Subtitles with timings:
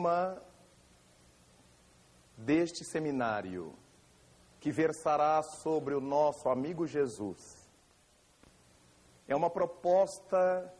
[0.00, 0.42] tema
[2.34, 3.74] deste seminário,
[4.58, 7.68] que versará sobre o nosso amigo Jesus,
[9.28, 10.72] é uma proposta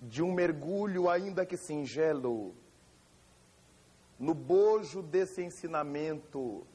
[0.00, 2.54] de um mergulho, ainda que singelo,
[4.18, 6.66] no bojo desse ensinamento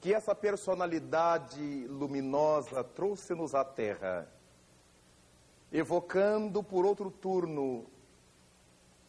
[0.00, 4.26] que essa personalidade luminosa trouxe-nos à Terra,
[5.70, 7.86] evocando por outro turno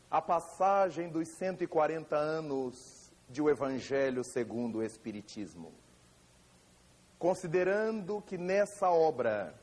[0.09, 5.73] a passagem dos 140 anos de o Evangelho segundo o Espiritismo.
[7.19, 9.53] Considerando que nessa obra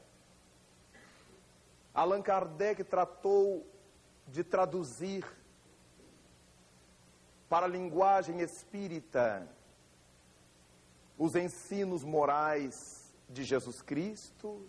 [1.95, 3.65] Allan Kardec tratou
[4.27, 5.25] de traduzir
[7.49, 9.49] para a linguagem espírita
[11.17, 14.67] os ensinos morais de Jesus Cristo,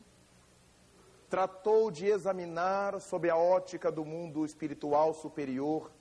[1.36, 5.92] tratou de examinar sob a ótica do mundo espiritual superior.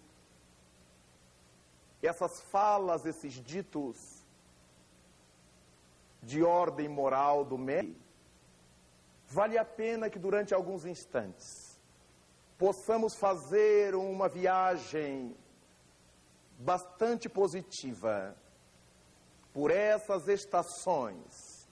[2.01, 4.25] Essas falas, esses ditos
[6.23, 7.97] de ordem moral do meio,
[9.27, 11.81] vale a pena que durante alguns instantes
[12.57, 15.37] possamos fazer uma viagem
[16.61, 18.37] bastante positiva
[19.53, 21.67] por essas estações,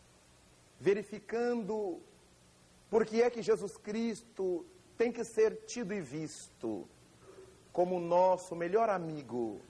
[0.81, 2.03] verificando
[2.93, 4.67] por que é que Jesus Cristo
[4.98, 6.87] tem que ser tido e visto
[7.73, 9.62] como nosso melhor amigo,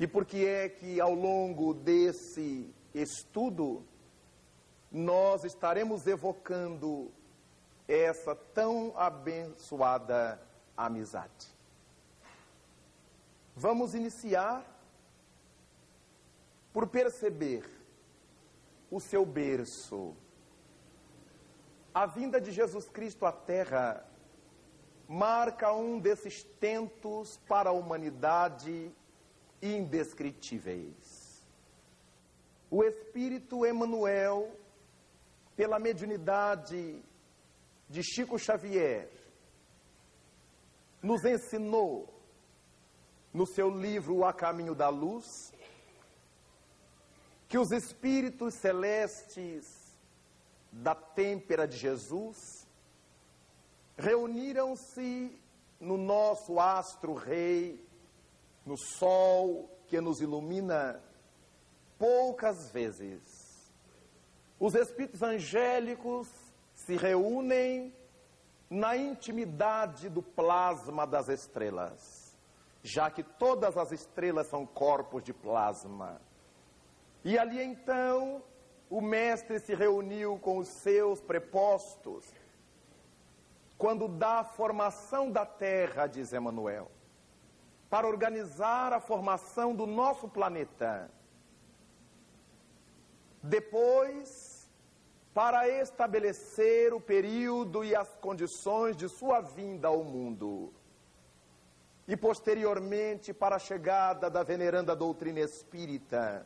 [0.00, 3.84] e por que é que ao longo desse estudo
[4.90, 7.12] nós estaremos evocando
[7.86, 10.40] essa tão abençoada
[10.74, 11.48] amizade.
[13.54, 14.64] Vamos iniciar
[16.72, 17.68] por perceber
[18.90, 20.16] o seu berço.
[21.94, 24.06] A vinda de Jesus Cristo à Terra
[25.08, 28.92] marca um desses tentos para a humanidade
[29.62, 31.42] indescritíveis.
[32.70, 34.54] O Espírito Emanuel,
[35.56, 37.02] pela mediunidade
[37.88, 39.10] de Chico Xavier,
[41.02, 42.12] nos ensinou
[43.32, 45.52] no seu livro A Caminho da Luz,
[47.48, 49.77] que os espíritos celestes
[50.70, 52.66] da têmpera de Jesus
[53.96, 55.36] reuniram-se
[55.80, 57.84] no nosso astro-rei,
[58.64, 61.02] no sol que nos ilumina,
[61.98, 63.72] poucas vezes.
[64.60, 66.28] Os espíritos angélicos
[66.74, 67.92] se reúnem
[68.70, 72.28] na intimidade do plasma das estrelas
[72.82, 76.20] já que todas as estrelas são corpos de plasma.
[77.24, 78.42] E ali então
[78.90, 82.24] o mestre se reuniu com os seus prepostos,
[83.76, 86.90] quando dá a formação da Terra, diz Emmanuel,
[87.90, 91.10] para organizar a formação do nosso planeta.
[93.42, 94.68] Depois,
[95.32, 100.72] para estabelecer o período e as condições de sua vinda ao mundo
[102.08, 106.44] e posteriormente para a chegada da veneranda doutrina espírita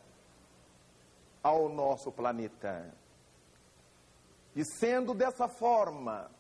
[1.43, 2.95] ao nosso planeta.
[4.55, 6.31] E sendo dessa forma,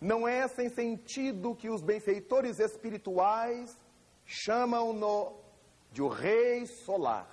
[0.00, 3.78] não é sem sentido que os benfeitores espirituais
[4.24, 5.34] chamam-no
[5.92, 7.28] de o Rei Solar,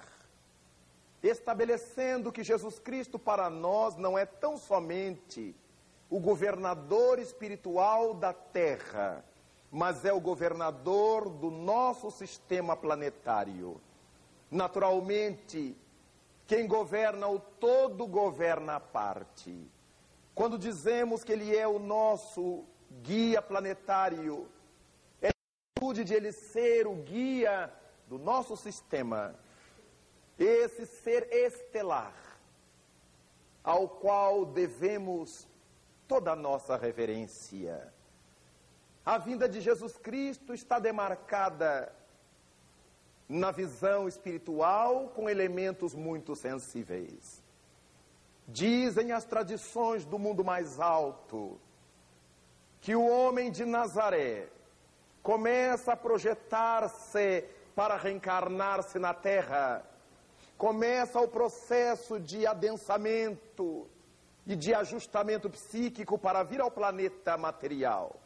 [1.24, 5.56] estabelecendo que Jesus Cristo para nós não é tão somente
[6.10, 9.24] o governador espiritual da terra,
[9.72, 13.80] mas é o governador do nosso sistema planetário.
[14.50, 15.78] Naturalmente,
[16.50, 19.70] quem governa o todo governa a parte.
[20.34, 22.66] Quando dizemos que ele é o nosso
[23.04, 24.50] guia planetário,
[25.22, 25.32] é a
[25.78, 27.72] atitude de ele ser o guia
[28.08, 29.36] do nosso sistema,
[30.40, 32.16] esse ser estelar,
[33.64, 35.48] ao qual devemos
[36.08, 37.94] toda a nossa reverência.
[39.06, 41.94] A vinda de Jesus Cristo está demarcada
[43.30, 47.44] na visão espiritual com elementos muito sensíveis.
[48.48, 51.60] Dizem as tradições do mundo mais alto
[52.82, 54.48] que o homem de Nazaré
[55.22, 57.44] começa a projetar-se
[57.76, 59.86] para reencarnar-se na terra,
[60.58, 63.88] começa o processo de adensamento
[64.48, 68.20] e de ajustamento psíquico para vir ao planeta material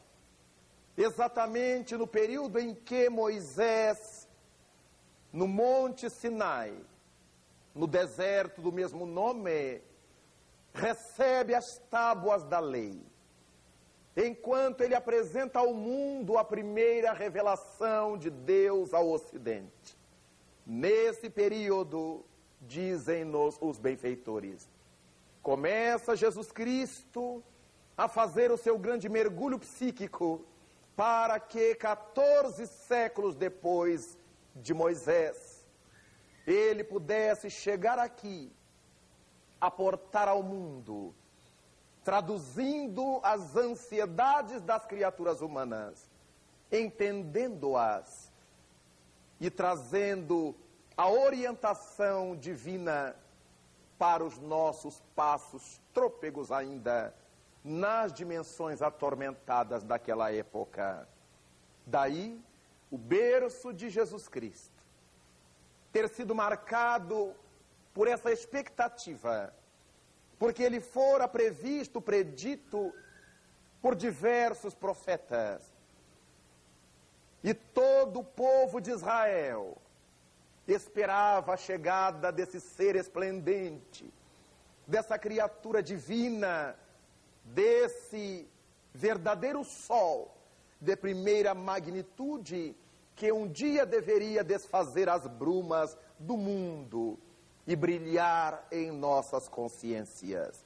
[0.98, 4.23] exatamente no período em que Moisés,
[5.34, 6.78] no Monte Sinai,
[7.74, 9.82] no deserto do mesmo nome,
[10.72, 13.02] recebe as tábuas da lei.
[14.16, 19.98] enquanto ele apresenta ao mundo a primeira revelação de Deus ao Ocidente.
[20.64, 22.24] Nesse período,
[22.62, 24.70] dizem-nos os benfeitores,
[25.42, 27.44] começa Jesus Cristo
[27.98, 30.46] a fazer o seu grande mergulho psíquico
[30.96, 34.16] para que 14 séculos depois
[34.56, 35.66] de Moisés,
[36.46, 38.52] ele pudesse chegar aqui,
[39.60, 41.14] aportar ao mundo,
[42.04, 46.10] traduzindo as ansiedades das criaturas humanas,
[46.72, 48.32] entendendo-as
[49.40, 50.56] e trazendo
[50.96, 53.16] a orientação divina
[53.98, 57.14] para os nossos passos trôpegos ainda
[57.64, 61.08] nas dimensões atormentadas daquela época.
[61.86, 62.44] Daí
[62.94, 64.84] o berço de Jesus Cristo
[65.92, 67.36] ter sido marcado
[67.92, 69.52] por essa expectativa,
[70.38, 72.94] porque ele fora previsto, predito
[73.82, 75.64] por diversos profetas.
[77.44, 79.76] E todo o povo de Israel
[80.68, 84.14] esperava a chegada desse ser esplendente,
[84.86, 86.76] dessa criatura divina
[87.44, 88.48] desse
[88.94, 90.38] verdadeiro sol
[90.80, 92.76] de primeira magnitude
[93.16, 97.20] que um dia deveria desfazer as brumas do mundo
[97.66, 100.66] e brilhar em nossas consciências.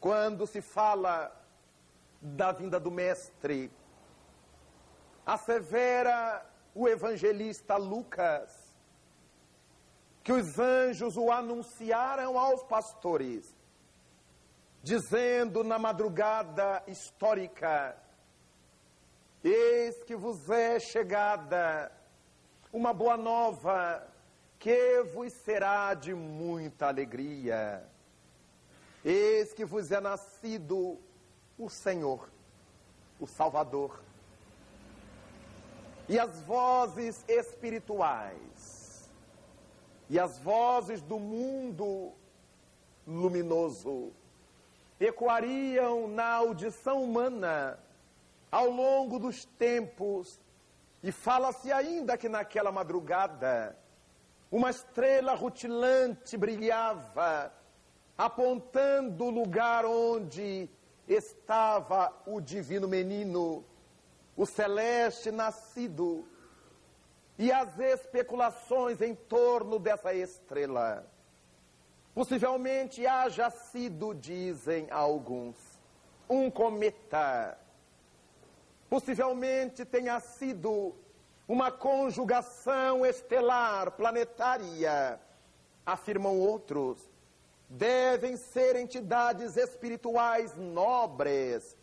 [0.00, 1.30] Quando se fala
[2.20, 3.70] da vinda do Mestre,
[5.24, 8.64] assevera o evangelista Lucas
[10.22, 13.54] que os anjos o anunciaram aos pastores
[14.84, 17.96] dizendo na madrugada histórica:
[19.44, 21.92] Eis que vos é chegada
[22.72, 24.02] uma boa nova
[24.58, 27.86] que vos será de muita alegria.
[29.04, 30.98] Eis que vos é nascido
[31.58, 32.26] o Senhor,
[33.20, 34.00] o Salvador.
[36.08, 39.10] E as vozes espirituais,
[40.08, 42.14] e as vozes do mundo
[43.06, 44.10] luminoso,
[44.98, 47.78] ecoariam na audição humana
[48.54, 50.40] ao longo dos tempos,
[51.02, 53.76] e fala-se ainda que naquela madrugada
[54.48, 57.52] uma estrela rutilante brilhava,
[58.16, 60.70] apontando o lugar onde
[61.08, 63.64] estava o divino menino,
[64.36, 66.24] o celeste nascido,
[67.36, 71.04] e as especulações em torno dessa estrela.
[72.14, 75.56] Possivelmente haja sido, dizem alguns,
[76.30, 77.63] um cometa.
[78.94, 80.94] Possivelmente tenha sido
[81.48, 85.20] uma conjugação estelar planetária,
[85.84, 87.00] afirmam outros.
[87.68, 91.76] Devem ser entidades espirituais nobres,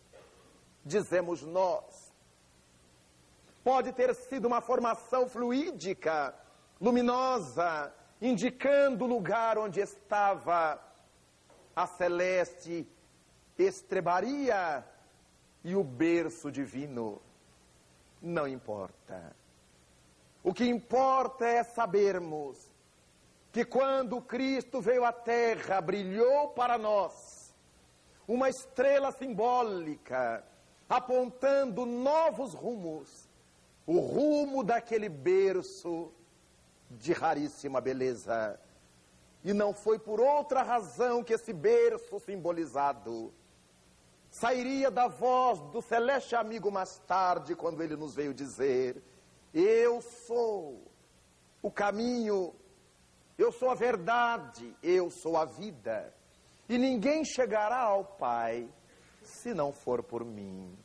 [0.85, 2.13] dizemos nós.
[3.61, 6.33] Pode ter sido uma formação fluídica,
[6.79, 10.81] luminosa, indicando o lugar onde estava
[11.75, 12.87] a celeste
[13.57, 14.85] estrebaria
[15.63, 17.21] e o berço divino.
[18.21, 19.35] Não importa.
[20.43, 22.71] O que importa é sabermos
[23.51, 27.53] que quando Cristo veio à terra, brilhou para nós
[28.27, 30.43] uma estrela simbólica,
[30.87, 33.29] apontando novos rumos,
[33.85, 36.11] o rumo daquele berço
[36.89, 38.59] de raríssima beleza.
[39.43, 43.33] E não foi por outra razão que esse berço simbolizado
[44.31, 49.03] sairia da voz do celeste amigo mais tarde, quando ele nos veio dizer:
[49.53, 50.81] Eu sou
[51.61, 52.55] o caminho,
[53.37, 56.11] eu sou a verdade, eu sou a vida,
[56.67, 58.67] e ninguém chegará ao Pai
[59.21, 60.75] se não for por mim.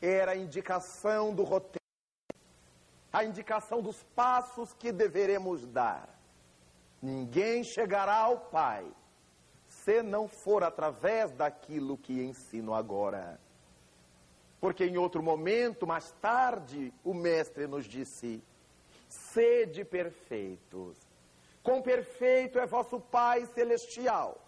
[0.00, 1.80] Era a indicação do roteiro
[3.12, 6.08] a indicação dos passos que deveremos dar.
[7.02, 8.86] Ninguém chegará ao Pai
[9.84, 13.40] se não for através daquilo que ensino agora.
[14.60, 18.42] Porque em outro momento, mais tarde, o Mestre nos disse:
[19.08, 20.96] sede perfeitos.
[21.62, 24.38] Com perfeito é vosso Pai celestial.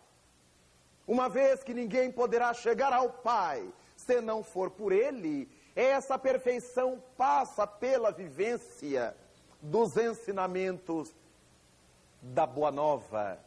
[1.07, 7.03] Uma vez que ninguém poderá chegar ao Pai se não for por Ele, essa perfeição
[7.17, 9.17] passa pela vivência
[9.61, 11.15] dos ensinamentos
[12.21, 13.39] da Boa Nova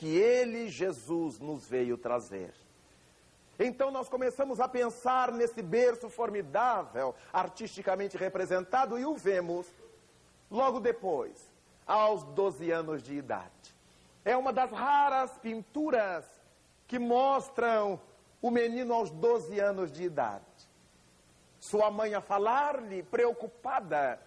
[0.00, 2.54] que ele, Jesus, nos veio trazer.
[3.58, 9.66] Então nós começamos a pensar nesse berço formidável, artisticamente representado, e o vemos
[10.50, 11.36] logo depois,
[11.86, 13.76] aos 12 anos de idade.
[14.24, 16.24] É uma das raras pinturas
[16.86, 18.00] que mostram
[18.40, 20.46] o menino aos 12 anos de idade.
[21.58, 24.18] Sua mãe a falar-lhe, preocupada,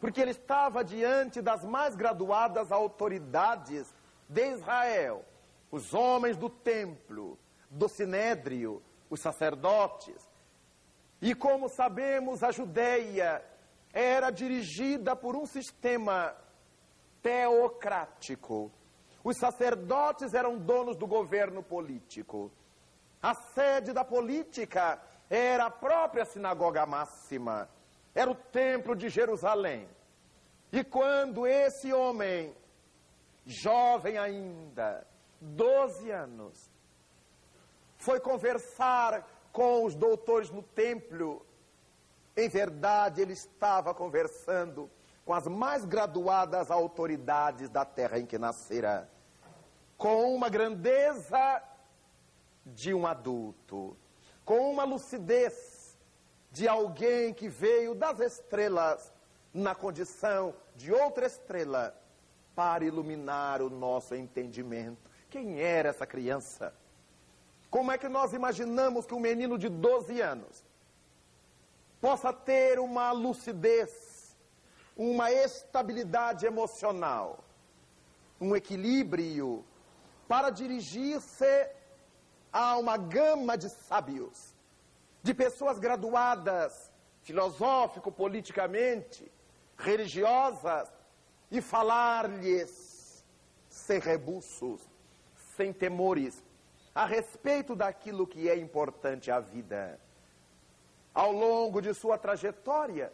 [0.00, 3.97] porque ele estava diante das mais graduadas autoridades
[4.28, 5.24] de Israel,
[5.70, 7.38] os homens do templo,
[7.70, 10.28] do sinédrio, os sacerdotes.
[11.20, 13.44] E como sabemos, a Judéia
[13.92, 16.34] era dirigida por um sistema
[17.22, 18.70] teocrático.
[19.24, 22.52] Os sacerdotes eram donos do governo político.
[23.20, 27.68] A sede da política era a própria sinagoga máxima,
[28.14, 29.88] era o templo de Jerusalém.
[30.72, 32.54] E quando esse homem,
[33.48, 35.06] jovem ainda,
[35.40, 36.70] 12 anos,
[37.96, 41.44] foi conversar com os doutores no templo,
[42.36, 44.90] em verdade ele estava conversando
[45.24, 49.10] com as mais graduadas autoridades da terra em que nascera,
[49.96, 51.62] com uma grandeza
[52.66, 53.96] de um adulto,
[54.44, 55.98] com uma lucidez
[56.52, 59.12] de alguém que veio das estrelas
[59.54, 61.98] na condição de outra estrela
[62.58, 65.08] para iluminar o nosso entendimento.
[65.30, 66.74] Quem era essa criança?
[67.70, 70.64] Como é que nós imaginamos que um menino de 12 anos
[72.00, 74.36] possa ter uma lucidez,
[74.96, 77.44] uma estabilidade emocional,
[78.40, 79.64] um equilíbrio
[80.26, 81.70] para dirigir-se
[82.52, 84.52] a uma gama de sábios,
[85.22, 86.90] de pessoas graduadas
[87.22, 89.30] filosófico-politicamente,
[89.76, 90.97] religiosas,
[91.50, 93.24] e falar-lhes
[93.68, 94.80] sem rebuços,
[95.56, 96.42] sem temores,
[96.94, 99.98] a respeito daquilo que é importante à vida.
[101.14, 103.12] Ao longo de sua trajetória,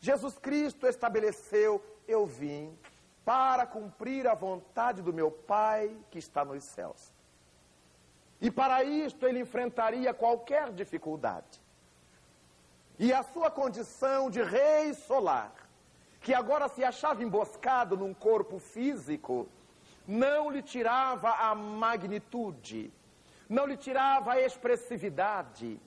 [0.00, 2.76] Jesus Cristo estabeleceu: Eu vim
[3.24, 7.12] para cumprir a vontade do meu Pai que está nos céus.
[8.40, 11.60] E para isto ele enfrentaria qualquer dificuldade.
[12.98, 15.52] E a sua condição de rei solar,
[16.20, 19.48] que agora se achava emboscado num corpo físico,
[20.06, 22.92] não lhe tirava a magnitude,
[23.48, 25.80] não lhe tirava a expressividade,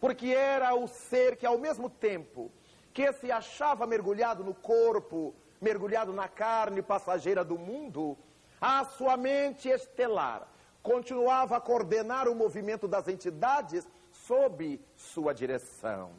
[0.00, 2.50] porque era o ser que ao mesmo tempo
[2.92, 8.16] que se achava mergulhado no corpo, mergulhado na carne passageira do mundo,
[8.60, 10.48] a sua mente estelar
[10.82, 16.12] continuava a coordenar o movimento das entidades sob sua direção.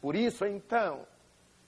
[0.00, 1.06] Por isso, então,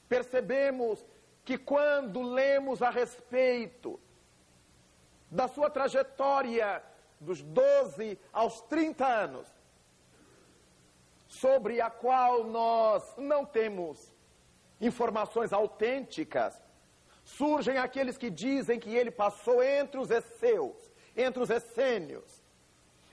[0.08, 1.04] percebemos
[1.50, 3.98] que quando lemos a respeito
[5.28, 6.80] da sua trajetória
[7.18, 9.48] dos 12 aos 30 anos,
[11.26, 14.14] sobre a qual nós não temos
[14.80, 16.56] informações autênticas,
[17.24, 22.40] surgem aqueles que dizem que ele passou entre os Esseus entre os essênios,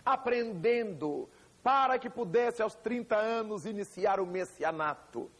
[0.05, 1.27] aprendendo
[1.63, 5.31] para que pudesse aos 30 anos iniciar o messianato.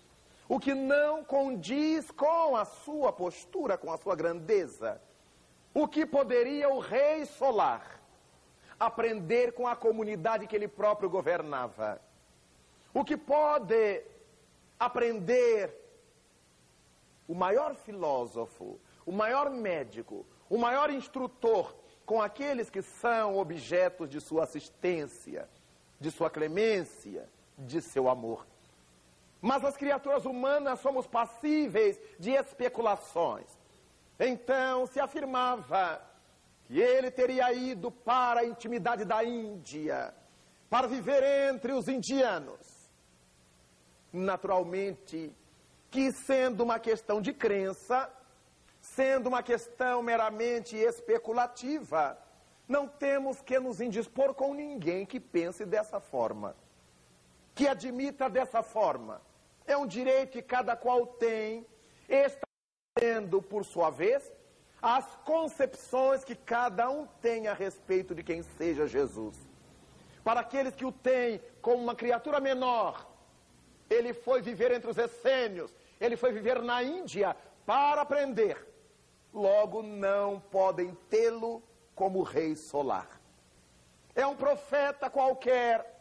[0.50, 5.02] O que não condiz com a sua postura, com a sua grandeza.
[5.74, 8.02] O que poderia o rei solar
[8.80, 12.02] aprender com a comunidade que ele próprio governava?
[12.94, 14.04] O que pode
[14.80, 15.74] aprender
[17.28, 21.76] o maior filósofo, o maior médico, o maior instrutor
[22.06, 25.50] com aqueles que são objetos de sua assistência,
[26.00, 27.28] de sua clemência,
[27.58, 28.48] de seu amor.
[29.42, 33.48] Mas as criaturas humanas somos passíveis de especulações.
[34.20, 36.02] Então se afirmava
[36.66, 40.14] que ele teria ido para a intimidade da Índia,
[40.70, 42.92] para viver entre os indianos.
[44.12, 45.32] Naturalmente,
[45.90, 48.12] que sendo uma questão de crença,
[48.82, 52.18] sendo uma questão meramente especulativa.
[52.68, 56.56] Não temos que nos indispor com ninguém que pense dessa forma,
[57.56, 59.22] que admita dessa forma.
[59.68, 61.66] É um direito que cada qual tem,
[62.08, 64.32] estabelecendo, por sua vez,
[64.82, 69.36] as concepções que cada um tem a respeito de quem seja Jesus.
[70.24, 73.08] Para aqueles que o têm como uma criatura menor,
[73.90, 78.66] ele foi viver entre os essênios, ele foi viver na Índia para aprender
[79.38, 81.62] logo não podem tê-lo
[81.96, 83.22] como rei solar.
[84.16, 85.96] É um profeta qualquer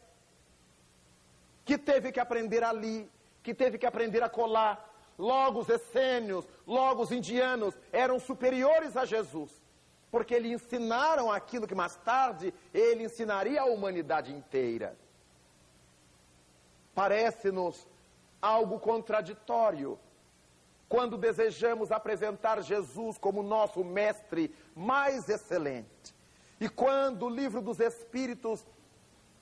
[1.65, 3.11] que teve que aprender ali,
[3.47, 4.93] que teve que aprender a colar.
[5.17, 9.53] Logo os essênios, logo os indianos eram superiores a Jesus,
[10.11, 14.99] porque lhe ensinaram aquilo que mais tarde ele ensinaria à humanidade inteira.
[16.93, 17.87] Parece-nos
[18.43, 19.97] algo contraditório
[20.89, 26.13] quando desejamos apresentar Jesus como nosso mestre mais excelente.
[26.61, 28.67] E quando o livro dos Espíritos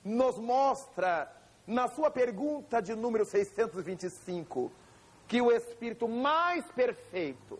[0.03, 1.31] nos mostra,
[1.65, 4.71] na sua pergunta de número 625,
[5.27, 7.59] que o Espírito mais perfeito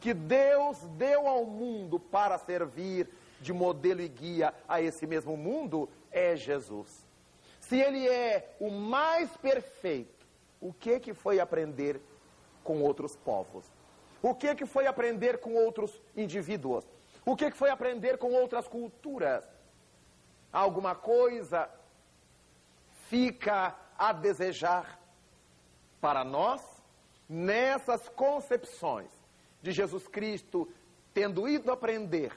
[0.00, 3.08] que Deus deu ao mundo para servir
[3.40, 7.06] de modelo e guia a esse mesmo mundo é Jesus.
[7.60, 10.26] Se ele é o mais perfeito,
[10.60, 12.00] o que que foi aprender
[12.64, 13.64] com outros povos?
[14.22, 16.84] O que que foi aprender com outros indivíduos?
[17.24, 19.44] O que que foi aprender com outras culturas?
[20.52, 21.70] Alguma coisa
[23.10, 25.00] fica a desejar
[26.00, 26.62] para nós
[27.28, 29.10] nessas concepções
[29.60, 30.68] de Jesus Cristo,
[31.12, 32.32] tendo ido aprender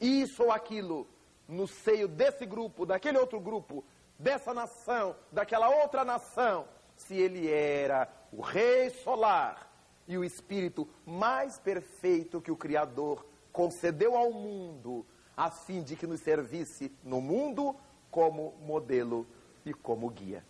[0.00, 1.06] isso ou aquilo
[1.48, 3.84] no seio desse grupo, daquele outro grupo,
[4.16, 9.68] dessa nação, daquela outra nação, se ele era o Rei solar
[10.06, 15.04] e o Espírito mais perfeito que o Criador concedeu ao mundo,
[15.36, 17.74] a fim de que nos servisse no mundo
[18.10, 19.26] como modelo
[19.70, 20.44] e como guia.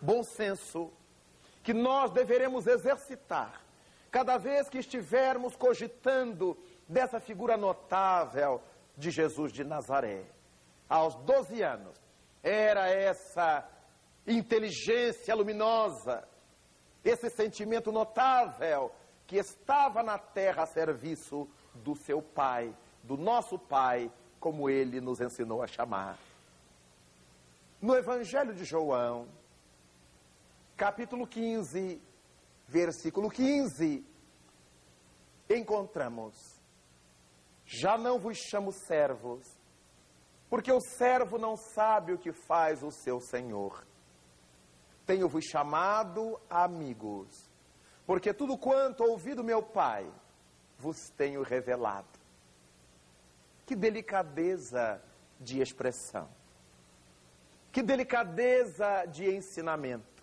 [0.00, 0.90] Bom senso
[1.62, 3.62] que nós deveremos exercitar
[4.10, 8.60] cada vez que estivermos cogitando dessa figura notável
[8.96, 10.24] de Jesus de Nazaré.
[10.88, 11.96] Aos 12 anos,
[12.42, 13.68] era essa
[14.26, 16.26] inteligência luminosa,
[17.04, 18.90] esse sentimento notável
[19.26, 25.20] que estava na terra a serviço do seu Pai, do nosso Pai, como ele nos
[25.20, 26.18] ensinou a chamar.
[27.80, 29.26] No Evangelho de João,
[30.76, 31.98] capítulo 15,
[32.68, 34.04] versículo 15,
[35.48, 36.60] encontramos:
[37.64, 39.46] Já não vos chamo servos,
[40.50, 43.86] porque o servo não sabe o que faz o seu senhor.
[45.06, 47.50] Tenho-vos chamado amigos,
[48.04, 50.06] porque tudo quanto ouvi do meu Pai
[50.78, 52.20] vos tenho revelado.
[53.64, 55.02] Que delicadeza
[55.40, 56.39] de expressão.
[57.72, 60.22] Que delicadeza de ensinamento.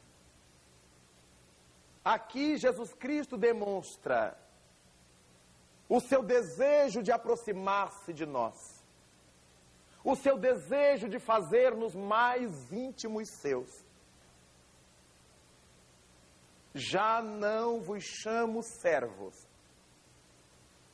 [2.04, 4.38] Aqui Jesus Cristo demonstra
[5.90, 8.84] o seu desejo de aproximar-se de nós,
[10.04, 13.86] o seu desejo de fazer-nos mais íntimos seus.
[16.74, 19.48] Já não vos chamo servos.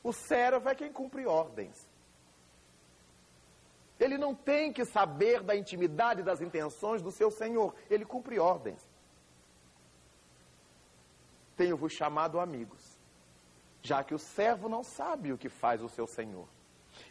[0.02, 1.83] O servo é quem cumpre ordens.
[3.98, 8.82] Ele não tem que saber da intimidade das intenções do seu senhor, ele cumpre ordens.
[11.56, 12.98] Tenho-vos chamado amigos,
[13.82, 16.48] já que o servo não sabe o que faz o seu senhor.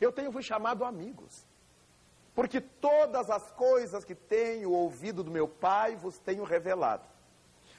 [0.01, 1.45] Eu tenho-vos chamado amigos,
[2.35, 7.07] porque todas as coisas que tenho ouvido do meu Pai vos tenho revelado.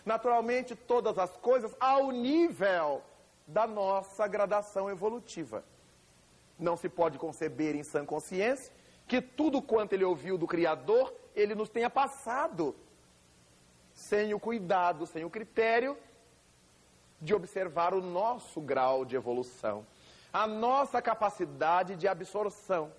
[0.07, 3.03] Naturalmente, todas as coisas ao nível
[3.47, 5.65] da nossa gradação evolutiva.
[6.59, 8.73] Não se pode conceber em sã consciência
[9.07, 12.75] que tudo quanto ele ouviu do Criador, ele nos tenha passado,
[13.93, 15.97] sem o cuidado, sem o critério
[17.21, 19.87] de observar o nosso grau de evolução,
[20.33, 22.93] a nossa capacidade de absorção,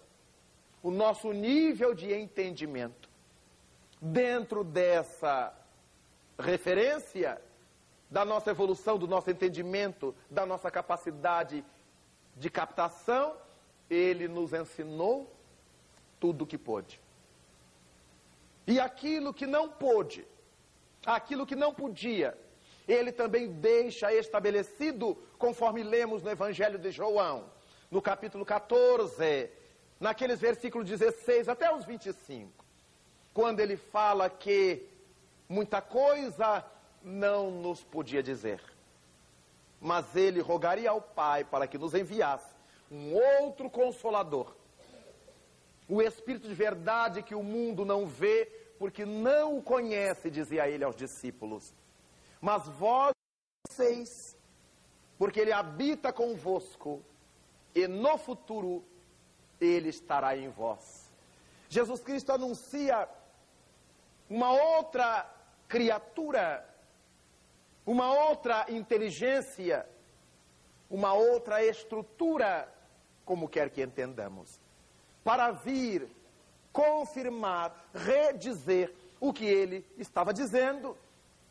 [0.82, 3.10] o nosso nível de entendimento.
[4.02, 5.54] Dentro dessa
[6.38, 7.42] referência
[8.10, 11.66] da nossa evolução, do nosso entendimento, da nossa capacidade
[12.36, 13.36] de captação,
[13.90, 15.35] ele nos ensinou
[16.26, 17.00] tudo o que pôde.
[18.66, 20.26] E aquilo que não pôde,
[21.06, 22.36] aquilo que não podia,
[22.88, 27.46] ele também deixa estabelecido, conforme lemos no Evangelho de João,
[27.92, 29.52] no capítulo 14,
[30.00, 32.52] naqueles versículos 16 até os 25,
[33.32, 34.84] quando ele fala que
[35.48, 36.66] muita coisa
[37.04, 38.64] não nos podia dizer,
[39.80, 42.56] mas ele rogaria ao Pai para que nos enviasse
[42.90, 44.56] um outro consolador,
[45.88, 48.46] o Espírito de verdade que o mundo não vê,
[48.80, 51.74] porque não o conhece, dizia ele aos discípulos
[52.46, 53.12] mas vós
[53.72, 54.38] seis,
[55.18, 57.04] porque ele habita convosco,
[57.74, 58.86] e no futuro
[59.60, 61.12] ele estará em vós.
[61.68, 63.10] Jesus Cristo anuncia
[64.30, 65.28] uma outra
[65.68, 66.64] criatura,
[67.84, 69.90] uma outra inteligência,
[70.88, 72.72] uma outra estrutura,
[73.26, 74.60] como quer que entendamos,
[75.26, 76.08] para vir
[76.72, 80.96] confirmar, redizer o que ele estava dizendo.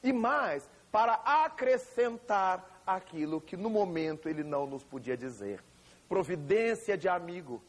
[0.01, 5.61] E mais, para acrescentar aquilo que no momento ele não nos podia dizer.
[6.09, 7.61] Providência de amigo.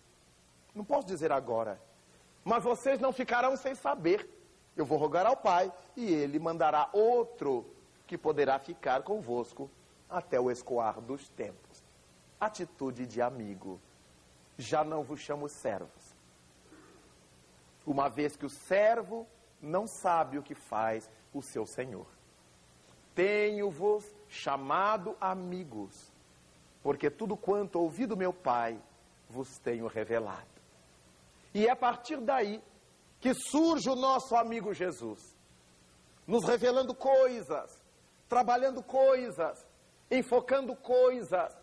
[0.76, 1.82] Não posso dizer agora,
[2.44, 4.30] mas vocês não ficarão sem saber.
[4.78, 7.66] Eu vou rogar ao Pai e ele mandará outro
[8.06, 9.72] que poderá ficar convosco
[10.08, 11.84] até o escoar dos tempos.
[12.40, 13.80] Atitude de amigo.
[14.58, 16.16] Já não vos chamo servos.
[17.86, 19.28] uma vez que o servo
[19.62, 22.08] não sabe o que faz o seu senhor.
[23.14, 26.12] Tenho-vos chamado amigos,
[26.82, 28.82] porque tudo quanto ouvi do meu Pai
[29.30, 30.48] vos tenho revelado.
[31.54, 32.62] E é a partir daí
[33.20, 35.36] que surge o nosso amigo Jesus,
[36.28, 37.82] nos revelando coisas,
[38.28, 39.66] trabalhando coisas,
[40.12, 41.56] enfocando coisas,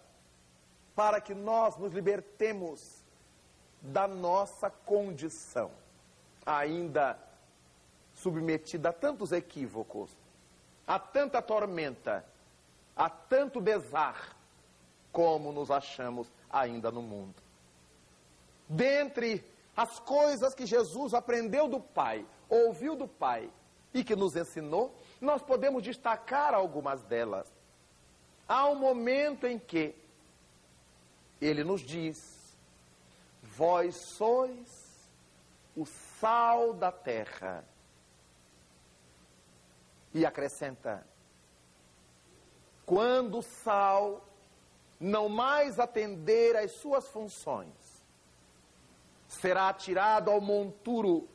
[0.95, 3.03] para que nós nos libertemos
[3.81, 5.71] da nossa condição,
[6.47, 7.19] ainda
[8.15, 10.11] submetida a tantos equívocos,
[10.87, 12.25] a tanta tormenta,
[12.97, 14.37] a tanto besar,
[15.11, 17.35] como nos achamos ainda no mundo.
[18.69, 19.45] Dentre
[19.77, 23.51] as coisas que Jesus aprendeu do Pai, ouviu do Pai
[23.93, 27.47] e que nos ensinou, nós podemos destacar algumas delas.
[28.49, 29.95] Há um momento em que
[31.45, 32.57] ele nos diz:
[33.43, 35.11] Vós sois
[35.77, 37.65] o sal da terra.
[40.15, 41.07] E acrescenta:
[42.87, 44.25] Quando o sal
[45.01, 47.75] não mais atender às suas funções,
[49.27, 51.29] será atirado ao monturo,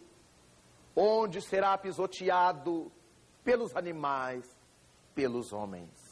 [0.96, 2.89] onde será pisoteado
[3.43, 4.46] pelos animais,
[5.13, 6.07] pelos homens.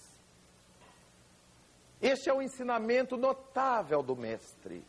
[2.02, 4.86] Este é o um ensinamento notável do Mestre.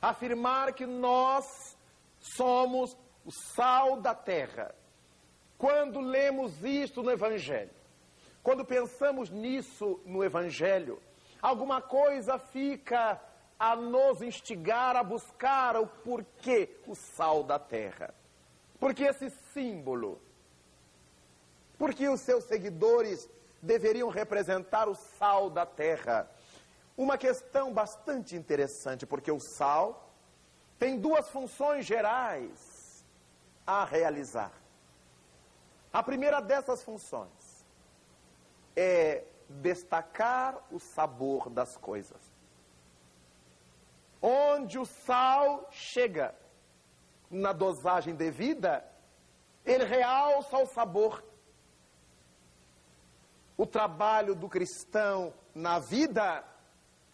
[0.00, 1.76] Afirmar que nós
[2.20, 4.74] somos o sal da terra.
[5.58, 7.70] Quando lemos isto no Evangelho,
[8.42, 11.00] quando pensamos nisso no Evangelho,
[11.42, 13.20] alguma coisa fica
[13.58, 18.14] a nos instigar a buscar o porquê o sal da terra.
[18.78, 20.20] Porque esse símbolo,
[21.78, 23.28] porque os seus seguidores
[23.66, 26.30] deveriam representar o sal da terra.
[26.96, 30.14] Uma questão bastante interessante, porque o sal
[30.78, 33.04] tem duas funções gerais
[33.66, 34.52] a realizar.
[35.92, 37.66] A primeira dessas funções
[38.74, 42.20] é destacar o sabor das coisas.
[44.22, 46.34] Onde o sal chega
[47.30, 48.84] na dosagem devida,
[49.64, 51.22] ele realça o sabor.
[53.56, 56.44] O trabalho do cristão na vida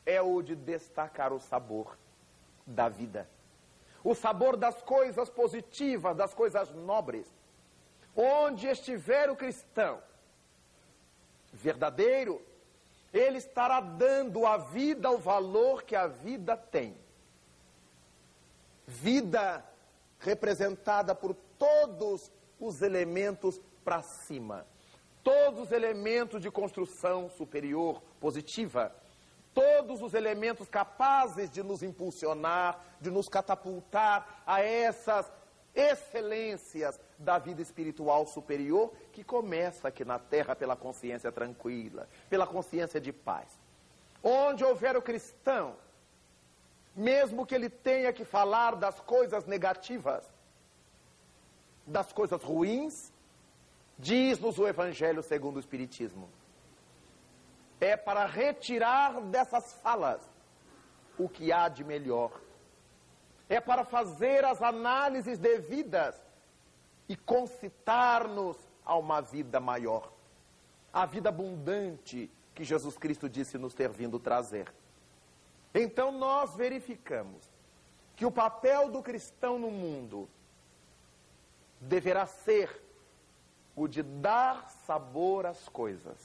[0.05, 1.97] é o de destacar o sabor
[2.67, 3.29] da vida.
[4.03, 7.27] O sabor das coisas positivas, das coisas nobres.
[8.17, 10.03] Onde estiver o cristão
[11.53, 12.43] verdadeiro,
[13.13, 16.97] ele estará dando à vida o valor que a vida tem.
[18.87, 19.65] Vida
[20.19, 24.67] representada por todos os elementos para cima.
[25.23, 28.95] Todos os elementos de construção superior positiva.
[29.55, 35.31] Todos os elementos capazes de nos impulsionar, de nos catapultar a essas
[35.75, 43.01] excelências da vida espiritual superior que começa aqui na terra pela consciência tranquila, pela consciência
[43.01, 43.59] de paz.
[44.23, 45.77] Onde houver o cristão,
[46.95, 50.25] mesmo que ele tenha que falar das coisas negativas,
[51.87, 53.12] das coisas ruins,
[53.99, 56.29] diz-nos o Evangelho segundo o Espiritismo.
[57.81, 60.21] É para retirar dessas falas
[61.19, 62.41] o que há de melhor.
[63.49, 66.21] É para fazer as análises devidas
[67.09, 70.13] e concitar-nos a uma vida maior.
[70.93, 74.73] A vida abundante que Jesus Cristo disse nos ter vindo trazer.
[75.75, 77.51] Então nós verificamos
[78.15, 80.29] que o papel do cristão no mundo
[81.81, 82.82] deverá ser
[83.75, 86.19] o de dar sabor às coisas,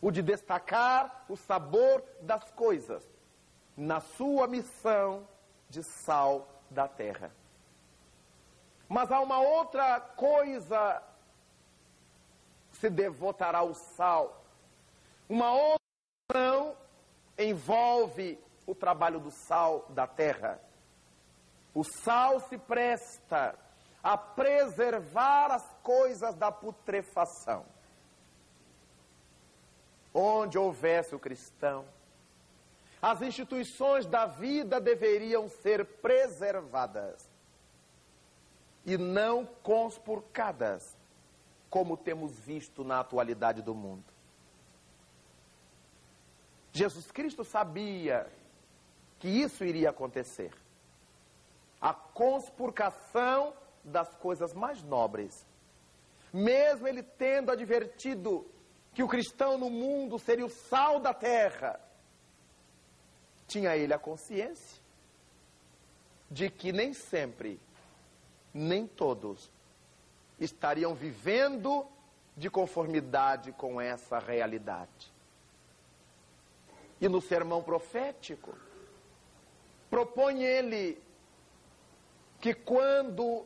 [0.00, 3.02] o de destacar o sabor das coisas
[3.76, 5.26] na sua missão
[5.68, 7.30] de sal da terra.
[8.88, 11.02] Mas há uma outra coisa
[12.72, 14.42] se devotará ao sal.
[15.28, 15.80] Uma outra
[16.28, 16.76] ação
[17.38, 20.60] envolve o trabalho do sal da terra.
[21.74, 23.56] O sal se presta
[24.02, 27.64] a preservar as coisas da putrefação.
[30.12, 31.84] Onde houvesse o cristão,
[33.00, 37.28] as instituições da vida deveriam ser preservadas
[38.84, 40.96] e não conspurcadas,
[41.68, 44.04] como temos visto na atualidade do mundo.
[46.72, 48.30] Jesus Cristo sabia
[49.18, 50.52] que isso iria acontecer.
[51.80, 55.46] A conspurcação das coisas mais nobres.
[56.32, 58.46] Mesmo ele tendo advertido
[58.94, 61.80] que o cristão no mundo seria o sal da terra,
[63.46, 64.80] tinha ele a consciência
[66.30, 67.60] de que nem sempre
[68.54, 69.50] nem todos
[70.38, 71.86] estariam vivendo
[72.36, 75.12] de conformidade com essa realidade.
[77.00, 78.56] E no sermão profético,
[79.88, 81.02] propõe ele
[82.40, 83.44] que quando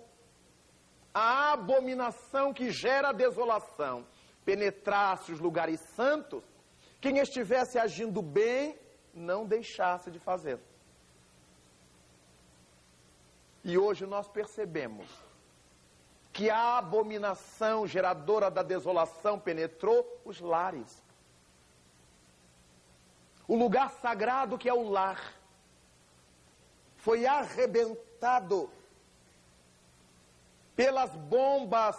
[1.15, 4.05] a abominação que gera desolação
[4.45, 6.43] penetrasse os lugares santos,
[7.01, 8.77] quem estivesse agindo bem
[9.15, 10.61] não deixasse de fazê-lo.
[13.63, 15.07] E hoje nós percebemos
[16.33, 21.03] que a abominação geradora da desolação penetrou os lares.
[23.47, 25.35] O lugar sagrado que é o lar
[26.97, 28.69] foi arrebentado
[30.77, 31.97] pelas bombas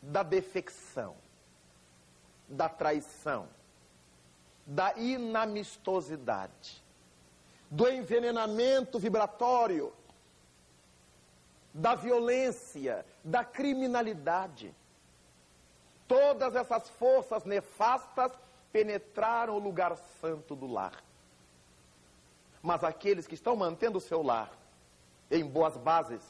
[0.00, 1.16] da defecção,
[2.48, 3.48] da traição,
[4.66, 6.82] da inamistosidade,
[7.70, 9.92] do envenenamento vibratório,
[11.72, 14.74] da violência, da criminalidade.
[16.06, 18.32] Todas essas forças nefastas
[18.72, 21.02] penetraram o lugar santo do lar.
[22.62, 24.50] Mas aqueles que estão mantendo o seu lar
[25.30, 26.22] em boas bases,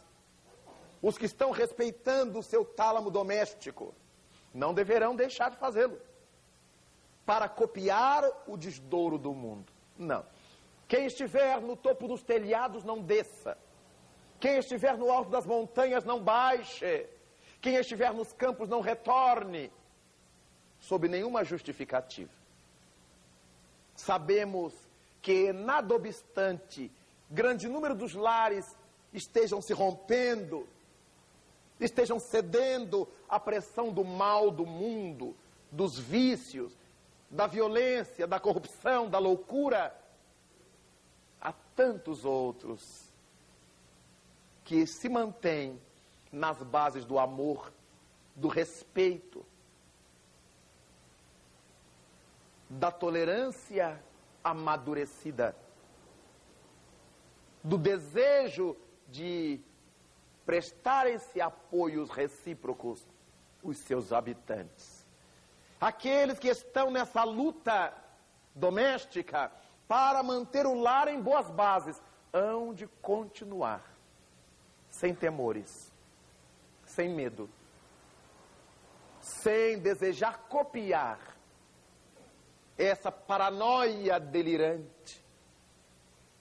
[1.03, 3.95] os que estão respeitando o seu tálamo doméstico,
[4.53, 5.99] não deverão deixar de fazê-lo
[7.25, 9.71] para copiar o desdouro do mundo.
[9.97, 10.25] Não.
[10.89, 13.59] Quem estiver no topo dos telhados, não desça.
[14.41, 17.07] Quem estiver no alto das montanhas, não baixe.
[17.61, 19.71] Quem estiver nos campos, não retorne.
[20.81, 22.31] Sob nenhuma justificativa.
[23.95, 24.73] Sabemos
[25.21, 26.91] que, nada obstante,
[27.29, 28.75] grande número dos lares
[29.13, 30.67] estejam se rompendo,
[31.81, 35.37] estejam cedendo à pressão do mal do mundo,
[35.71, 36.73] dos vícios,
[37.31, 39.95] da violência, da corrupção, da loucura,
[41.41, 43.09] há tantos outros
[44.64, 45.81] que se mantêm
[46.33, 47.73] nas bases do amor,
[48.35, 49.45] do respeito,
[52.69, 54.03] da tolerância
[54.45, 55.57] amadurecida,
[57.64, 58.77] do desejo
[59.09, 59.61] de
[60.49, 63.07] prestarem-se apoios recíprocos
[63.63, 65.07] os seus habitantes.
[65.79, 67.93] Aqueles que estão nessa luta
[68.55, 69.53] doméstica
[69.87, 72.01] para manter o lar em boas bases,
[72.33, 73.85] hão de continuar
[74.89, 75.93] sem temores,
[76.87, 77.47] sem medo,
[79.21, 81.21] sem desejar copiar
[82.79, 85.23] essa paranoia delirante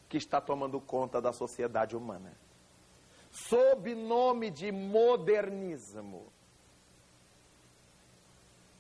[0.08, 2.47] que está tomando conta da sociedade humana
[3.46, 6.26] sob nome de modernismo,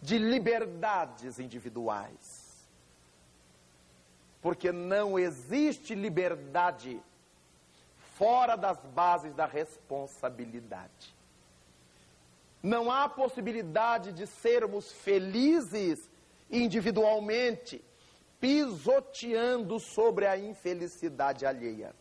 [0.01, 2.67] de liberdades individuais.
[4.41, 7.01] Porque não existe liberdade
[8.15, 11.15] fora das bases da responsabilidade.
[12.63, 16.09] Não há possibilidade de sermos felizes
[16.49, 17.83] individualmente,
[18.39, 21.93] pisoteando sobre a infelicidade alheia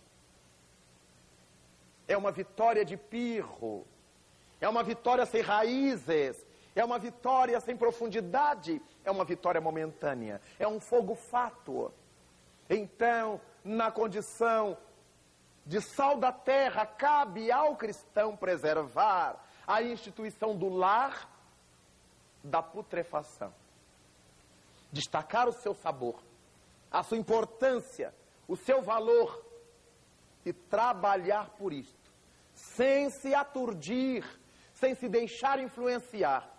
[2.09, 3.87] é uma vitória de pirro,
[4.61, 10.69] é uma vitória sem raízes, é uma vitória sem profundidade, é uma vitória momentânea, é
[10.69, 11.92] um fogo fátuo.
[12.69, 14.77] Então, na condição
[15.64, 21.29] de sal da terra, cabe ao cristão preservar a instituição do lar
[22.45, 23.53] da putrefação.
[24.92, 26.23] Destacar o seu sabor,
[26.90, 28.14] a sua importância,
[28.47, 29.46] o seu valor
[30.47, 32.07] e trabalhar por isto
[32.57, 34.25] sem se aturdir,
[34.73, 36.51] sem se deixar influenciar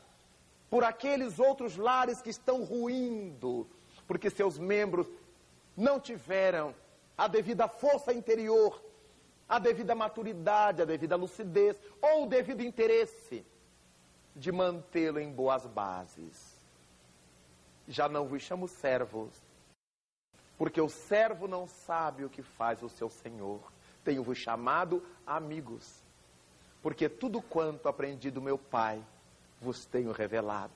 [0.70, 3.68] por aqueles outros lares que estão ruindo,
[4.06, 5.08] porque seus membros
[5.76, 6.76] não tiveram
[7.18, 8.82] a devida força interior,
[9.50, 13.44] a devida maturidade, a devida lucidez ou o devido interesse
[14.36, 16.58] de mantê-lo em boas bases.
[17.88, 19.34] Já não vos chamo servos,
[20.58, 23.62] porque o servo não sabe o que faz o seu senhor.
[24.08, 26.08] Tenho-vos chamado amigos
[26.88, 29.06] porque tudo quanto aprendi do meu Pai
[29.60, 30.72] vos tenho revelado.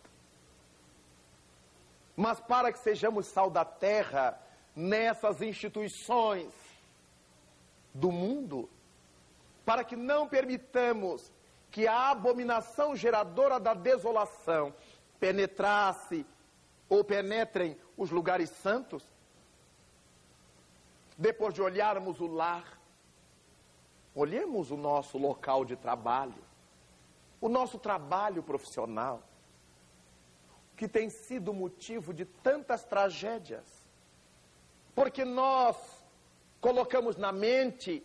[2.17, 4.37] Mas para que sejamos sal da terra
[4.75, 6.53] nessas instituições
[7.93, 8.69] do mundo,
[9.63, 11.31] para que não permitamos
[11.71, 14.75] que a abominação geradora da desolação
[15.17, 16.25] penetrasse
[16.89, 19.01] ou penetrem os lugares santos,
[21.17, 22.80] depois de olharmos o lar,
[24.13, 26.43] Olhemos o nosso local de trabalho,
[27.39, 29.23] o nosso trabalho profissional,
[30.75, 33.65] que tem sido motivo de tantas tragédias,
[34.93, 35.77] porque nós
[36.59, 38.03] colocamos na mente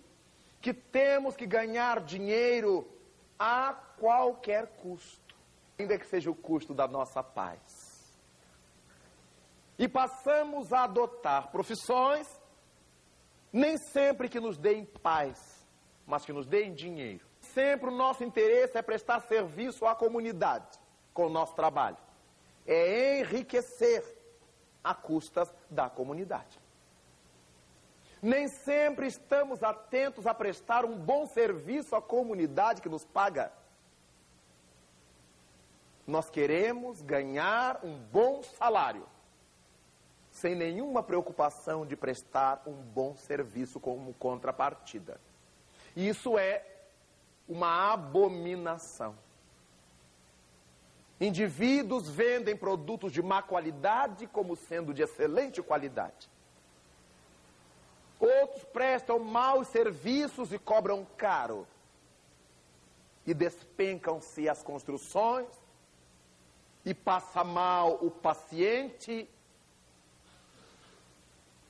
[0.60, 2.88] que temos que ganhar dinheiro
[3.38, 5.34] a qualquer custo,
[5.78, 7.86] ainda que seja o custo da nossa paz.
[9.78, 12.26] E passamos a adotar profissões
[13.52, 15.55] nem sempre que nos deem paz,
[16.06, 17.24] mas que nos deem dinheiro.
[17.40, 20.78] Sempre o nosso interesse é prestar serviço à comunidade
[21.12, 21.96] com o nosso trabalho.
[22.66, 24.04] É enriquecer
[24.82, 26.60] a custas da comunidade.
[28.22, 33.52] Nem sempre estamos atentos a prestar um bom serviço à comunidade que nos paga.
[36.06, 39.06] Nós queremos ganhar um bom salário,
[40.30, 45.20] sem nenhuma preocupação de prestar um bom serviço como contrapartida.
[45.96, 46.62] Isso é
[47.48, 49.16] uma abominação.
[51.18, 56.28] Indivíduos vendem produtos de má qualidade como sendo de excelente qualidade.
[58.20, 61.66] Outros prestam maus serviços e cobram caro.
[63.26, 65.48] E despencam-se as construções,
[66.84, 69.28] e passa mal o paciente,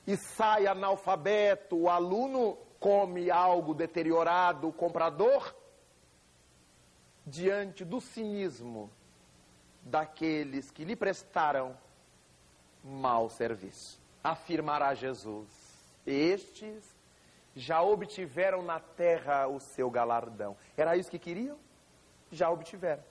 [0.05, 5.55] e sai analfabeto o aluno, come algo deteriorado o comprador,
[7.25, 8.89] diante do cinismo
[9.81, 11.77] daqueles que lhe prestaram
[12.83, 13.99] mau serviço.
[14.23, 15.47] Afirmará Jesus:
[16.05, 16.83] Estes
[17.55, 20.55] já obtiveram na terra o seu galardão.
[20.75, 21.57] Era isso que queriam?
[22.31, 23.03] Já obtiveram.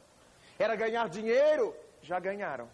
[0.59, 1.75] Era ganhar dinheiro?
[2.01, 2.69] Já ganharam.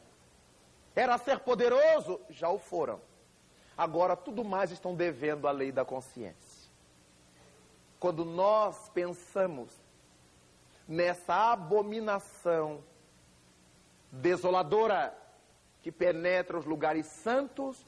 [0.95, 2.21] Era ser poderoso?
[2.29, 3.01] Já o foram.
[3.77, 6.52] Agora tudo mais estão devendo à lei da consciência.
[8.03, 9.71] Quando nós pensamos
[10.89, 12.83] nessa abominação
[14.11, 15.17] desoladora
[15.81, 17.87] que penetra os lugares santos,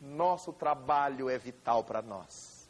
[0.00, 2.66] nosso trabalho é vital para nós.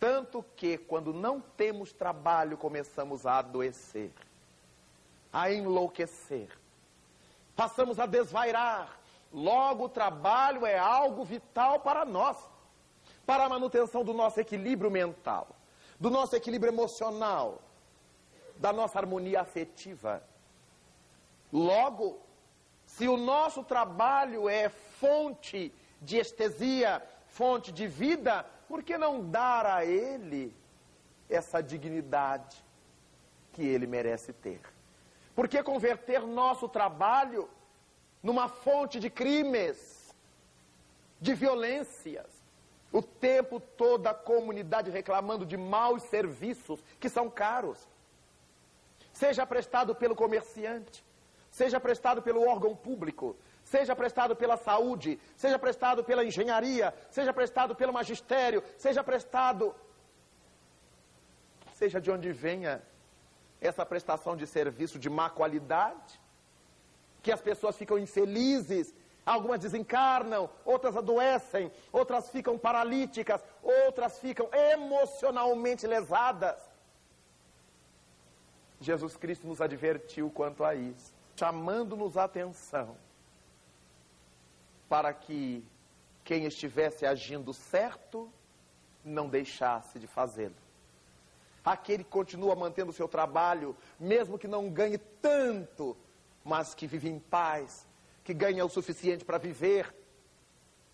[0.00, 4.10] Tanto que, quando não temos trabalho, começamos a adoecer,
[5.32, 6.48] a enlouquecer,
[7.54, 8.98] passamos a desvairar.
[9.32, 12.36] Logo, o trabalho é algo vital para nós,
[13.32, 15.56] para a manutenção do nosso equilíbrio mental,
[15.98, 17.62] do nosso equilíbrio emocional,
[18.58, 20.22] da nossa harmonia afetiva.
[21.50, 22.20] Logo,
[22.84, 29.64] se o nosso trabalho é fonte de estesia, fonte de vida, por que não dar
[29.64, 30.54] a ele
[31.30, 32.62] essa dignidade
[33.54, 34.60] que ele merece ter?
[35.34, 37.48] Por que converter nosso trabalho
[38.22, 40.14] numa fonte de crimes,
[41.18, 42.31] de violências?
[42.92, 47.88] O tempo todo a comunidade reclamando de maus serviços que são caros.
[49.12, 51.04] Seja prestado pelo comerciante,
[51.50, 57.74] seja prestado pelo órgão público, seja prestado pela saúde, seja prestado pela engenharia, seja prestado
[57.74, 59.74] pelo magistério, seja prestado,
[61.74, 62.82] seja de onde venha
[63.60, 66.20] essa prestação de serviço de má qualidade,
[67.22, 68.92] que as pessoas ficam infelizes,
[69.24, 76.60] algumas desencarnam, outras adoecem, outras ficam paralíticas, outras ficam emocionalmente lesadas.
[78.80, 82.96] Jesus Cristo nos advertiu quanto a isso chamando-nos a atenção
[84.88, 85.64] para que
[86.24, 88.30] quem estivesse agindo certo
[89.04, 90.54] não deixasse de fazê-lo.
[91.64, 95.96] Aquele que continua mantendo o seu trabalho, mesmo que não ganhe tanto,
[96.44, 97.86] mas que vive em paz,
[98.24, 99.94] que ganha o suficiente para viver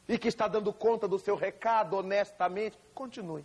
[0.08, 3.44] e que está dando conta do seu recado honestamente, continue.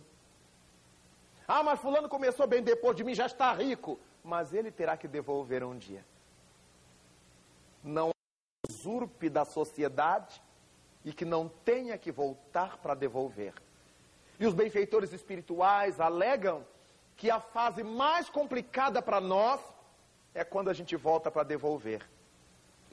[1.46, 5.06] Ah, mas fulano começou bem depois de mim, já está rico, mas ele terá que
[5.06, 6.04] devolver um dia
[7.84, 8.10] não
[8.66, 10.42] usurpe da sociedade
[11.04, 13.52] e que não tenha que voltar para devolver.
[14.40, 16.66] E os benfeitores espirituais alegam
[17.14, 19.60] que a fase mais complicada para nós
[20.34, 22.08] é quando a gente volta para devolver.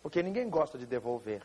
[0.02, 1.44] Porque ninguém gosta de devolver.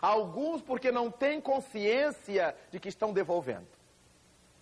[0.00, 3.66] Alguns porque não têm consciência de que estão devolvendo.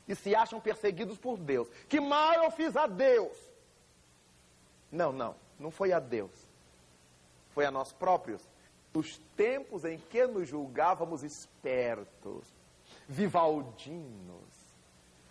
[0.07, 1.68] E se acham perseguidos por Deus.
[1.89, 3.37] Que mal eu fiz a Deus?
[4.91, 6.51] Não, não, não foi a Deus
[7.51, 8.43] foi a nós próprios.
[8.95, 12.47] Os tempos em que nos julgávamos espertos,
[13.09, 14.49] vivaldinos,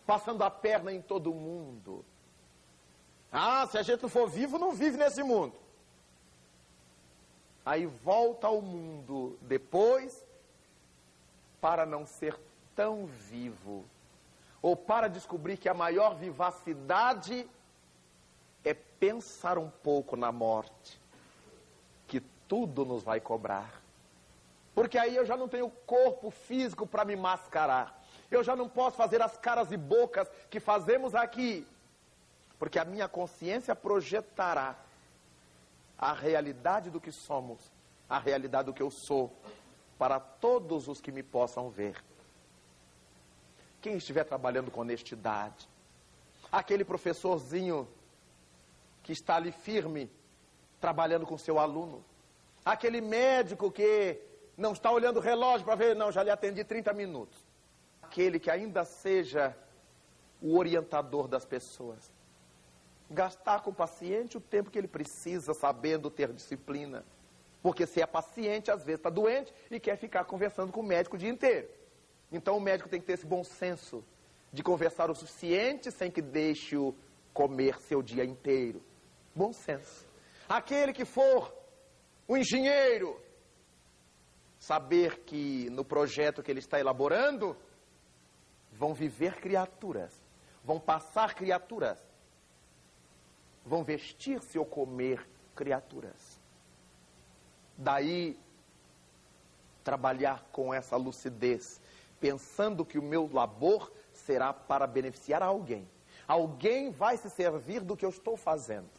[0.06, 2.06] passando a perna em todo mundo.
[3.32, 5.54] Ah, se a gente não for vivo, não vive nesse mundo.
[7.70, 10.26] Aí volta ao mundo depois
[11.62, 12.40] para não ser
[12.76, 13.84] tão vivo,
[14.62, 17.48] ou para descobrir que a maior vivacidade
[18.64, 21.00] é pensar um pouco na morte
[22.50, 23.82] tudo nos vai cobrar.
[24.74, 28.04] Porque aí eu já não tenho corpo físico para me mascarar.
[28.30, 31.66] Eu já não posso fazer as caras e bocas que fazemos aqui,
[32.58, 34.76] porque a minha consciência projetará
[36.00, 37.60] a realidade do que somos,
[38.10, 39.36] a realidade do que eu sou,
[39.98, 42.02] para todos os que me possam ver.
[43.82, 45.68] Quem estiver trabalhando com honestidade,
[46.50, 47.88] aquele professorzinho
[49.04, 50.10] que está ali firme,
[50.80, 52.04] trabalhando com seu aluno,
[52.64, 54.22] aquele médico que
[54.56, 57.38] não está olhando o relógio para ver, não, já lhe atendi 30 minutos.
[58.02, 59.56] Aquele que ainda seja
[60.42, 62.12] o orientador das pessoas.
[63.10, 67.04] Gastar com o paciente o tempo que ele precisa, sabendo ter disciplina.
[67.62, 71.16] Porque se é paciente, às vezes está doente e quer ficar conversando com o médico
[71.16, 71.68] o dia inteiro.
[72.32, 74.04] Então o médico tem que ter esse bom senso
[74.52, 76.96] de conversar o suficiente sem que deixe-o
[77.34, 78.82] comer seu dia inteiro.
[79.36, 80.08] Bom senso.
[80.48, 81.54] Aquele que for
[82.28, 83.20] o engenheiro,
[84.58, 87.56] saber que no projeto que ele está elaborando
[88.72, 90.14] vão viver criaturas,
[90.64, 92.00] vão passar criaturas,
[93.66, 96.40] vão vestir-se ou comer criaturas.
[97.78, 98.38] Daí,
[99.84, 101.80] trabalhar com essa lucidez,
[102.20, 105.88] pensando que o meu labor será para beneficiar alguém.
[106.28, 108.90] Alguém vai se servir do que eu estou fazendo.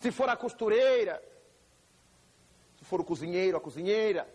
[0.00, 1.22] Se for a costureira,
[2.78, 4.28] se for o cozinheiro, a cozinheira,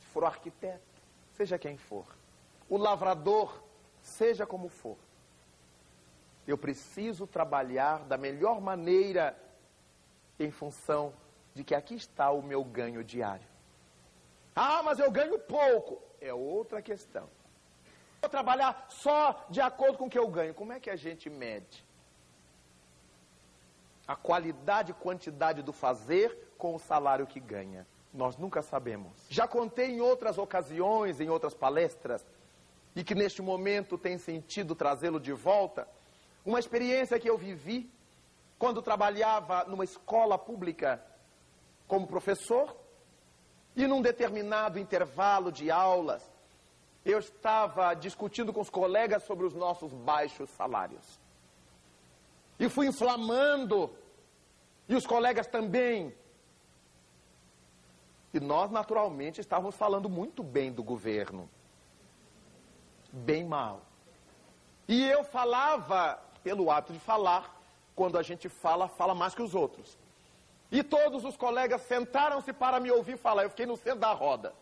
[0.00, 0.82] se for o arquiteto,
[1.36, 2.06] seja quem for,
[2.68, 3.62] o lavrador,
[4.02, 4.96] seja como for,
[6.48, 9.36] eu preciso trabalhar da melhor maneira
[10.40, 11.12] em função
[11.54, 13.46] de que aqui está o meu ganho diário.
[14.56, 16.00] Ah, mas eu ganho pouco.
[16.22, 17.28] É outra questão.
[18.22, 20.54] Vou trabalhar só de acordo com o que eu ganho.
[20.54, 21.84] Como é que a gente mede?
[24.06, 27.86] A qualidade e quantidade do fazer com o salário que ganha.
[28.12, 29.12] Nós nunca sabemos.
[29.28, 32.26] Já contei em outras ocasiões, em outras palestras,
[32.96, 35.86] e que neste momento tem sentido trazê-lo de volta,
[36.48, 37.92] uma experiência que eu vivi
[38.58, 41.04] quando trabalhava numa escola pública
[41.86, 42.74] como professor,
[43.76, 46.22] e num determinado intervalo de aulas,
[47.04, 51.20] eu estava discutindo com os colegas sobre os nossos baixos salários.
[52.58, 53.94] E fui inflamando,
[54.88, 56.14] e os colegas também.
[58.32, 61.48] E nós, naturalmente, estávamos falando muito bem do governo.
[63.12, 63.82] Bem mal.
[64.88, 66.18] E eu falava,
[66.48, 67.54] pelo hábito de falar,
[67.94, 69.98] quando a gente fala, fala mais que os outros.
[70.72, 73.42] E todos os colegas sentaram-se para me ouvir falar.
[73.42, 74.54] Eu fiquei no centro da roda.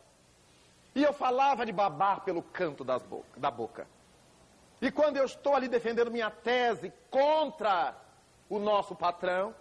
[0.97, 3.87] E eu falava de babar pelo canto boca, da boca.
[4.83, 7.95] E quando eu estou ali defendendo minha tese contra
[8.51, 9.55] o nosso patrão,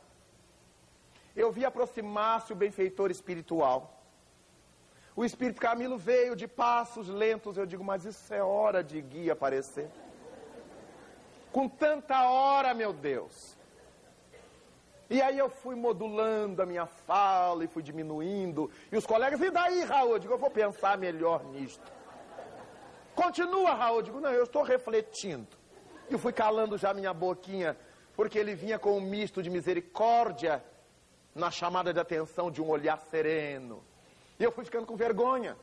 [1.36, 4.02] eu vi aproximar-se o benfeitor espiritual.
[5.16, 7.56] O espírito Camilo veio de passos lentos.
[7.56, 9.92] Eu digo, mas isso é hora de guia aparecer.
[11.56, 13.58] Com tanta hora, meu Deus.
[15.10, 18.70] E aí eu fui modulando a minha fala e fui diminuindo.
[18.92, 20.12] E os colegas, e daí, Raul?
[20.12, 21.90] Eu digo, eu vou pensar melhor nisto.
[23.16, 24.00] Continua, Raul.
[24.00, 25.48] Eu digo, não, eu estou refletindo.
[26.10, 27.78] E fui calando já minha boquinha,
[28.18, 30.62] porque ele vinha com um misto de misericórdia
[31.34, 33.82] na chamada de atenção de um olhar sereno.
[34.38, 35.56] E eu fui ficando com vergonha.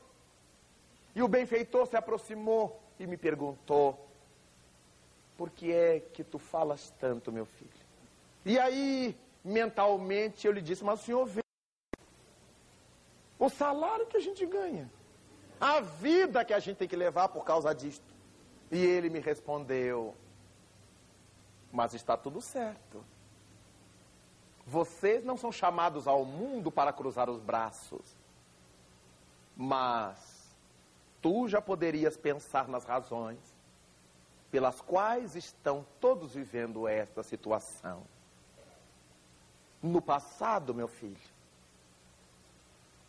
[1.14, 4.08] E o benfeitor se aproximou e me perguntou:
[5.36, 7.70] Por que é que tu falas tanto, meu filho?
[8.44, 11.42] E aí mentalmente eu lhe disse, mas o senhor vê
[13.38, 14.90] o salário que a gente ganha,
[15.60, 18.12] a vida que a gente tem que levar por causa disto.
[18.70, 20.14] E ele me respondeu,
[21.72, 23.04] mas está tudo certo.
[24.64, 28.16] Vocês não são chamados ao mundo para cruzar os braços,
[29.56, 30.56] mas
[31.20, 33.51] tu já poderias pensar nas razões
[34.52, 38.02] pelas quais estão todos vivendo esta situação.
[39.82, 41.16] No passado, meu filho,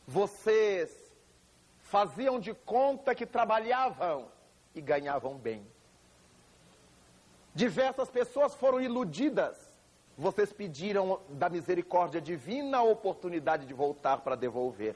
[0.08, 0.90] vocês
[1.82, 4.30] faziam de conta que trabalhavam
[4.74, 5.68] e ganhavam bem.
[7.54, 9.58] Diversas pessoas foram iludidas.
[10.18, 14.96] Vocês pediram da misericórdia divina a oportunidade de voltar para devolver.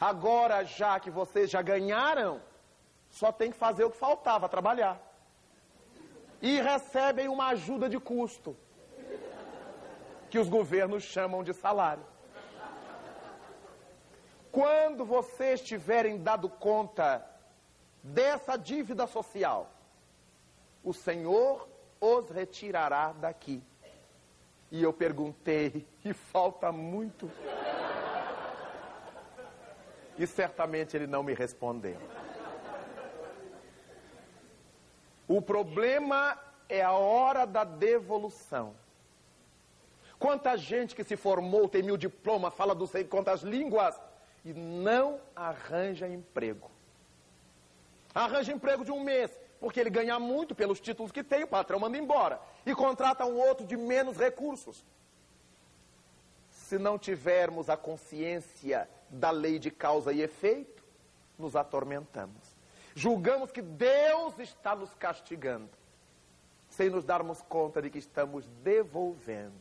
[0.00, 2.40] Agora, já que vocês já ganharam,
[3.08, 5.11] só tem que fazer o que faltava, trabalhar.
[6.42, 8.56] E recebem uma ajuda de custo
[10.28, 12.04] que os governos chamam de salário.
[14.50, 17.24] Quando vocês tiverem dado conta
[18.02, 19.70] dessa dívida social,
[20.82, 21.68] o Senhor
[22.00, 23.62] os retirará daqui.
[24.70, 27.30] E eu perguntei, e falta muito?
[30.18, 31.96] E certamente ele não me respondeu.
[35.34, 38.74] O problema é a hora da devolução.
[40.18, 43.98] Quanta gente que se formou, tem mil diplomas, fala não sei quantas línguas
[44.44, 46.70] e não arranja emprego.
[48.14, 51.78] Arranja emprego de um mês, porque ele ganha muito pelos títulos que tem, o patrão
[51.78, 52.38] manda embora.
[52.66, 54.84] E contrata um outro de menos recursos.
[56.50, 60.84] Se não tivermos a consciência da lei de causa e efeito,
[61.38, 62.51] nos atormentamos.
[62.94, 65.70] Julgamos que Deus está nos castigando,
[66.68, 69.60] sem nos darmos conta de que estamos devolvendo.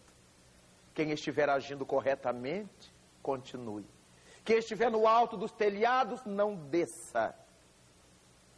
[0.94, 3.86] Quem estiver agindo corretamente, continue.
[4.44, 7.36] Quem estiver no alto dos telhados, não desça.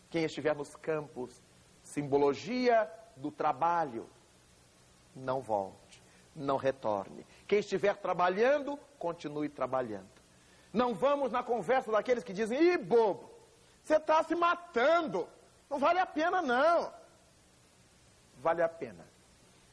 [0.09, 1.41] Quem estiver nos campos,
[1.83, 4.07] simbologia do trabalho,
[5.15, 6.01] não volte,
[6.35, 7.25] não retorne.
[7.47, 10.09] Quem estiver trabalhando, continue trabalhando.
[10.71, 13.32] Não vamos na conversa daqueles que dizem, ih, bobo,
[13.83, 15.27] você está se matando.
[15.69, 16.93] Não vale a pena, não.
[18.41, 19.13] Vale a pena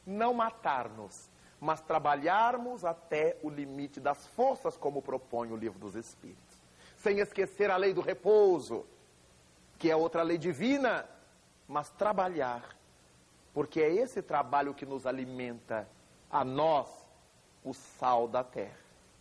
[0.05, 6.57] não matar-nos, mas trabalharmos até o limite das forças, como propõe o livro dos Espíritos.
[6.97, 8.85] Sem esquecer a lei do repouso,
[9.77, 11.07] que é outra lei divina,
[11.67, 12.75] mas trabalhar,
[13.53, 15.87] porque é esse trabalho que nos alimenta
[16.29, 16.87] a nós,
[17.63, 18.77] o sal da terra.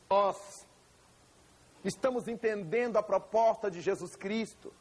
[0.08, 0.66] Nós
[1.84, 4.72] estamos entendendo a proposta de Jesus Cristo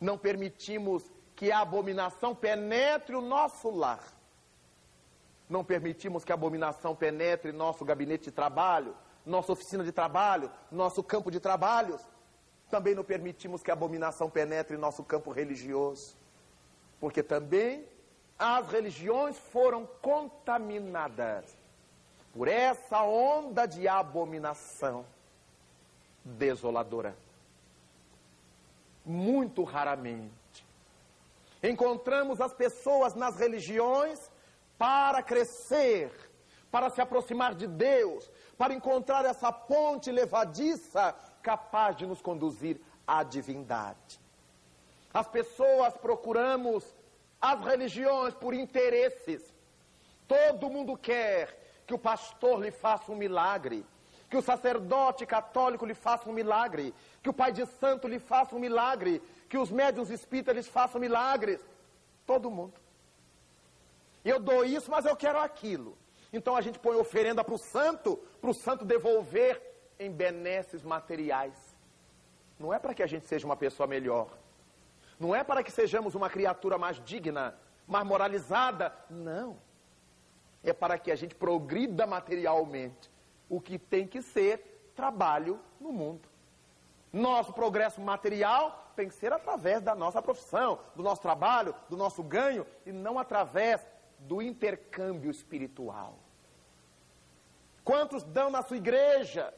[0.00, 1.04] não permitimos
[1.36, 4.02] que a abominação penetre o nosso lar.
[5.48, 8.96] Não permitimos que a abominação penetre nosso gabinete de trabalho,
[9.26, 12.00] nossa oficina de trabalho, nosso campo de trabalhos.
[12.70, 16.16] Também não permitimos que a abominação penetre nosso campo religioso.
[17.00, 17.86] Porque também
[18.38, 21.56] as religiões foram contaminadas
[22.32, 25.04] por essa onda de abominação
[26.24, 27.16] desoladora
[29.04, 30.32] muito raramente.
[31.62, 34.30] Encontramos as pessoas nas religiões
[34.78, 36.10] para crescer,
[36.70, 43.22] para se aproximar de Deus, para encontrar essa ponte levadiça capaz de nos conduzir à
[43.22, 44.20] divindade.
[45.12, 46.84] As pessoas procuramos
[47.40, 49.42] as religiões por interesses.
[50.28, 53.84] Todo mundo quer que o pastor lhe faça um milagre
[54.30, 58.54] que o sacerdote católico lhe faça um milagre, que o pai de santo lhe faça
[58.56, 61.60] um milagre, que os médiuns espíritas lhes façam milagres.
[62.26, 62.74] Todo mundo.
[64.24, 65.96] Eu dou isso, mas eu quero aquilo.
[66.32, 69.60] Então a gente põe oferenda para o santo, para o santo devolver
[69.98, 71.54] em benesses materiais.
[72.58, 74.28] Não é para que a gente seja uma pessoa melhor.
[75.18, 77.54] Não é para que sejamos uma criatura mais digna,
[77.86, 78.94] mais moralizada.
[79.10, 79.58] Não.
[80.62, 83.10] É para que a gente progrida materialmente
[83.48, 86.29] o que tem que ser trabalho no mundo.
[87.12, 92.22] Nosso progresso material tem que ser através da nossa profissão, do nosso trabalho, do nosso
[92.22, 93.84] ganho, e não através
[94.18, 96.14] do intercâmbio espiritual.
[97.84, 99.52] Quantos dão na sua igreja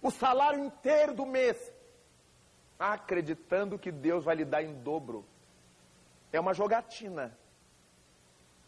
[0.00, 1.72] o salário inteiro do mês,
[2.78, 5.24] acreditando que Deus vai lhe dar em dobro?
[6.32, 7.36] É uma jogatina,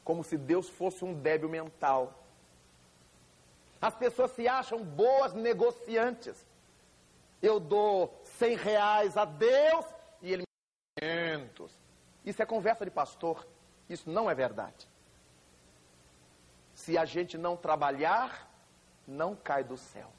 [0.04, 2.14] como se Deus fosse um débil mental
[3.80, 6.36] as pessoas se acham boas negociantes.
[7.42, 9.84] Eu dou 100 reais a Deus
[10.20, 11.72] e ele me 500.
[12.24, 13.46] Isso é conversa de pastor.
[13.88, 14.88] Isso não é verdade.
[16.74, 18.48] Se a gente não trabalhar,
[19.06, 20.10] não cai do céu.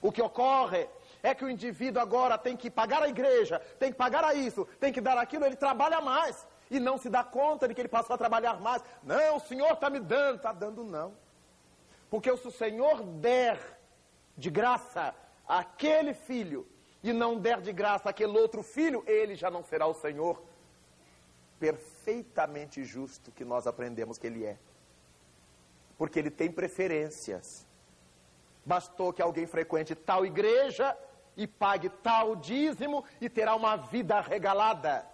[0.00, 0.88] O que ocorre
[1.22, 4.66] é que o indivíduo agora tem que pagar a igreja, tem que pagar a isso,
[4.78, 7.88] tem que dar aquilo, ele trabalha mais e não se dá conta de que ele
[7.88, 8.82] passou a trabalhar mais.
[9.02, 11.14] Não, o Senhor está me dando, está dando não.
[12.10, 13.58] Porque se o Senhor der
[14.36, 15.14] de graça
[15.46, 16.66] aquele filho
[17.02, 20.42] e não der de graça aquele outro filho, ele já não será o Senhor
[21.58, 24.58] perfeitamente justo que nós aprendemos que ele é.
[25.96, 27.66] Porque ele tem preferências.
[28.64, 30.96] Bastou que alguém frequente tal igreja
[31.36, 35.06] e pague tal dízimo e terá uma vida regalada.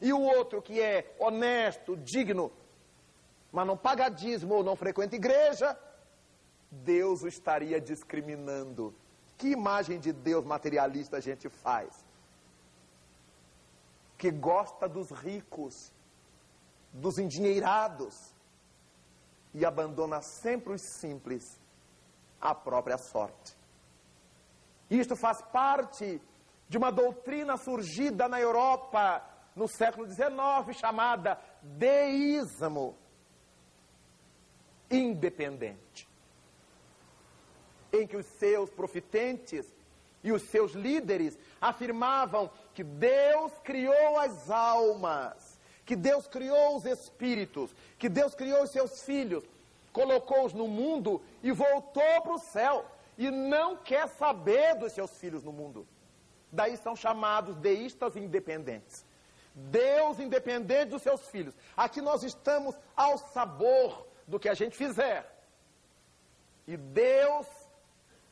[0.00, 2.52] E o outro que é honesto, digno,
[3.50, 5.76] mas não paga dízimo ou não frequenta igreja,
[6.70, 8.94] Deus o estaria discriminando.
[9.38, 12.04] Que imagem de Deus materialista a gente faz?
[14.18, 15.92] Que gosta dos ricos,
[16.92, 18.34] dos endinheirados,
[19.54, 21.58] e abandona sempre os simples
[22.40, 23.56] à própria sorte.
[24.90, 26.20] Isto faz parte
[26.68, 29.24] de uma doutrina surgida na Europa
[29.54, 32.96] no século XIX, chamada deísmo
[34.90, 35.87] independente
[37.92, 39.66] em que os seus profitentes
[40.22, 47.74] e os seus líderes afirmavam que Deus criou as almas, que Deus criou os espíritos,
[47.98, 49.44] que Deus criou os seus filhos,
[49.92, 52.84] colocou-os no mundo e voltou para o céu
[53.16, 55.86] e não quer saber dos seus filhos no mundo.
[56.50, 59.04] Daí são chamados deístas independentes.
[59.54, 61.54] Deus independente dos seus filhos.
[61.76, 65.26] Aqui nós estamos ao sabor do que a gente fizer.
[66.66, 67.46] E Deus,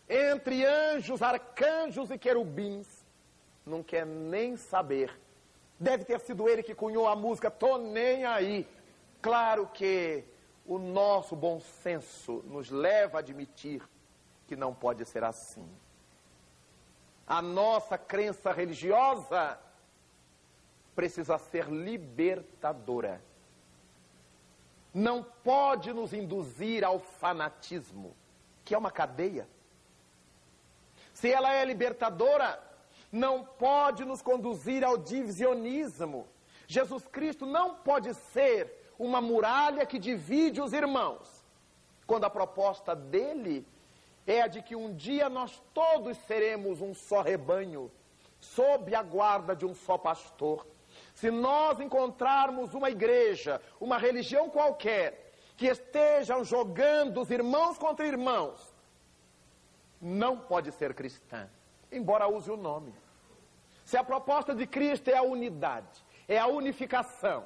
[0.09, 3.05] entre anjos, arcanjos e querubins,
[3.65, 5.19] não quer nem saber.
[5.79, 8.67] Deve ter sido ele que cunhou a música Tô Nem Aí.
[9.21, 10.25] Claro que
[10.65, 13.83] o nosso bom senso nos leva a admitir
[14.47, 15.69] que não pode ser assim.
[17.27, 19.59] A nossa crença religiosa
[20.95, 23.21] precisa ser libertadora.
[24.95, 28.17] Não pode nos induzir ao fanatismo,
[28.65, 29.47] que é uma cadeia.
[31.17, 32.63] Se ela é libertadora,
[33.11, 36.29] não pode nos conduzir ao divisionismo.
[36.67, 41.27] Jesus Cristo não pode ser uma muralha que divide os irmãos,
[42.07, 43.67] quando a proposta dele
[44.27, 47.91] é a de que um dia nós todos seremos um só rebanho,
[48.39, 50.67] sob a guarda de um só pastor.
[51.15, 58.76] Se nós encontrarmos uma igreja, uma religião qualquer, que estejam jogando os irmãos contra irmãos,
[60.01, 61.49] não pode ser cristã,
[61.91, 62.95] embora use o nome.
[63.85, 67.45] Se a proposta de Cristo é a unidade, é a unificação,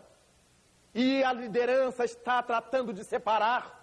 [0.95, 3.79] e a liderança está tratando de separar,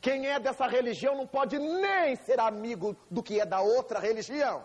[0.00, 4.64] quem é dessa religião não pode nem ser amigo do que é da outra religião.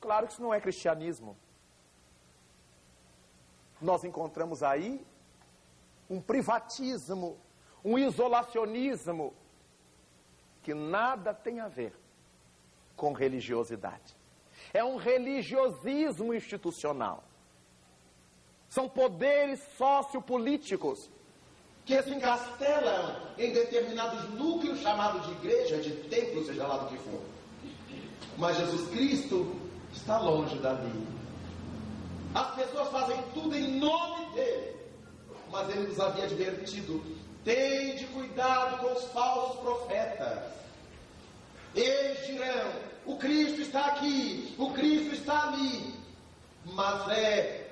[0.00, 1.36] Claro que isso não é cristianismo.
[3.80, 5.04] Nós encontramos aí
[6.08, 7.38] um privatismo,
[7.84, 9.34] um isolacionismo
[10.68, 11.94] que nada tem a ver
[12.94, 14.14] com religiosidade.
[14.74, 17.24] É um religiosismo institucional.
[18.68, 21.08] São poderes sociopolíticos
[21.86, 26.98] que se encastelam em determinados núcleos chamados de igreja, de templo, seja lá do que
[26.98, 27.22] for.
[28.36, 29.58] Mas Jesus Cristo
[29.94, 31.08] está longe dali.
[32.34, 34.76] As pessoas fazem tudo em nome dele.
[35.50, 37.02] Mas ele nos havia advertido:
[37.44, 40.52] tende cuidado com os falsos profetas.
[41.74, 42.72] Eles dirão:
[43.06, 45.94] o Cristo está aqui, o Cristo está ali.
[46.64, 47.70] Mas é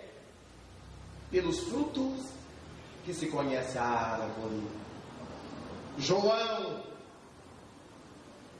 [1.31, 2.27] pelos frutos
[3.05, 4.62] que se conhece a árvore.
[5.99, 6.83] João,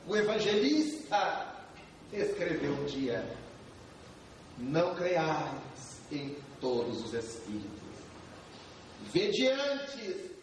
[0.07, 1.55] o evangelista,
[2.11, 3.25] escreveu um dia:
[4.57, 7.87] Não creiais em todos os espíritos.
[9.11, 10.36] Vede antes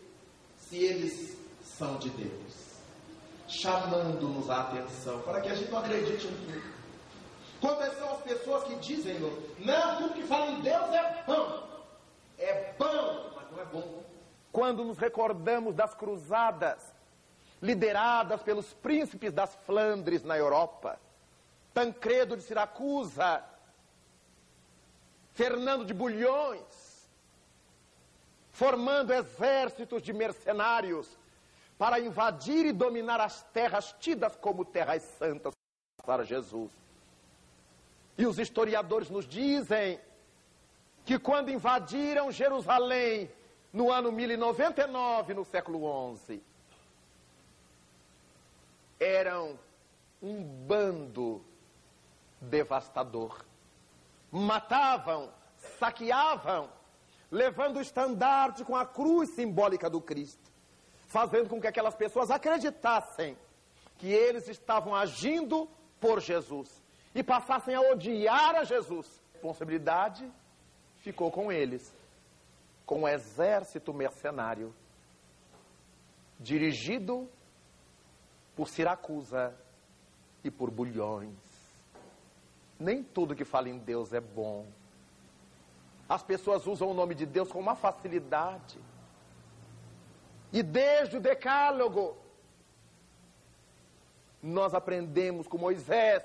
[0.75, 2.81] se eles são de Deus,
[3.47, 6.75] chamando-nos a atenção para que a gente não acredite em tudo.
[7.61, 9.21] Quantas são as pessoas que dizem,
[9.61, 11.69] não, tudo que fala em Deus é pão.
[12.37, 14.03] É pão, não é bom.
[14.51, 16.93] Quando nos recordamos das cruzadas
[17.63, 20.99] lideradas pelos príncipes das Flandres na Europa,
[21.73, 23.45] Tancredo de Siracusa,
[25.35, 26.84] Fernando de Bulhões,
[28.55, 31.19] formando exércitos de mercenários
[31.77, 35.53] para invadir e dominar as terras tidas como terras santas
[36.07, 36.71] para Jesus.
[38.17, 40.01] E os historiadores nos dizem
[41.05, 43.29] que quando invadiram Jerusalém
[43.73, 46.41] no ano 1099, no século XI,
[49.01, 49.59] eram
[50.23, 51.45] um bando
[52.41, 53.45] devastador.
[54.31, 55.29] Matavam,
[55.81, 56.69] saqueavam,
[57.35, 60.53] levando o estandarte com a cruz simbólica do Cristo,
[61.09, 63.37] fazendo com que aquelas pessoas acreditassem
[63.99, 65.69] que eles estavam agindo
[66.01, 66.71] por Jesus
[67.13, 69.21] e passassem a odiar a Jesus.
[69.31, 70.31] A responsabilidade
[70.99, 71.93] ficou com eles
[72.87, 74.73] com um exército mercenário
[76.39, 77.29] dirigido
[78.55, 79.53] por Siracusa
[80.45, 81.35] e por Bulhões.
[82.79, 84.67] Nem tudo que fala em Deus é bom.
[86.09, 88.79] As pessoas usam o nome de Deus com uma facilidade.
[90.53, 92.17] E desde o Decálogo,
[94.43, 96.23] nós aprendemos com Moisés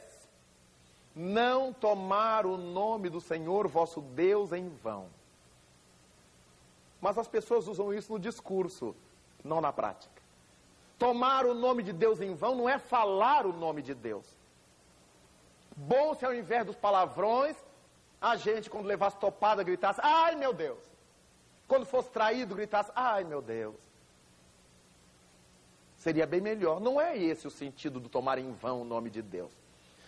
[1.16, 5.08] não tomar o nome do Senhor vosso Deus em vão.
[7.02, 8.96] Mas as pessoas usam isso no discurso,
[9.44, 10.22] não na prática.
[10.98, 14.26] Tomar o nome de Deus em vão não é falar o nome de Deus.
[15.76, 17.56] Bom se ao invés dos palavrões,
[18.22, 20.80] a gente, quando levasse topada, gritasse: Ai meu Deus!
[21.68, 23.76] Quando fosse traído, gritasse: Ai meu Deus!
[25.98, 26.80] Seria bem melhor.
[26.80, 29.52] Não é esse o sentido do tomar em vão o nome de Deus.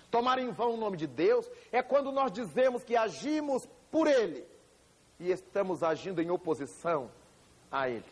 [0.09, 4.45] Tomar em vão o nome de Deus é quando nós dizemos que agimos por Ele
[5.19, 7.11] e estamos agindo em oposição
[7.71, 8.05] a Ele.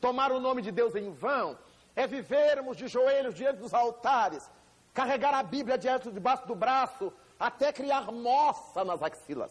[0.00, 1.56] Tomar o nome de Deus em vão
[1.94, 4.50] é vivermos de joelhos diante dos altares,
[4.94, 7.12] carregar a Bíblia diante debaixo do braço,
[7.46, 9.50] até criar moça nas axilas.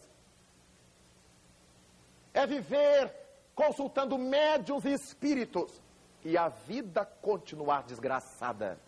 [2.32, 3.12] É viver
[3.54, 5.80] consultando médios e espíritos
[6.24, 8.78] e a vida continuar desgraçada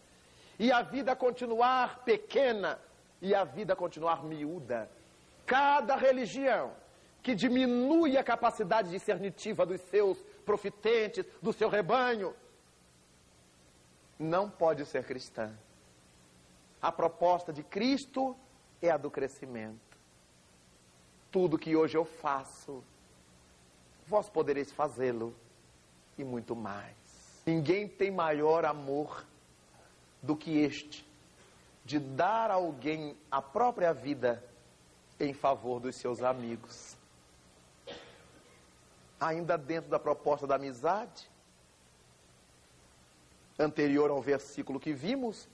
[0.58, 2.78] e a vida continuar pequena,
[3.20, 4.88] e a vida continuar miúda.
[5.46, 6.72] Cada religião
[7.22, 12.34] que diminui a capacidade discernitiva dos seus profitentes, do seu rebanho,
[14.18, 15.52] não pode ser cristã.
[16.80, 18.36] A proposta de Cristo
[18.86, 19.80] é a do crescimento.
[21.30, 22.82] Tudo que hoje eu faço,
[24.06, 25.34] vós podereis fazê-lo
[26.16, 26.94] e muito mais.
[27.46, 29.24] Ninguém tem maior amor
[30.22, 31.04] do que este,
[31.84, 34.42] de dar a alguém a própria vida
[35.18, 36.96] em favor dos seus amigos.
[39.20, 41.28] Ainda dentro da proposta da amizade,
[43.58, 45.48] anterior ao versículo que vimos,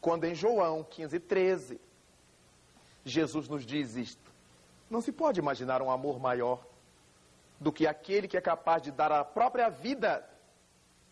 [0.00, 1.80] quando em João 15, 13,
[3.04, 4.30] Jesus nos diz isto:
[4.90, 6.60] não se pode imaginar um amor maior
[7.60, 10.28] do que aquele que é capaz de dar a própria vida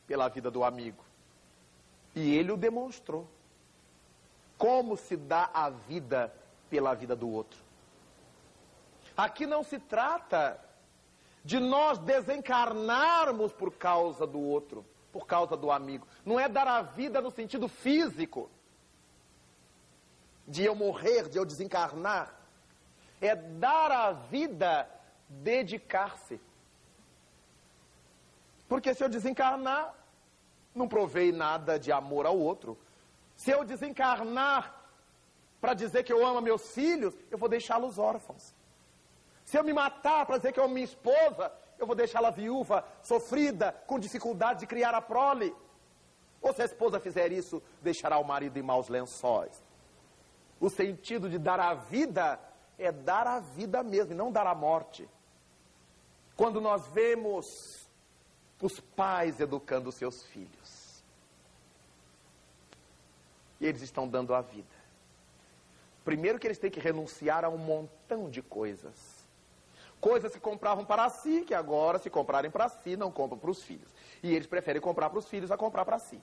[0.06, 1.04] pela vida do amigo.
[2.14, 3.28] E ele o demonstrou.
[4.56, 6.34] Como se dá a vida
[6.68, 7.60] pela vida do outro.
[9.16, 10.60] Aqui não se trata
[11.44, 16.06] de nós desencarnarmos por causa do outro, por causa do amigo.
[16.24, 18.50] Não é dar a vida no sentido físico,
[20.48, 22.34] de eu morrer, de eu desencarnar.
[23.20, 24.88] É dar a vida,
[25.28, 26.40] dedicar-se.
[28.66, 29.94] Porque se eu desencarnar,
[30.74, 32.78] não provei nada de amor ao outro.
[33.36, 34.74] Se eu desencarnar
[35.60, 38.54] para dizer que eu amo meus filhos, eu vou deixá-los órfãos.
[39.44, 42.84] Se eu me matar para dizer que eu amo minha esposa, eu vou deixá-la viúva,
[43.02, 45.54] sofrida, com dificuldade de criar a prole.
[46.40, 49.67] Ou se a esposa fizer isso, deixará o marido em maus lençóis.
[50.60, 52.40] O sentido de dar a vida
[52.78, 55.08] é dar a vida mesmo, e não dar a morte.
[56.36, 57.88] Quando nós vemos
[58.60, 61.02] os pais educando seus filhos.
[63.60, 64.66] Eles estão dando a vida.
[66.04, 69.26] Primeiro que eles têm que renunciar a um montão de coisas.
[70.00, 73.62] Coisas que compravam para si, que agora, se comprarem para si, não compram para os
[73.62, 73.88] filhos.
[74.22, 76.20] E eles preferem comprar para os filhos a comprar para si.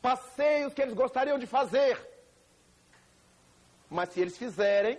[0.00, 2.13] Passeios que eles gostariam de fazer.
[3.94, 4.98] Mas se eles fizerem,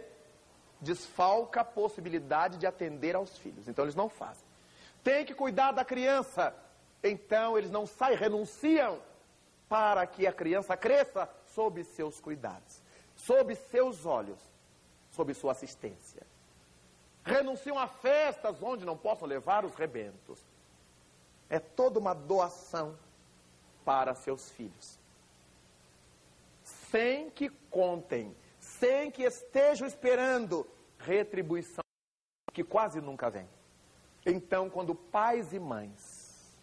[0.81, 3.67] desfalca a possibilidade de atender aos filhos.
[3.67, 4.45] Então eles não fazem
[5.05, 6.53] tem que cuidar da criança.
[7.03, 8.99] Então eles não saem, renunciam
[9.69, 12.81] para que a criança cresça sob seus cuidados,
[13.15, 14.39] sob seus olhos,
[15.11, 16.23] sob sua assistência.
[17.23, 20.39] Renunciam a festas onde não possam levar os rebentos.
[21.47, 22.97] É toda uma doação
[23.85, 24.97] para seus filhos.
[26.89, 28.35] Sem que contem,
[28.79, 30.67] sem que estejam esperando
[30.99, 31.83] retribuição
[32.53, 33.47] que quase nunca vem.
[34.25, 36.59] Então, quando pais e mães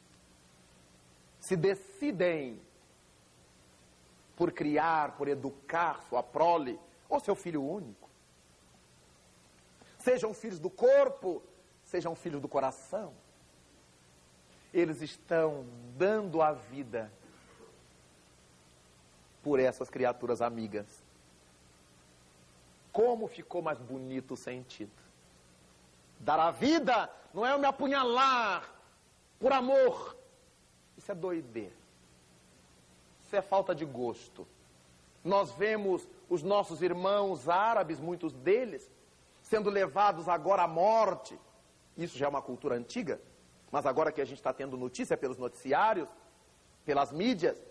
[1.38, 2.60] se decidem
[4.34, 8.08] por criar, por educar sua prole, ou seu filho único,
[9.98, 11.42] sejam filhos do corpo,
[11.84, 13.12] sejam filhos do coração,
[14.72, 17.12] eles estão dando a vida
[19.42, 21.01] por essas criaturas amigas.
[22.93, 24.93] Como ficou mais bonito o sentido?
[26.20, 28.68] Dar a vida não é eu me apunhalar
[29.40, 30.16] por amor.
[30.97, 31.72] Isso é doideira.
[33.24, 34.47] Isso é falta de gosto.
[35.24, 38.90] Nós vemos os nossos irmãos árabes, muitos deles,
[39.43, 41.38] sendo levados agora à morte.
[41.97, 43.20] Isso já é uma cultura antiga,
[43.70, 46.09] mas agora que a gente está tendo notícia pelos noticiários,
[46.84, 47.62] pelas mídias,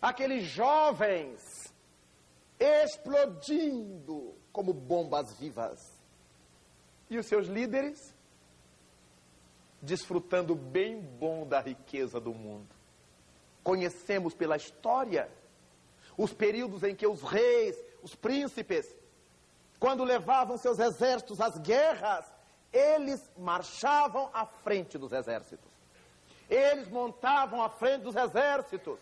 [0.00, 1.61] aqueles jovens
[2.62, 5.92] explodindo como bombas vivas
[7.10, 8.14] e os seus líderes
[9.80, 12.68] desfrutando bem bom da riqueza do mundo.
[13.64, 15.28] Conhecemos pela história
[16.16, 18.86] os períodos em que os reis, os príncipes,
[19.80, 22.24] quando levavam seus exércitos às guerras,
[22.72, 25.70] eles marchavam à frente dos exércitos.
[26.48, 28.98] Eles montavam à frente dos exércitos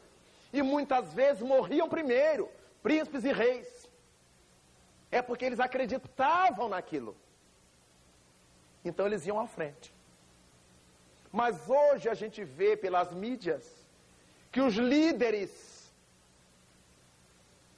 [0.52, 2.48] e muitas vezes morriam primeiro,
[2.82, 3.88] príncipes e reis.
[5.10, 7.16] É porque eles acreditavam naquilo.
[8.84, 9.92] Então eles iam à frente.
[11.32, 13.64] Mas hoje a gente vê pelas mídias
[14.50, 15.80] que os líderes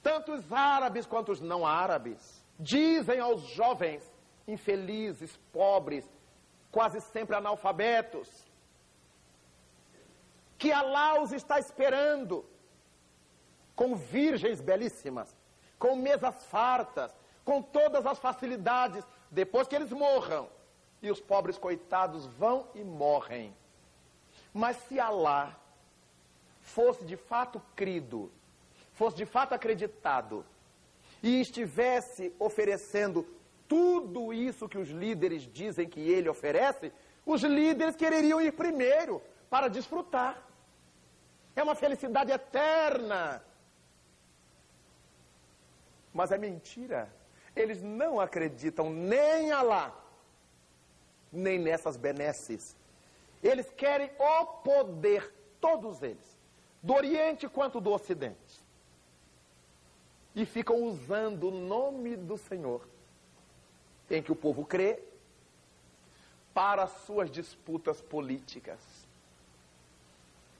[0.03, 4.03] Tanto os árabes quanto os não árabes dizem aos jovens
[4.45, 6.05] infelizes, pobres,
[6.69, 8.29] quase sempre analfabetos,
[10.57, 12.45] que Alá os está esperando
[13.75, 15.35] com virgens belíssimas,
[15.79, 17.13] com mesas fartas,
[17.43, 20.47] com todas as facilidades, depois que eles morram.
[21.01, 23.53] E os pobres coitados vão e morrem.
[24.53, 25.55] Mas se Alá
[26.61, 28.31] fosse de fato crido,
[28.93, 30.45] fosse de fato acreditado,
[31.21, 33.25] e estivesse oferecendo
[33.67, 36.91] tudo isso que os líderes dizem que ele oferece,
[37.25, 40.37] os líderes quereriam ir primeiro para desfrutar.
[41.55, 43.41] É uma felicidade eterna.
[46.13, 47.11] Mas é mentira.
[47.55, 50.05] Eles não acreditam nem a lá,
[51.31, 52.75] nem nessas benesses.
[53.41, 56.39] Eles querem o poder, todos eles,
[56.81, 58.63] do Oriente quanto do Ocidente.
[60.35, 62.87] E ficam usando o nome do Senhor,
[64.09, 65.03] em que o povo crê,
[66.53, 68.79] para suas disputas políticas.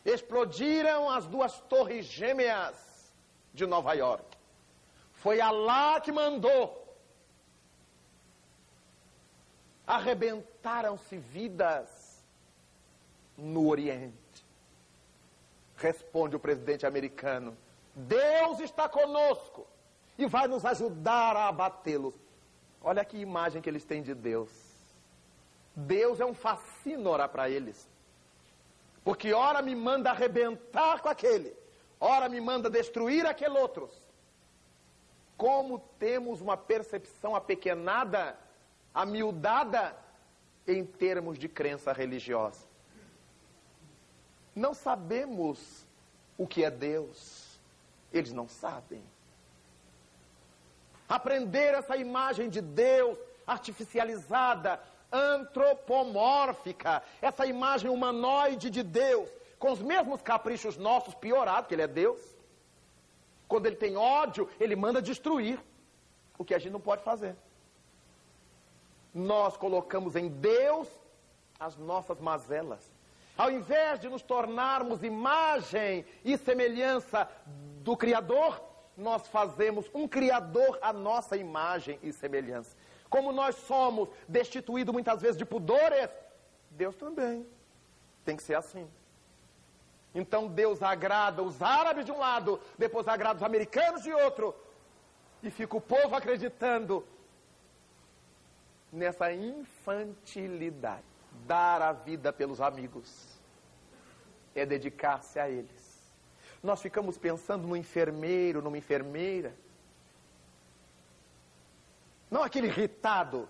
[0.06, 3.12] Explodiram as duas torres gêmeas
[3.54, 4.33] de Nova York.
[5.24, 6.66] Foi Alá que mandou.
[9.88, 12.22] Arrebentaram-se vidas
[13.38, 14.46] no Oriente.
[15.78, 17.58] Responde o presidente americano:
[17.96, 19.66] Deus está conosco
[20.18, 22.16] e vai nos ajudar a abatê-los.
[22.82, 24.50] Olha que imagem que eles têm de Deus.
[25.74, 27.88] Deus é um fascínora para eles.
[29.06, 31.56] Porque ora me manda arrebentar com aquele,
[31.98, 33.90] ora me manda destruir aquele outro.
[35.38, 38.38] Como temos uma percepção apequenada,
[38.94, 39.96] amiudada
[40.68, 42.66] em termos de crença religiosa.
[44.56, 45.86] Não sabemos
[46.38, 47.60] o que é Deus.
[48.12, 49.04] Eles não sabem.
[51.10, 54.80] Aprender essa imagem de Deus artificializada,
[55.12, 59.30] antropomórfica, essa imagem humanoide de Deus,
[59.60, 62.20] com os mesmos caprichos nossos, piorado, que Ele é Deus.
[63.48, 65.60] Quando Ele tem ódio, Ele manda destruir,
[66.38, 67.36] o que a gente não pode fazer.
[69.14, 70.88] Nós colocamos em Deus
[71.60, 72.91] as nossas mazelas.
[73.38, 77.30] Ao invés de nos tornarmos imagem e semelhança
[77.84, 78.62] do Criador,
[78.96, 82.76] nós fazemos um Criador à nossa imagem e semelhança.
[83.10, 86.10] Como nós somos destituídos muitas vezes de pudores,
[86.72, 87.46] Deus também
[88.26, 88.88] tem que ser assim.
[90.14, 94.55] Então Deus agrada os árabes de um lado, depois agrada os americanos de outro,
[95.41, 97.05] e fica o povo acreditando
[98.91, 101.03] nessa infantilidade
[101.47, 103.39] dar a vida pelos amigos,
[104.53, 105.84] é dedicar-se a eles.
[106.61, 109.53] Nós ficamos pensando no enfermeiro, numa enfermeira.
[112.30, 113.49] Não aquele irritado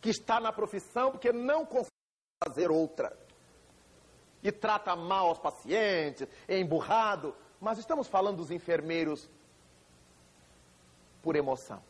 [0.00, 1.90] que está na profissão porque não consegue
[2.42, 3.23] fazer outra.
[4.44, 7.34] E trata mal os pacientes, é emburrado.
[7.58, 9.26] Mas estamos falando dos enfermeiros
[11.22, 11.82] por emoção.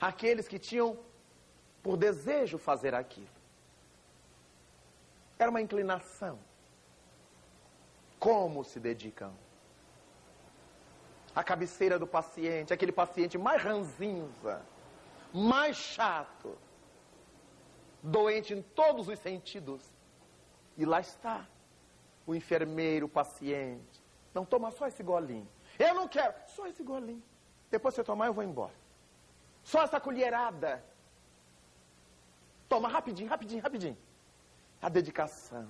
[0.00, 0.96] Aqueles que tinham
[1.82, 3.26] por desejo fazer aquilo.
[5.36, 6.38] Era uma inclinação.
[8.20, 9.32] Como se dedicam?
[11.34, 14.62] A cabeceira do paciente, aquele paciente mais ranzinza,
[15.34, 16.56] mais chato,
[18.00, 19.82] doente em todos os sentidos.
[20.78, 21.44] E lá está
[22.26, 24.02] o enfermeiro, o paciente.
[24.34, 25.48] Não toma só esse golinho.
[25.78, 27.22] Eu não quero, só esse golinho.
[27.70, 28.74] Depois você tomar, eu vou embora.
[29.62, 30.84] Só essa colherada.
[32.68, 33.96] Toma rapidinho, rapidinho, rapidinho.
[34.80, 35.68] A dedicação.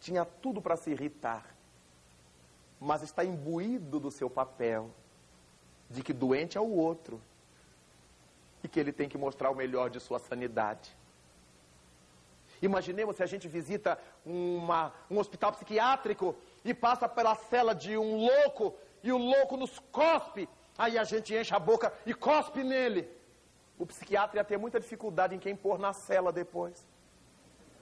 [0.00, 1.54] Tinha tudo para se irritar.
[2.80, 4.90] Mas está imbuído do seu papel
[5.88, 7.20] de que doente é o outro
[8.62, 10.96] e que ele tem que mostrar o melhor de sua sanidade.
[12.66, 18.26] Imaginemos se a gente visita uma, um hospital psiquiátrico e passa pela cela de um
[18.26, 23.08] louco e o louco nos cospe, aí a gente enche a boca e cospe nele.
[23.78, 26.84] O psiquiatra ia ter muita dificuldade em quem pôr na cela depois.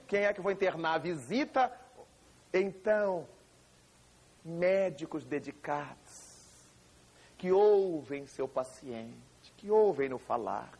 [0.07, 0.99] Quem é que vai internar?
[0.99, 1.71] Visita?
[2.53, 3.27] Então,
[4.43, 6.35] médicos dedicados,
[7.37, 10.77] que ouvem seu paciente, que ouvem no falar.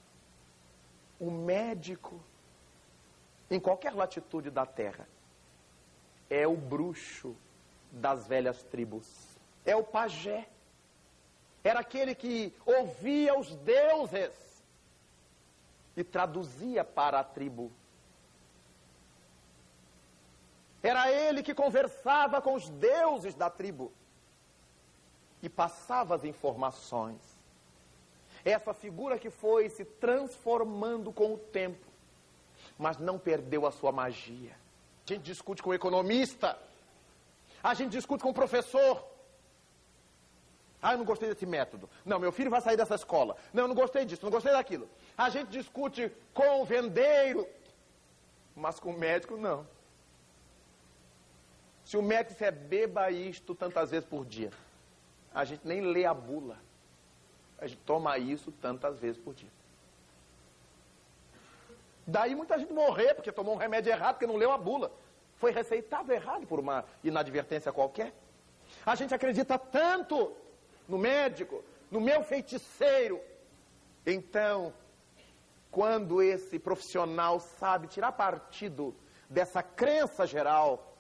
[1.20, 2.22] O médico,
[3.50, 5.08] em qualquer latitude da terra,
[6.30, 7.36] é o bruxo
[7.91, 9.08] das velhas tribos,
[9.66, 10.48] é o pajé.
[11.64, 14.32] Era aquele que ouvia os deuses
[15.98, 17.72] e traduzia para a tribo
[20.86, 23.91] Era ele que conversava com os deuses da tribo.
[25.41, 27.22] e passava as informações.
[28.43, 31.86] Essa figura que foi se transformando com o tempo,
[32.78, 34.52] mas não perdeu a sua magia.
[35.06, 36.58] A gente discute com o economista,
[37.64, 39.06] a gente discute com o professor.
[40.82, 41.90] Ah, eu não gostei desse método.
[42.06, 43.36] Não, meu filho vai sair dessa escola.
[43.54, 44.88] Não, eu não gostei disso, não gostei daquilo.
[45.18, 47.48] A gente discute com o vendeiro,
[48.56, 49.66] mas com o médico não.
[51.84, 54.52] Se o médico disser beba isto tantas vezes por dia,
[55.34, 56.58] a gente nem lê a bula.
[57.58, 59.50] A gente toma isso tantas vezes por dia.
[62.08, 64.91] Daí muita gente morrer porque tomou um remédio errado, porque não leu a bula.
[65.38, 68.14] Foi receitado errado por uma inadvertência qualquer.
[68.86, 70.32] A gente acredita tanto
[70.88, 73.20] no médico, no meu feiticeiro.
[74.06, 74.74] Então,
[75.72, 78.95] quando esse profissional sabe tirar partido
[79.30, 80.95] dessa crença geral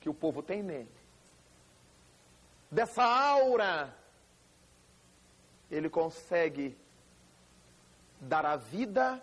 [0.00, 0.90] que o povo tem nele,
[2.70, 3.96] dessa aura,
[5.70, 6.76] ele consegue
[8.20, 9.22] dar a vida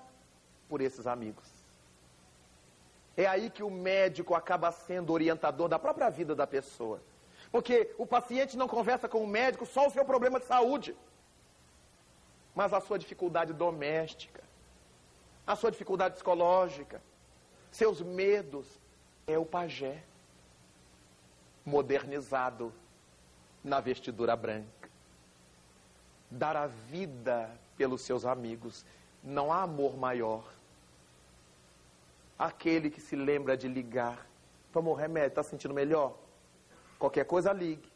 [0.70, 1.46] por esses amigos.
[3.18, 7.02] É aí que o médico acaba sendo orientador da própria vida da pessoa.
[7.52, 10.96] Porque o paciente não conversa com o médico só o seu problema de saúde,
[12.56, 14.44] mas a sua dificuldade doméstica,
[15.46, 17.02] a sua dificuldade psicológica,
[17.72, 18.80] seus medos.
[19.28, 20.02] É o pajé
[21.64, 22.74] modernizado
[23.64, 24.90] na vestidura branca.
[26.32, 28.84] Dar a vida pelos seus amigos.
[29.24, 30.44] Não há amor maior.
[32.40, 34.26] Aquele que se lembra de ligar.
[34.72, 36.18] Tomou remédio, está sentindo melhor?
[36.98, 37.92] Qualquer coisa, ligue.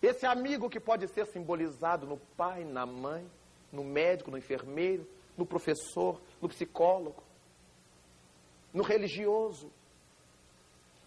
[0.00, 3.28] Esse amigo que pode ser simbolizado no pai, na mãe,
[3.72, 5.04] no médico, no enfermeiro,
[5.36, 7.20] no professor, no psicólogo,
[8.72, 9.72] no religioso,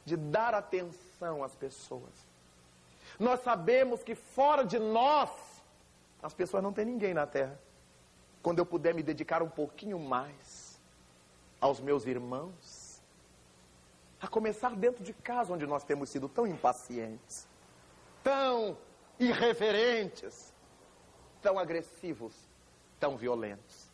[0.04, 2.28] de dar atenção às pessoas.
[3.18, 5.30] Nós sabemos que fora de nós,
[6.22, 7.58] as pessoas não têm ninguém na terra.
[8.42, 10.66] Quando eu puder me dedicar um pouquinho mais
[11.60, 13.01] aos meus irmãos,
[14.20, 17.47] a começar dentro de casa, onde nós temos sido tão impacientes,
[18.24, 18.78] tão
[19.20, 20.53] irreverentes,
[21.41, 22.34] tão agressivos,
[22.99, 23.88] tão violentos.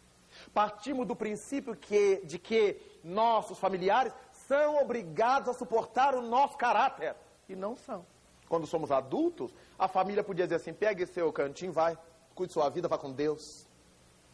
[0.53, 7.15] Partimos do princípio que, de que nossos familiares são obrigados a suportar o nosso caráter.
[7.47, 8.05] E não são.
[8.47, 11.97] Quando somos adultos, a família podia dizer assim: pegue seu cantinho, vai,
[12.33, 13.67] cuide sua vida, vá com Deus.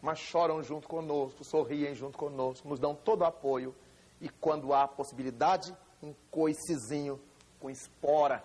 [0.01, 3.75] Mas choram junto conosco, sorriem junto conosco, nos dão todo o apoio.
[4.21, 7.19] E quando há possibilidade, um coicezinho
[7.59, 8.43] com espora,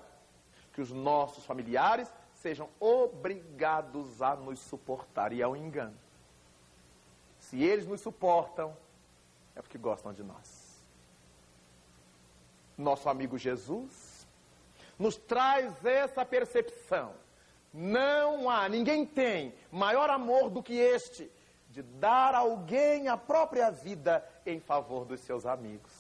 [0.73, 5.33] que os nossos familiares sejam obrigados a nos suportar.
[5.33, 5.97] E é um engano.
[7.39, 8.77] Se eles nos suportam,
[9.55, 10.65] é porque gostam de nós
[12.77, 14.27] nosso amigo Jesus,
[14.99, 17.13] nos traz essa percepção.
[17.73, 21.31] Não há, ninguém tem maior amor do que este,
[21.75, 25.91] de dar alguém a própria vida em favor dos seus amigos.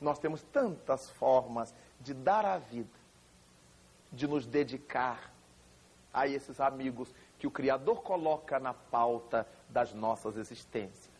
[0.00, 2.88] Nós temos tantas formas de dar a vida,
[4.12, 5.32] de nos dedicar
[6.14, 11.10] a esses amigos que o Criador coloca na pauta das nossas existências.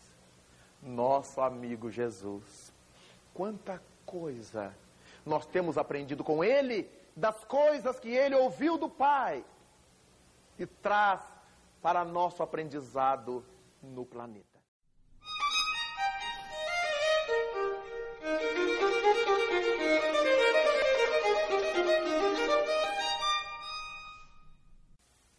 [0.81, 2.73] Nosso amigo Jesus.
[3.35, 4.73] Quanta coisa
[5.27, 9.45] nós temos aprendido com ele das coisas que ele ouviu do Pai
[10.57, 11.21] e traz
[11.83, 13.45] para nosso aprendizado
[13.83, 14.61] no planeta.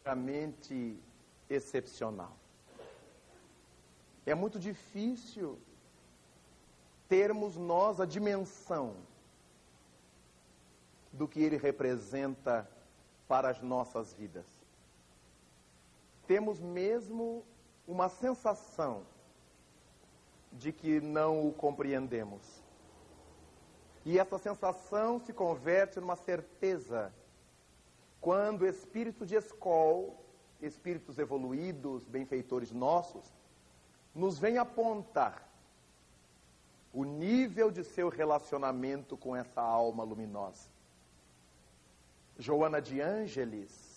[0.03, 0.99] Realmente
[1.49, 2.35] excepcional.
[4.25, 5.57] É muito difícil
[7.07, 8.95] termos nós a dimensão
[11.11, 12.69] do que ele representa
[13.27, 14.45] para as nossas vidas.
[16.25, 17.43] Temos mesmo
[17.87, 19.03] uma sensação
[20.51, 22.61] de que não o compreendemos.
[24.05, 27.13] E essa sensação se converte numa certeza
[28.19, 30.23] quando o espírito de escol,
[30.61, 33.25] espíritos evoluídos, benfeitores nossos,
[34.13, 35.47] nos vem apontar
[36.93, 40.69] o nível de seu relacionamento com essa alma luminosa.
[42.37, 43.90] Joana de Ângeles,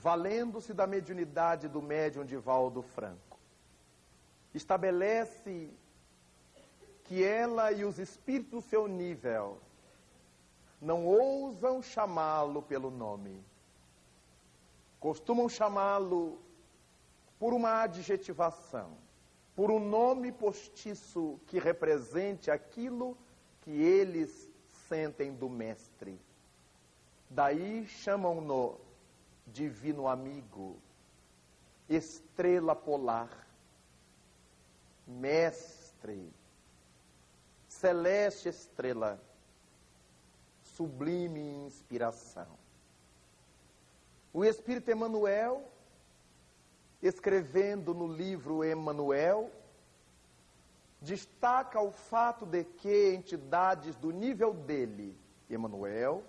[0.00, 3.38] valendo-se da mediunidade do médium Divaldo Franco,
[4.54, 5.70] estabelece
[7.04, 9.58] que ela e os espíritos do seu nível
[10.80, 13.42] não ousam chamá-lo pelo nome.
[15.00, 16.38] Costumam chamá-lo
[17.38, 18.96] por uma adjetivação,
[19.56, 23.16] por um nome postiço que represente aquilo
[23.62, 24.48] que eles
[24.88, 26.20] sentem do Mestre.
[27.28, 28.87] Daí chamam-no
[29.52, 30.76] divino amigo,
[31.88, 33.46] estrela polar,
[35.06, 36.30] mestre,
[37.68, 39.20] celeste estrela,
[40.62, 42.46] sublime inspiração.
[44.32, 45.64] O Espírito Emmanuel,
[47.02, 49.50] escrevendo no livro Emmanuel,
[51.00, 55.16] destaca o fato de que entidades do nível dele,
[55.48, 56.22] Emmanuel,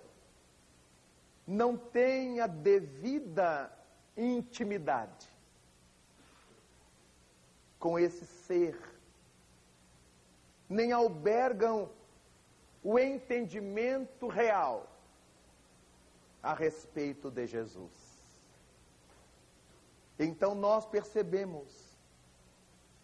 [1.50, 3.76] não têm a devida
[4.16, 5.28] intimidade
[7.76, 8.78] com esse ser,
[10.68, 11.90] nem albergam
[12.84, 14.88] o entendimento real
[16.40, 17.90] a respeito de Jesus.
[20.20, 21.98] Então nós percebemos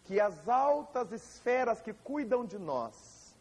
[0.05, 3.35] que as altas esferas que cuidam de nós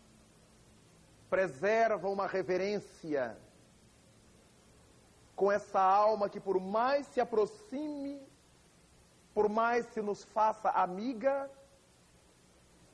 [1.31, 3.39] preservam uma reverência
[5.37, 8.21] com essa alma que, por mais se aproxime,
[9.35, 11.51] por mais se nos faça amiga,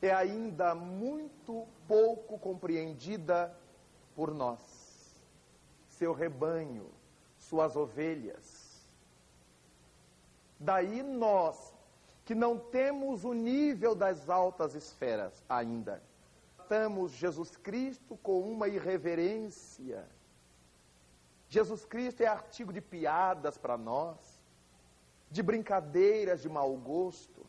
[0.02, 3.56] é ainda muito pouco compreendida
[4.16, 4.60] por nós.
[5.88, 6.90] Seu rebanho,
[7.38, 8.82] suas ovelhas.
[10.58, 11.72] Daí nós
[12.24, 16.02] que não temos o nível das altas esferas ainda.
[16.56, 20.08] Tratamos Jesus Cristo com uma irreverência.
[21.52, 24.16] Jesus Cristo é artigo de piadas para nós,
[25.30, 27.44] de brincadeiras de mau gosto,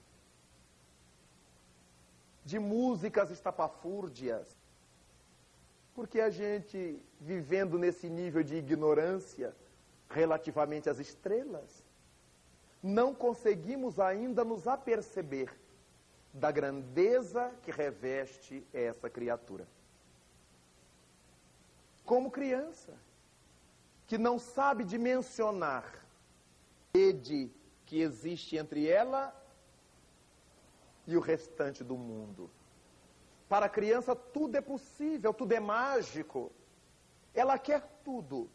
[2.43, 4.57] de músicas estapafúrdias.
[5.95, 9.55] Porque a gente, vivendo nesse nível de ignorância
[10.09, 11.81] relativamente às estrelas,
[12.81, 15.49] não conseguimos ainda nos aperceber
[16.33, 19.65] da grandeza que reveste essa criatura.
[22.03, 22.93] Como criança,
[24.13, 25.83] que não sabe dimensionar
[26.93, 27.51] a rede
[27.83, 29.35] que existe entre ela
[31.07, 32.47] e o restante do mundo.
[33.49, 36.51] Para a criança, tudo é possível, tudo é mágico.
[37.33, 38.47] Ela quer tudo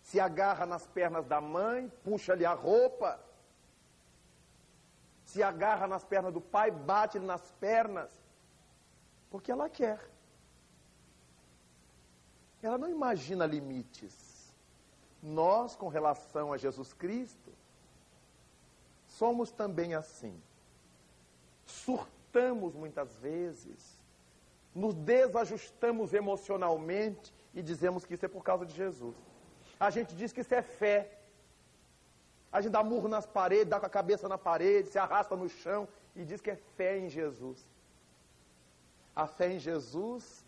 [0.00, 3.20] se agarra nas pernas da mãe, puxa-lhe a roupa,
[5.26, 8.10] se agarra nas pernas do pai, bate-lhe nas pernas,
[9.30, 10.00] porque ela quer.
[12.62, 14.25] Ela não imagina limites.
[15.22, 17.52] Nós, com relação a Jesus Cristo,
[19.08, 20.40] somos também assim.
[21.64, 24.00] Surtamos muitas vezes,
[24.74, 29.16] nos desajustamos emocionalmente e dizemos que isso é por causa de Jesus.
[29.80, 31.18] A gente diz que isso é fé.
[32.52, 35.48] A gente dá murro nas paredes, dá com a cabeça na parede, se arrasta no
[35.48, 37.66] chão e diz que é fé em Jesus.
[39.14, 40.44] A fé em Jesus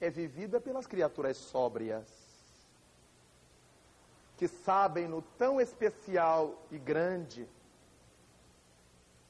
[0.00, 2.21] é vivida pelas criaturas sóbrias,
[4.42, 7.48] que sabem no tão especial e grande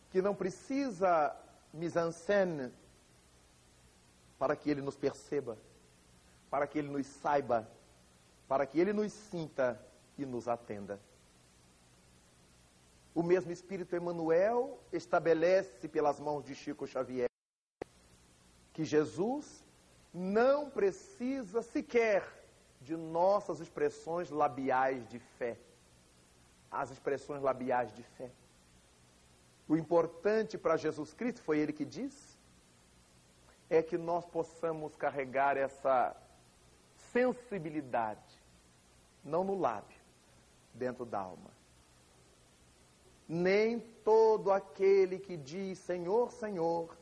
[0.08, 1.36] que não precisa
[1.70, 2.72] mise-en-scène
[4.38, 5.58] para que ele nos perceba,
[6.50, 7.70] para que ele nos saiba
[8.48, 9.78] para que ele nos sinta
[10.16, 10.98] e nos atenda.
[13.14, 17.28] O mesmo Espírito Emmanuel estabelece pelas mãos de Chico Xavier
[18.72, 19.62] que Jesus
[20.10, 22.41] não precisa sequer
[22.82, 25.56] de nossas expressões labiais de fé.
[26.70, 28.30] As expressões labiais de fé.
[29.68, 32.36] O importante para Jesus Cristo, foi ele que disse,
[33.70, 36.14] é que nós possamos carregar essa
[37.12, 38.42] sensibilidade
[39.24, 39.96] não no lábio,
[40.74, 41.50] dentro da alma.
[43.28, 46.96] Nem todo aquele que diz Senhor, Senhor,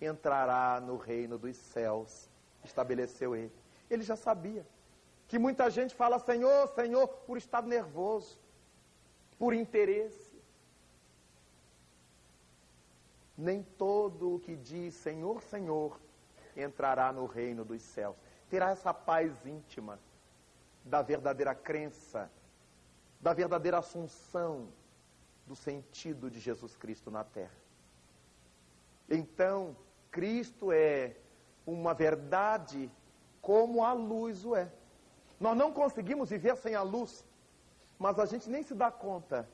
[0.00, 2.28] entrará no reino dos céus,
[2.64, 3.52] estabeleceu ele.
[3.90, 4.66] Ele já sabia
[5.28, 8.38] que muita gente fala Senhor, Senhor, por estado nervoso,
[9.38, 10.36] por interesse.
[13.36, 16.00] Nem todo o que diz Senhor, Senhor,
[16.56, 18.16] entrará no reino dos céus.
[18.48, 19.98] Terá essa paz íntima
[20.84, 22.30] da verdadeira crença,
[23.20, 24.68] da verdadeira assunção
[25.46, 27.54] do sentido de Jesus Cristo na terra.
[29.08, 29.76] Então,
[30.10, 31.16] Cristo é
[31.66, 32.90] uma verdade
[33.40, 34.72] como a luz o é.
[35.38, 37.24] Nós não conseguimos viver sem a luz,
[37.98, 39.48] mas a gente nem se dá conta,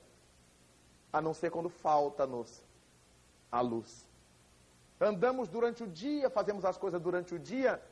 [1.12, 2.62] a não ser quando falta-nos
[3.50, 4.08] a luz.
[5.00, 7.82] Andamos durante o dia, fazemos as coisas durante o dia,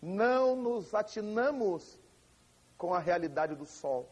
[0.00, 1.98] não nos atinamos
[2.78, 4.08] com a realidade do sol.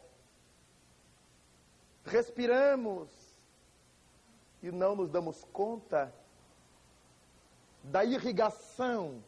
[2.03, 3.09] Respiramos
[4.61, 6.13] e não nos damos conta
[7.83, 9.23] da irrigação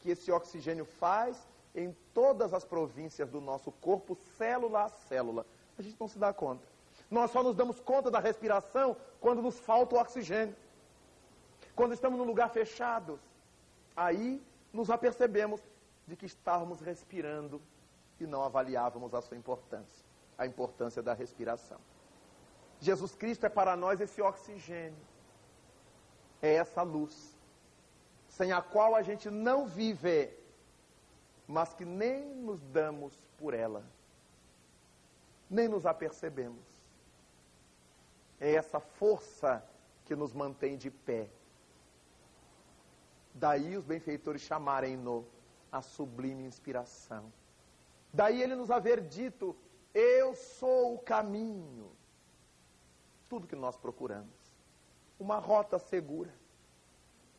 [0.00, 1.36] que esse oxigênio faz
[1.74, 5.44] em todas as províncias do nosso corpo, célula a célula,
[5.76, 6.66] A gente não se dá conta.
[7.10, 10.54] Nós só nos damos conta da respiração quando nos falta o oxigênio.
[11.74, 13.18] Quando estamos num lugar fechado.
[13.96, 14.40] Aí
[14.72, 15.60] nos apercebemos
[16.06, 17.60] de que estávamos respirando
[18.20, 20.04] e não avaliávamos a sua importância,
[20.38, 21.78] a importância da respiração.
[22.80, 24.98] Jesus Cristo é para nós esse oxigênio,
[26.42, 27.36] é essa luz,
[28.28, 30.30] sem a qual a gente não vive,
[31.46, 33.84] mas que nem nos damos por ela,
[35.48, 36.64] nem nos apercebemos.
[38.40, 39.64] É essa força
[40.04, 41.28] que nos mantém de pé.
[43.34, 45.26] Daí os benfeitores chamarem-no
[45.70, 47.32] a sublime inspiração.
[48.12, 49.56] Daí ele nos haver dito:
[49.92, 51.90] Eu sou o caminho.
[53.28, 54.54] Tudo que nós procuramos.
[55.18, 56.32] Uma rota segura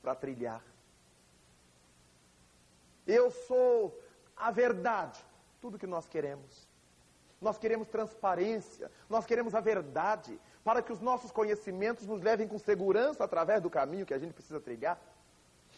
[0.02, 0.62] para trilhar.
[3.06, 4.00] Eu sou
[4.36, 5.20] a verdade.
[5.62, 6.68] Tudo que nós queremos.
[7.42, 12.58] Nós queremos transparência, nós queremos a verdade, para que os nossos conhecimentos nos levem com
[12.58, 15.00] segurança através do caminho que a gente precisa trilhar.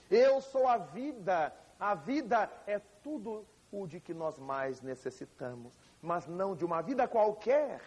[0.09, 6.25] Eu sou a vida, a vida é tudo o de que nós mais necessitamos, mas
[6.25, 7.81] não de uma vida qualquer,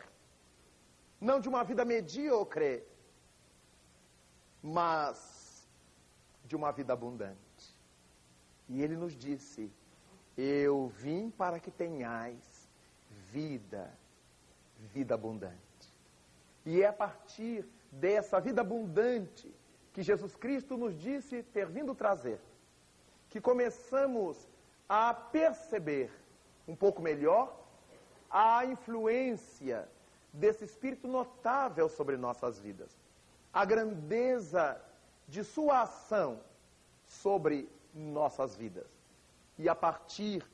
[1.20, 2.84] não de uma vida medíocre,
[4.62, 5.66] mas
[6.44, 7.49] de uma vida abundante.
[8.70, 9.70] E ele nos disse:
[10.36, 12.70] Eu vim para que tenhais
[13.32, 13.92] vida,
[14.78, 15.92] vida abundante.
[16.64, 19.52] E é a partir dessa vida abundante
[19.92, 22.40] que Jesus Cristo nos disse ter vindo trazer,
[23.28, 24.48] que começamos
[24.88, 26.12] a perceber
[26.68, 27.52] um pouco melhor
[28.30, 29.88] a influência
[30.32, 32.96] desse Espírito notável sobre nossas vidas,
[33.52, 34.80] a grandeza
[35.26, 36.40] de sua ação
[37.04, 38.86] sobre nossas vidas.
[39.58, 40.44] E a partir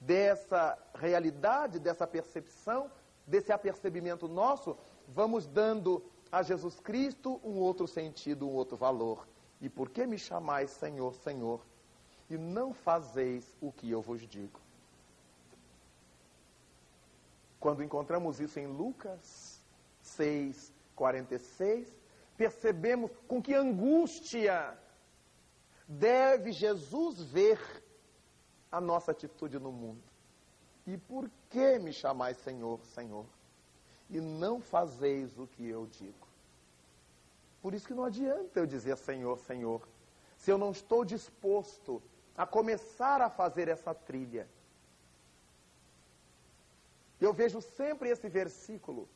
[0.00, 2.90] dessa realidade, dessa percepção,
[3.26, 4.76] desse apercebimento nosso,
[5.08, 9.26] vamos dando a Jesus Cristo um outro sentido, um outro valor.
[9.60, 11.60] E por que me chamais Senhor, Senhor?
[12.32, 14.58] e não fazeis o que eu vos digo.
[17.60, 19.62] Quando encontramos isso em Lucas
[20.00, 21.92] 6, 46,
[22.36, 24.76] percebemos com que angústia
[25.98, 27.58] deve Jesus ver
[28.70, 30.02] a nossa atitude no mundo.
[30.86, 33.26] E por que me chamais Senhor, Senhor?
[34.10, 36.26] E não fazeis o que eu digo.
[37.60, 39.86] Por isso que não adianta eu dizer Senhor, Senhor,
[40.36, 42.02] se eu não estou disposto
[42.36, 44.48] a começar a fazer essa trilha.
[47.20, 49.08] Eu vejo sempre esse versículo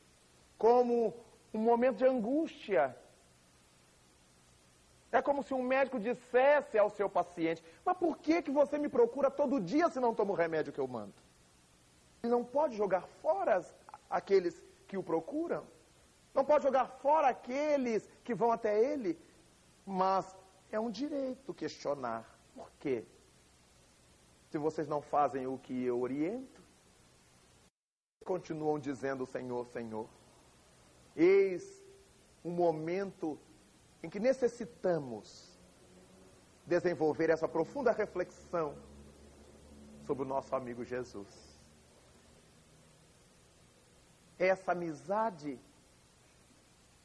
[0.56, 1.12] como
[1.52, 2.96] um momento de angústia.
[5.12, 8.88] É como se um médico dissesse ao seu paciente: Mas por que, que você me
[8.88, 11.14] procura todo dia se não toma o remédio que eu mando?
[12.22, 13.64] Ele não pode jogar fora
[14.10, 15.64] aqueles que o procuram,
[16.34, 19.18] não pode jogar fora aqueles que vão até ele,
[19.84, 20.36] mas
[20.70, 22.24] é um direito questionar.
[22.54, 23.04] Por quê?
[24.50, 26.62] Se vocês não fazem o que eu oriento,
[28.24, 30.08] continuam dizendo Senhor, Senhor.
[31.14, 31.84] Eis
[32.44, 33.38] um momento
[34.02, 35.58] em que necessitamos
[36.66, 38.76] desenvolver essa profunda reflexão
[40.06, 41.28] sobre o nosso amigo Jesus.
[44.38, 45.58] Essa amizade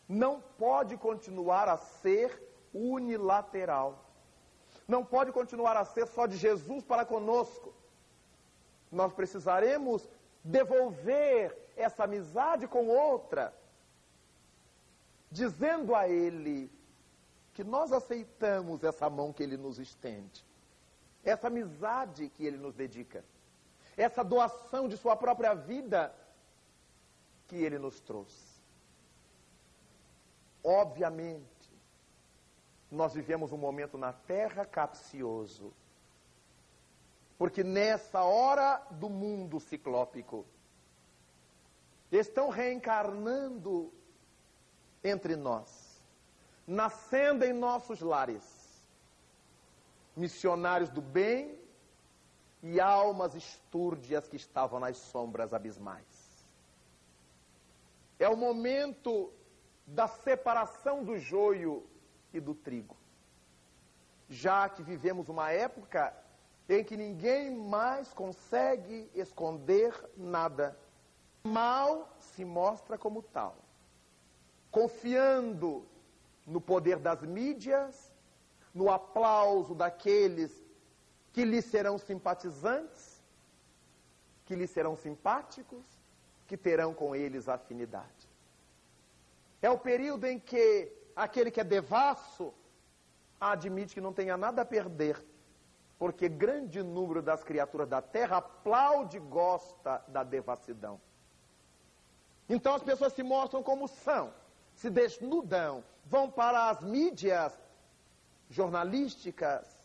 [0.07, 2.41] não pode continuar a ser
[2.73, 4.11] unilateral
[4.91, 7.73] não pode continuar a ser só de Jesus para conosco.
[8.91, 10.07] Nós precisaremos
[10.43, 13.53] devolver essa amizade com outra,
[15.31, 16.69] dizendo a Ele
[17.53, 20.45] que nós aceitamos essa mão que Ele nos estende,
[21.23, 23.23] essa amizade que Ele nos dedica,
[23.97, 26.13] essa doação de Sua própria vida
[27.47, 28.51] que Ele nos trouxe.
[30.63, 31.45] Obviamente,
[32.91, 35.73] nós vivemos um momento na terra capcioso.
[37.37, 40.45] Porque nessa hora do mundo ciclópico,
[42.11, 43.91] estão reencarnando
[45.03, 45.80] entre nós,
[46.67, 48.43] nascendo em nossos lares,
[50.15, 51.59] missionários do bem
[52.61, 56.05] e almas estúrdias que estavam nas sombras abismais.
[58.19, 59.33] É o momento
[59.85, 61.85] da separação do joio
[62.31, 62.95] e do trigo.
[64.29, 66.15] Já que vivemos uma época
[66.69, 70.77] em que ninguém mais consegue esconder nada,
[71.43, 73.57] mal se mostra como tal,
[74.69, 75.85] confiando
[76.45, 78.11] no poder das mídias,
[78.73, 80.51] no aplauso daqueles
[81.33, 83.21] que lhe serão simpatizantes,
[84.45, 85.85] que lhe serão simpáticos,
[86.47, 88.29] que terão com eles afinidade.
[89.61, 92.53] É o período em que aquele que é devasso
[93.39, 95.23] admite que não tenha nada a perder,
[95.97, 100.99] porque grande número das criaturas da terra aplaude e gosta da devassidão.
[102.49, 104.33] Então as pessoas se mostram como são,
[104.81, 107.53] se desnudam, vão para as mídias
[108.49, 109.79] jornalísticas,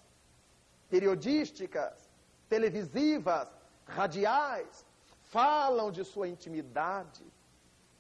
[0.89, 2.11] periodísticas,
[2.49, 3.47] televisivas,
[3.85, 4.87] radiais,
[5.25, 7.23] falam de sua intimidade,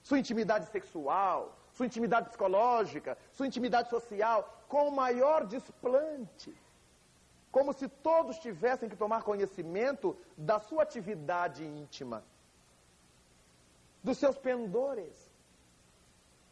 [0.02, 6.56] sua intimidade sexual, sua intimidade psicológica, sua intimidade social, com o maior desplante.
[7.52, 12.24] Como se todos tivessem que tomar conhecimento da sua atividade íntima,
[14.02, 15.25] dos seus pendores.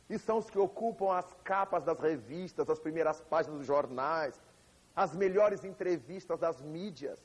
[0.08, 4.38] E são os que ocupam as capas das revistas, as primeiras páginas dos jornais,
[4.94, 7.18] as melhores entrevistas das mídias.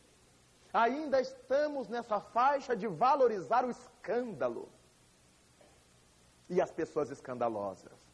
[0.73, 4.69] Ainda estamos nessa faixa de valorizar o escândalo
[6.49, 8.09] e as pessoas escandalosas.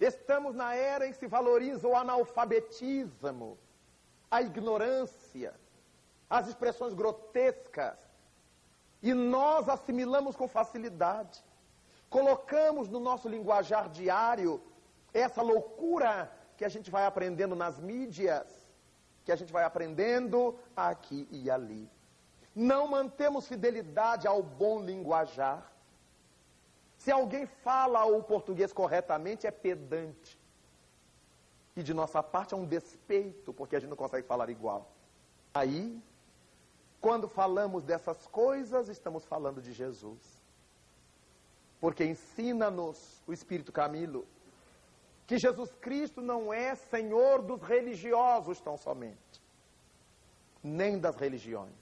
[0.00, 3.58] Estamos na era em que se valoriza o analfabetismo,
[4.30, 5.54] a ignorância,
[6.28, 7.96] as expressões grotescas,
[9.02, 11.44] e nós assimilamos com facilidade
[12.14, 14.62] colocamos no nosso linguajar diário
[15.12, 18.46] essa loucura que a gente vai aprendendo nas mídias,
[19.24, 21.90] que a gente vai aprendendo aqui e ali.
[22.54, 25.72] Não mantemos fidelidade ao bom linguajar.
[26.96, 30.40] Se alguém fala o português corretamente, é pedante.
[31.74, 34.88] E de nossa parte é um despeito, porque a gente não consegue falar igual.
[35.52, 36.00] Aí,
[37.00, 40.33] quando falamos dessas coisas, estamos falando de Jesus
[41.84, 44.26] porque ensina-nos o Espírito Camilo
[45.26, 49.42] que Jesus Cristo não é Senhor dos religiosos tão somente,
[50.62, 51.74] nem das religiões.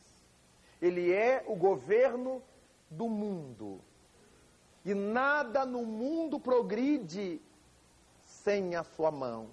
[0.80, 2.42] Ele é o governo
[2.90, 3.80] do mundo.
[4.84, 7.40] E nada no mundo progride
[8.24, 9.50] sem a sua mão,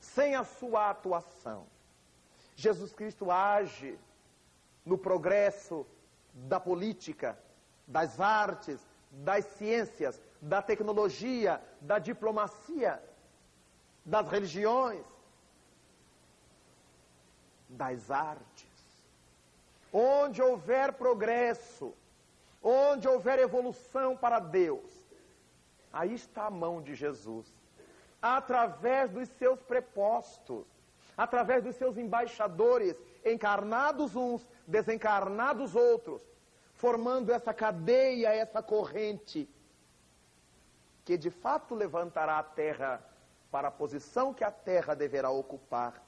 [0.00, 1.68] sem a sua atuação.
[2.56, 3.96] Jesus Cristo age
[4.84, 5.86] no progresso
[6.34, 7.38] da política,
[7.86, 13.02] das artes, das ciências, da tecnologia, da diplomacia,
[14.04, 15.04] das religiões,
[17.68, 18.66] das artes.
[19.92, 21.94] Onde houver progresso,
[22.62, 24.90] onde houver evolução para Deus,
[25.92, 27.46] aí está a mão de Jesus,
[28.20, 30.66] através dos seus prepostos,
[31.16, 36.22] através dos seus embaixadores, encarnados uns, desencarnados outros,
[36.78, 39.48] formando essa cadeia, essa corrente,
[41.04, 43.04] que de fato levantará a Terra
[43.50, 46.02] para a posição que a Terra deverá ocupar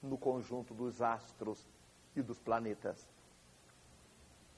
[0.00, 1.66] no conjunto dos astros
[2.14, 3.04] e dos planetas.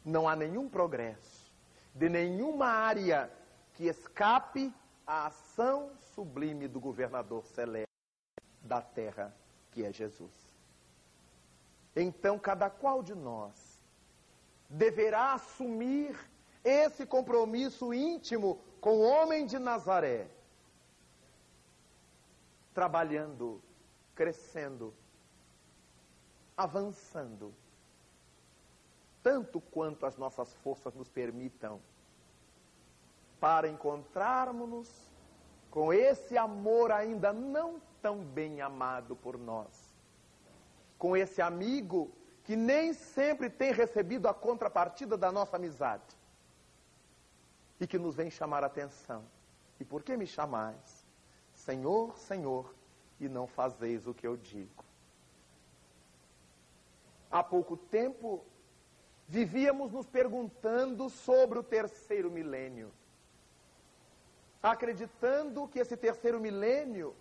[0.05, 1.51] Não há nenhum progresso
[1.95, 3.31] de nenhuma área
[3.73, 4.73] que escape
[5.07, 7.89] à ação sublime do governador celeste
[8.63, 9.35] da terra,
[9.73, 10.33] que é Jesus.
[11.97, 13.68] Então, cada qual de nós
[14.69, 16.15] deverá assumir
[16.63, 20.29] esse compromisso íntimo com o homem de Nazaré,
[22.75, 23.61] trabalhando,
[24.15, 24.95] crescendo,
[26.57, 27.55] avançando,
[29.23, 31.81] tanto quanto as nossas forças nos permitam,
[33.41, 34.89] para encontrarmos-nos
[35.71, 39.95] com esse amor ainda não tão bem amado por nós,
[40.99, 42.11] com esse amigo
[42.49, 46.17] que nem sempre tem recebido a contrapartida da nossa amizade
[47.79, 49.23] e que nos vem chamar a atenção.
[49.79, 51.07] E por que me chamais?
[51.53, 52.75] Senhor, Senhor,
[53.21, 54.83] e não fazeis o que eu digo.
[57.31, 58.43] Há pouco tempo,
[59.29, 62.91] vivíamos nos perguntando sobre o terceiro milênio,
[64.63, 67.15] acreditando que esse terceiro milênio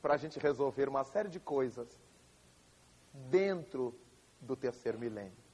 [0.01, 1.87] para a gente resolver uma série de coisas
[3.13, 3.93] dentro
[4.39, 5.44] do terceiro milênio.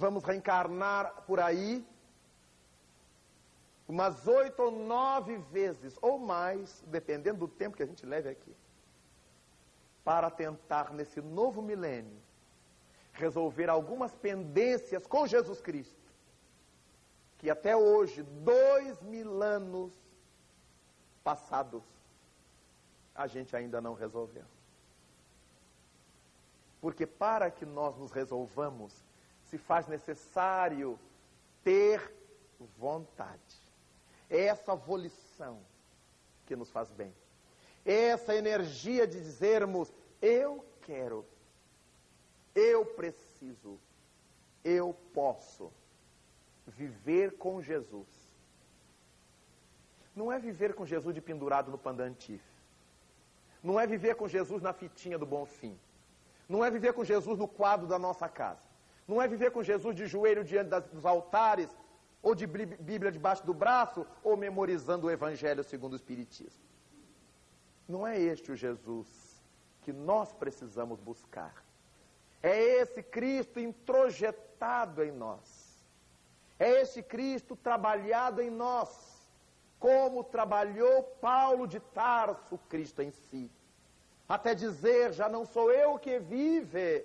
[0.00, 1.86] Vamos reencarnar por aí
[3.86, 8.56] umas oito ou nove vezes, ou mais, dependendo do tempo que a gente leve aqui,
[10.02, 12.18] para tentar, nesse novo milênio,
[13.12, 16.10] resolver algumas pendências com Jesus Cristo,
[17.36, 19.92] que até hoje, dois mil anos
[21.22, 21.82] passados,
[23.14, 24.46] a gente ainda não resolveu.
[26.80, 29.09] Porque para que nós nos resolvamos,
[29.50, 30.98] se faz necessário
[31.64, 32.14] ter
[32.78, 33.56] vontade.
[34.28, 35.60] É essa volição
[36.46, 37.12] que nos faz bem.
[37.84, 41.26] É essa energia de dizermos: eu quero,
[42.54, 43.78] eu preciso,
[44.64, 45.72] eu posso
[46.66, 48.08] viver com Jesus.
[50.14, 52.42] Não é viver com Jesus de pendurado no pandantif.
[53.62, 55.78] Não é viver com Jesus na fitinha do bom fim.
[56.48, 58.69] Não é viver com Jesus no quadro da nossa casa.
[59.10, 61.68] Não é viver com Jesus de joelho diante das, dos altares,
[62.22, 66.62] ou de Bíblia debaixo do braço, ou memorizando o Evangelho segundo o Espiritismo.
[67.88, 69.08] Não é este o Jesus
[69.82, 71.54] que nós precisamos buscar.
[72.40, 75.84] É esse Cristo introjetado em nós.
[76.56, 79.28] É esse Cristo trabalhado em nós,
[79.80, 83.50] como trabalhou Paulo de Tarso, Cristo em si
[84.30, 87.04] até dizer: já não sou eu que vive,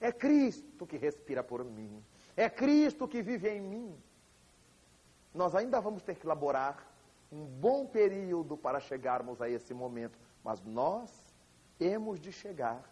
[0.00, 2.04] é Cristo que respira por mim,
[2.36, 4.02] é Cristo que vive em mim.
[5.34, 6.86] Nós ainda vamos ter que elaborar
[7.30, 11.10] um bom período para chegarmos a esse momento, mas nós
[11.78, 12.82] temos de chegar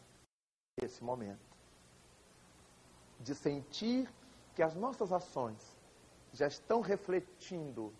[0.80, 1.54] a esse momento
[3.20, 4.12] de sentir
[4.54, 5.76] que as nossas ações
[6.32, 7.92] já estão refletindo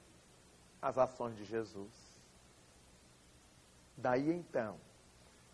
[0.82, 2.20] as ações de Jesus.
[3.96, 4.78] Daí então,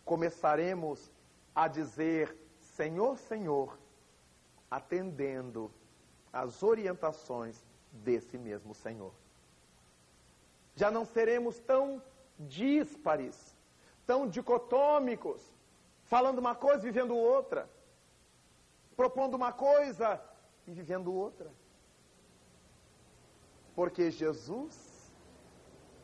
[0.04, 1.10] começaremos
[1.54, 2.36] a dizer
[2.80, 3.78] Senhor, Senhor,
[4.70, 5.70] atendendo
[6.32, 7.62] às orientações
[7.92, 9.12] desse mesmo Senhor.
[10.74, 12.02] Já não seremos tão
[12.38, 13.54] díspares,
[14.06, 15.42] tão dicotômicos,
[16.04, 17.68] falando uma coisa e vivendo outra,
[18.96, 20.18] propondo uma coisa
[20.66, 21.52] e vivendo outra.
[23.74, 25.12] Porque Jesus,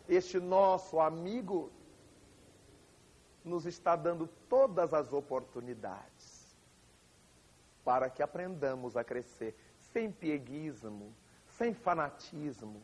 [0.06, 1.72] este nosso amigo,
[3.42, 6.15] nos está dando todas as oportunidades
[7.86, 9.56] para que aprendamos a crescer
[9.92, 11.14] sem pieguismo,
[11.46, 12.82] sem fanatismo,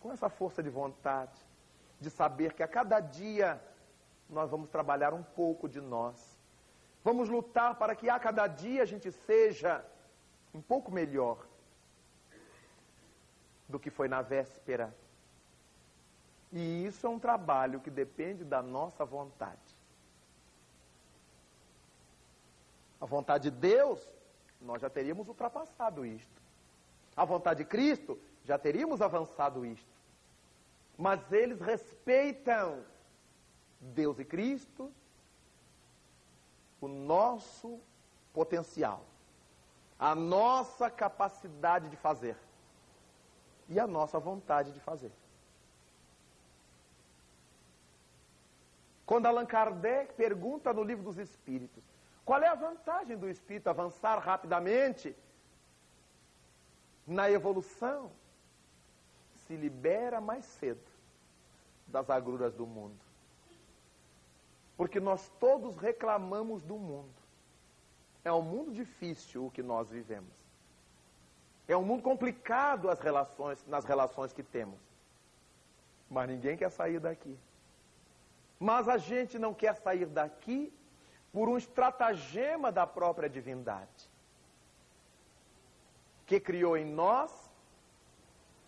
[0.00, 1.38] com essa força de vontade,
[2.00, 3.60] de saber que a cada dia
[4.30, 6.38] nós vamos trabalhar um pouco de nós.
[7.02, 9.84] Vamos lutar para que a cada dia a gente seja
[10.54, 11.44] um pouco melhor
[13.68, 14.94] do que foi na véspera
[16.52, 19.67] e isso é um trabalho que depende da nossa vontade.
[23.00, 24.00] A vontade de Deus,
[24.60, 26.42] nós já teríamos ultrapassado isto.
[27.16, 29.98] A vontade de Cristo, já teríamos avançado isto.
[30.96, 32.84] Mas eles respeitam
[33.80, 34.92] Deus e Cristo,
[36.80, 37.80] o nosso
[38.32, 39.04] potencial,
[39.98, 42.36] a nossa capacidade de fazer
[43.68, 45.12] e a nossa vontade de fazer.
[49.04, 51.82] Quando Allan Kardec pergunta no livro dos Espíritos,
[52.28, 55.16] qual é a vantagem do espírito avançar rapidamente
[57.06, 58.12] na evolução?
[59.46, 60.90] Se libera mais cedo
[61.86, 63.00] das agruras do mundo.
[64.76, 67.14] Porque nós todos reclamamos do mundo.
[68.22, 70.36] É um mundo difícil o que nós vivemos.
[71.66, 74.78] É um mundo complicado as relações, nas relações que temos.
[76.10, 77.38] Mas ninguém quer sair daqui.
[78.60, 80.70] Mas a gente não quer sair daqui
[81.38, 84.10] por um estratagema da própria divindade,
[86.26, 87.30] que criou em nós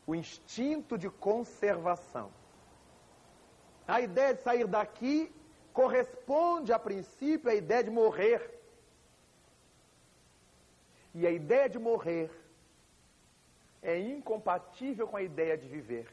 [0.06, 2.30] o instinto de conservação.
[3.88, 5.34] A ideia de sair daqui
[5.72, 8.40] corresponde, a princípio, à ideia de morrer.
[11.12, 12.30] E a ideia de morrer
[13.82, 16.06] é incompatível com a ideia de viver.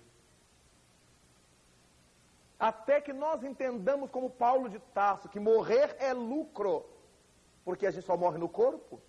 [2.59, 6.85] Até que nós entendamos, como Paulo de Tarso, que morrer é lucro,
[7.63, 8.99] porque a gente só morre no corpo.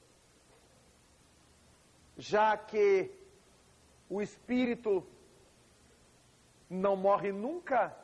[2.17, 3.11] Já que
[4.11, 5.07] o espírito
[6.69, 7.97] não morre nunca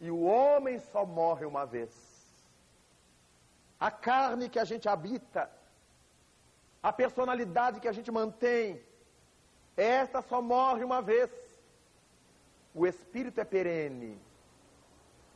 [0.00, 1.92] e o homem só morre uma vez.
[3.80, 5.50] A carne que a gente habita,
[6.82, 8.80] a personalidade que a gente mantém,
[9.76, 11.30] esta só morre uma vez.
[12.74, 14.27] O espírito é perene.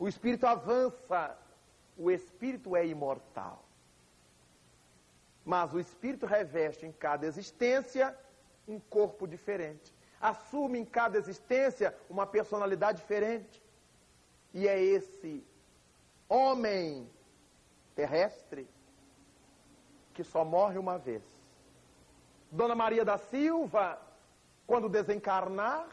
[0.03, 1.39] O espírito avança.
[1.97, 3.63] O espírito é imortal.
[5.45, 8.13] Mas o espírito reveste em cada existência
[8.67, 9.95] um corpo diferente.
[10.21, 13.63] Assume em cada existência uma personalidade diferente.
[14.53, 15.47] E é esse
[16.29, 17.09] homem
[17.95, 18.69] terrestre
[20.13, 21.23] que só morre uma vez.
[22.51, 24.03] Dona Maria da Silva,
[24.67, 25.87] quando desencarnar,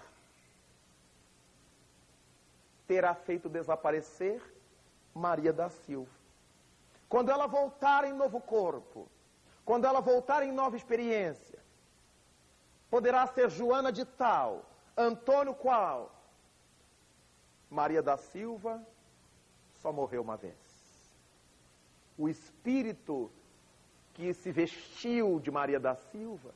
[2.89, 4.41] terá feito desaparecer
[5.13, 6.09] Maria da Silva.
[7.07, 9.07] Quando ela voltar em novo corpo,
[9.63, 11.59] quando ela voltar em nova experiência,
[12.89, 14.65] poderá ser Joana de tal,
[14.97, 16.11] Antônio qual,
[17.69, 18.81] Maria da Silva
[19.75, 20.57] só morreu uma vez.
[22.17, 23.31] O espírito
[24.15, 26.55] que se vestiu de Maria da Silva,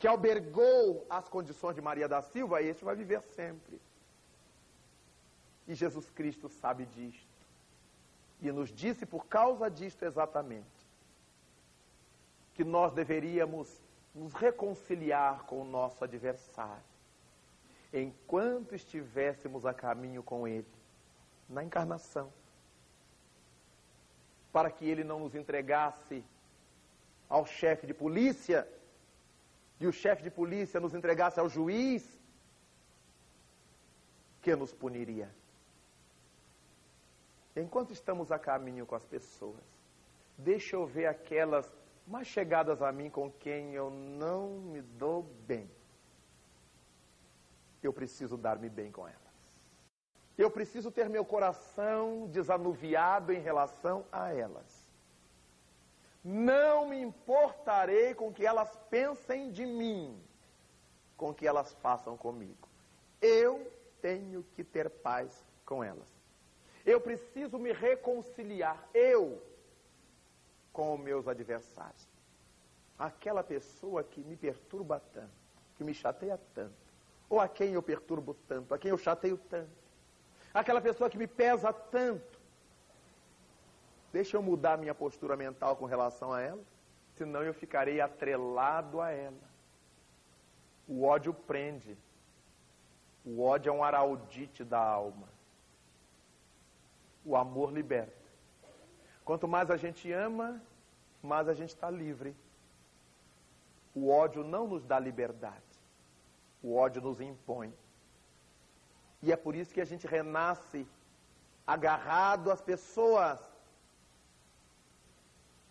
[0.00, 3.80] que albergou as condições de Maria da Silva, este vai viver sempre.
[5.68, 7.28] E Jesus Cristo sabe disto.
[8.40, 10.66] E nos disse por causa disto exatamente
[12.54, 13.68] que nós deveríamos
[14.14, 16.82] nos reconciliar com o nosso adversário
[17.92, 20.66] enquanto estivéssemos a caminho com Ele,
[21.48, 22.30] na encarnação,
[24.52, 26.24] para que Ele não nos entregasse
[27.28, 28.68] ao chefe de polícia
[29.80, 32.04] e o chefe de polícia nos entregasse ao juiz,
[34.42, 35.30] que nos puniria.
[37.60, 39.64] Enquanto estamos a caminho com as pessoas,
[40.36, 41.72] deixa eu ver aquelas
[42.06, 45.68] mais chegadas a mim com quem eu não me dou bem
[47.82, 49.18] eu preciso dar-me bem com elas.
[50.36, 54.88] Eu preciso ter meu coração desanuviado em relação a elas.
[56.22, 60.20] Não me importarei com que elas pensem de mim,
[61.16, 62.68] com que elas façam comigo.
[63.20, 63.70] Eu
[64.00, 66.17] tenho que ter paz com elas.
[66.88, 69.42] Eu preciso me reconciliar, eu,
[70.72, 72.08] com os meus adversários.
[72.98, 75.28] Aquela pessoa que me perturba tanto,
[75.76, 76.72] que me chateia tanto,
[77.28, 79.68] ou a quem eu perturbo tanto, a quem eu chateio tanto,
[80.54, 82.38] aquela pessoa que me pesa tanto.
[84.10, 86.64] Deixa eu mudar minha postura mental com relação a ela,
[87.16, 89.46] senão eu ficarei atrelado a ela.
[90.88, 91.98] O ódio prende.
[93.26, 95.28] O ódio é um araudite da alma.
[97.28, 98.26] O amor liberta.
[99.28, 100.48] Quanto mais a gente ama,
[101.22, 102.34] mais a gente está livre.
[103.94, 105.72] O ódio não nos dá liberdade.
[106.62, 107.70] O ódio nos impõe.
[109.22, 110.86] E é por isso que a gente renasce
[111.66, 113.38] agarrado às pessoas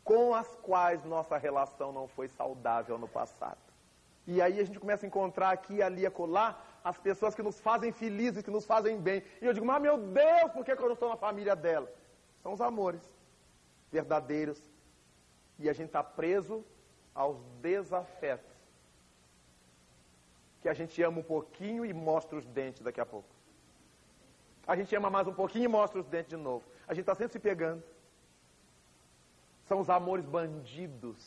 [0.03, 3.67] com as quais nossa relação não foi saudável no passado.
[4.27, 7.91] E aí a gente começa a encontrar aqui, ali, acolá, as pessoas que nos fazem
[7.91, 9.21] felizes, que nos fazem bem.
[9.41, 11.91] E eu digo, mas meu Deus, por que, eu não estou na família dela?
[12.41, 13.01] São os amores
[13.91, 14.57] verdadeiros.
[15.59, 16.63] E a gente está preso
[17.13, 18.55] aos desafetos
[20.61, 23.27] que a gente ama um pouquinho e mostra os dentes daqui a pouco.
[24.65, 26.63] A gente ama mais um pouquinho e mostra os dentes de novo.
[26.87, 27.83] A gente está sempre se pegando.
[29.65, 31.21] São os amores bandidos.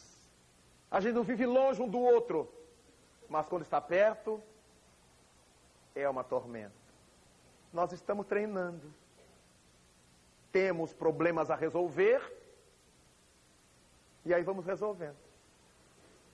[0.91, 2.51] A gente não vive longe um do outro.
[3.29, 4.43] Mas quando está perto,
[5.95, 6.73] é uma tormenta.
[7.73, 8.93] Nós estamos treinando.
[10.51, 12.21] Temos problemas a resolver.
[14.25, 15.31] E aí vamos resolvendo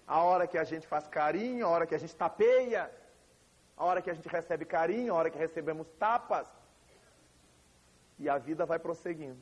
[0.07, 2.91] a hora que a gente faz carinho, a hora que a gente tapeia,
[3.77, 6.49] a hora que a gente recebe carinho, a hora que recebemos tapas.
[8.19, 9.41] E a vida vai prosseguindo.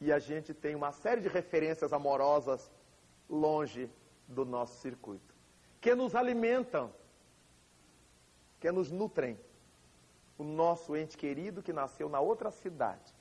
[0.00, 2.70] E a gente tem uma série de referências amorosas
[3.28, 3.90] longe
[4.26, 5.30] do nosso circuito.
[5.80, 6.92] que nos alimentam,
[8.60, 9.38] que nos nutrem.
[10.38, 13.14] O nosso ente querido que nasceu na outra cidade,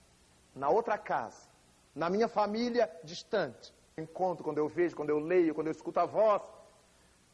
[0.54, 1.50] na outra casa,
[1.96, 3.74] na minha família distante.
[3.98, 6.42] Encontro quando eu vejo, quando eu leio, quando eu escuto a voz,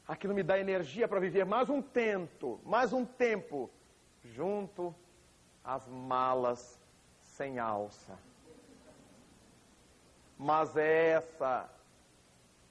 [0.07, 3.69] aquilo me dá energia para viver mais um tempo, mais um tempo,
[4.23, 4.95] junto
[5.63, 6.79] às malas
[7.19, 8.17] sem alça.
[10.37, 11.69] Mas é essa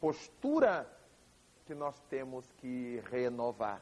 [0.01, 0.91] postura
[1.65, 3.81] que nós temos que renovar.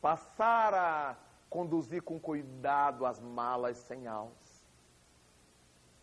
[0.00, 1.16] Passar a
[1.48, 4.60] conduzir com cuidado as malas sem alça.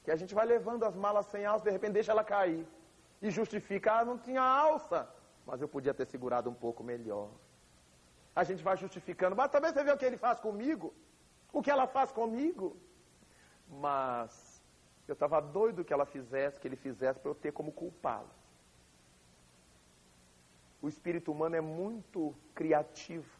[0.03, 2.65] Que a gente vai levando as malas sem alça, de repente deixa ela cair.
[3.21, 5.09] E justifica, ah, não tinha alça,
[5.45, 7.29] mas eu podia ter segurado um pouco melhor.
[8.35, 10.93] A gente vai justificando, mas também você vê o que ele faz comigo,
[11.51, 12.77] o que ela faz comigo.
[13.67, 14.61] Mas
[15.07, 18.29] eu estava doido que ela fizesse, que ele fizesse, para eu ter como culpá-lo.
[20.81, 23.36] O espírito humano é muito criativo.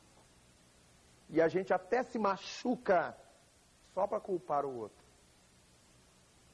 [1.30, 3.16] E a gente até se machuca
[3.94, 5.06] só para culpar o outro.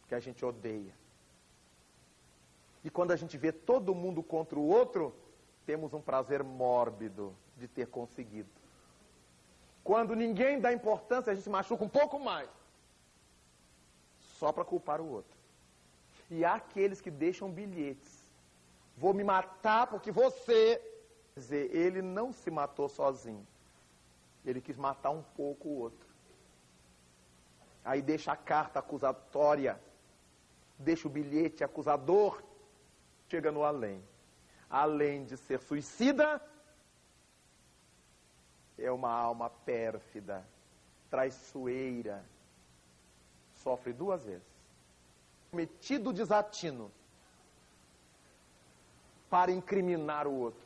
[0.07, 0.93] Que a gente odeia.
[2.83, 5.15] E quando a gente vê todo mundo contra o outro,
[5.65, 8.49] temos um prazer mórbido de ter conseguido.
[9.83, 12.49] Quando ninguém dá importância, a gente se machuca um pouco mais.
[14.39, 15.37] Só para culpar o outro.
[16.29, 18.23] E há aqueles que deixam bilhetes.
[18.97, 20.81] Vou me matar porque você.
[21.33, 23.45] Quer dizer, ele não se matou sozinho.
[24.45, 26.07] Ele quis matar um pouco o outro.
[27.83, 29.79] Aí deixa a carta acusatória,
[30.77, 32.41] deixa o bilhete acusador,
[33.27, 34.03] chega no além.
[34.69, 36.41] Além de ser suicida,
[38.77, 40.45] é uma alma pérfida,
[41.09, 42.25] traiçoeira,
[43.53, 44.47] sofre duas vezes.
[45.51, 46.91] Cometido desatino
[49.29, 50.63] para incriminar o outro.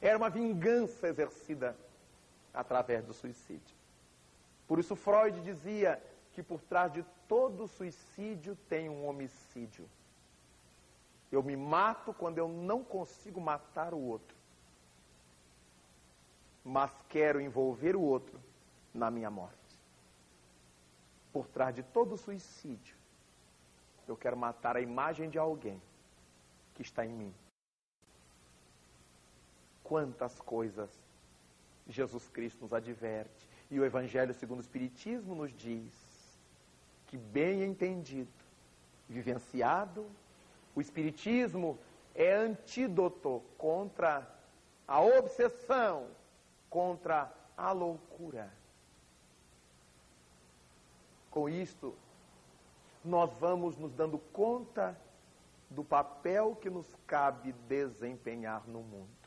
[0.00, 1.76] Era uma vingança exercida
[2.52, 3.76] através do suicídio.
[4.66, 6.02] Por isso Freud dizia
[6.32, 9.88] que por trás de todo suicídio tem um homicídio.
[11.30, 14.36] Eu me mato quando eu não consigo matar o outro.
[16.64, 18.40] Mas quero envolver o outro
[18.92, 19.56] na minha morte.
[21.32, 22.96] Por trás de todo suicídio,
[24.06, 25.80] eu quero matar a imagem de alguém
[26.74, 27.34] que está em mim.
[29.84, 30.90] Quantas coisas
[31.90, 33.48] Jesus Cristo nos adverte.
[33.70, 35.92] E o Evangelho segundo o Espiritismo nos diz
[37.06, 38.30] que, bem entendido,
[39.08, 40.06] vivenciado,
[40.74, 41.78] o Espiritismo
[42.14, 44.28] é antídoto contra
[44.86, 46.08] a obsessão,
[46.68, 48.52] contra a loucura.
[51.30, 51.94] Com isto,
[53.04, 54.98] nós vamos nos dando conta
[55.68, 59.19] do papel que nos cabe desempenhar no mundo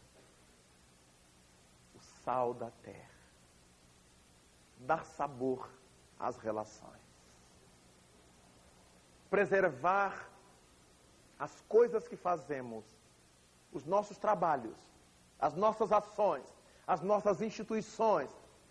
[2.24, 3.10] sal da terra.
[4.80, 5.70] Dar sabor
[6.20, 7.02] às relações.
[9.30, 10.30] Preservar
[11.40, 12.86] as coisas que fazemos,
[13.72, 14.78] os nossos trabalhos,
[15.40, 16.46] as nossas ações,
[16.86, 18.30] as nossas instituições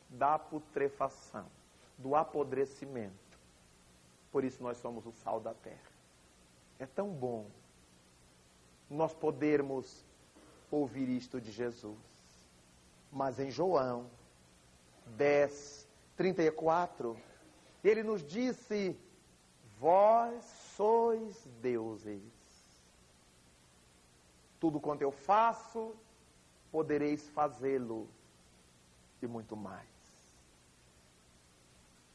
[0.08, 1.46] da putrefação,
[1.98, 3.38] do apodrecimento.
[4.30, 5.92] Por isso nós somos o sal da terra.
[6.78, 7.46] É tão bom
[8.88, 10.04] nós podermos
[10.70, 12.11] ouvir isto de Jesus.
[13.12, 14.10] Mas em João
[15.18, 15.86] 10,
[16.16, 17.14] 34,
[17.84, 18.96] ele nos disse:
[19.78, 20.42] Vós
[20.74, 22.22] sois deuses.
[24.58, 25.94] Tudo quanto eu faço,
[26.70, 28.08] podereis fazê-lo
[29.20, 29.88] e muito mais.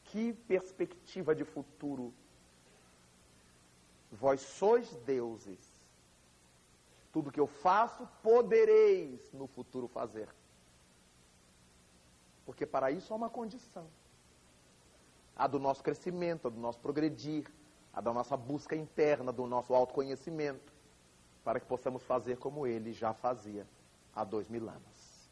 [0.04, 2.12] Que perspectiva de futuro!
[4.10, 5.78] Vós sois deuses.
[7.12, 10.28] Tudo que eu faço, podereis no futuro fazer.
[12.48, 13.86] Porque para isso há uma condição.
[15.36, 17.46] A do nosso crescimento, a do nosso progredir,
[17.92, 20.72] a da nossa busca interna, do nosso autoconhecimento,
[21.44, 23.66] para que possamos fazer como ele já fazia
[24.16, 25.28] há dois mil anos.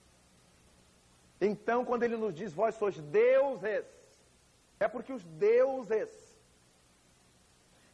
[1.41, 3.87] Então, quando ele nos diz, vós sois deuses,
[4.79, 6.11] é porque os deuses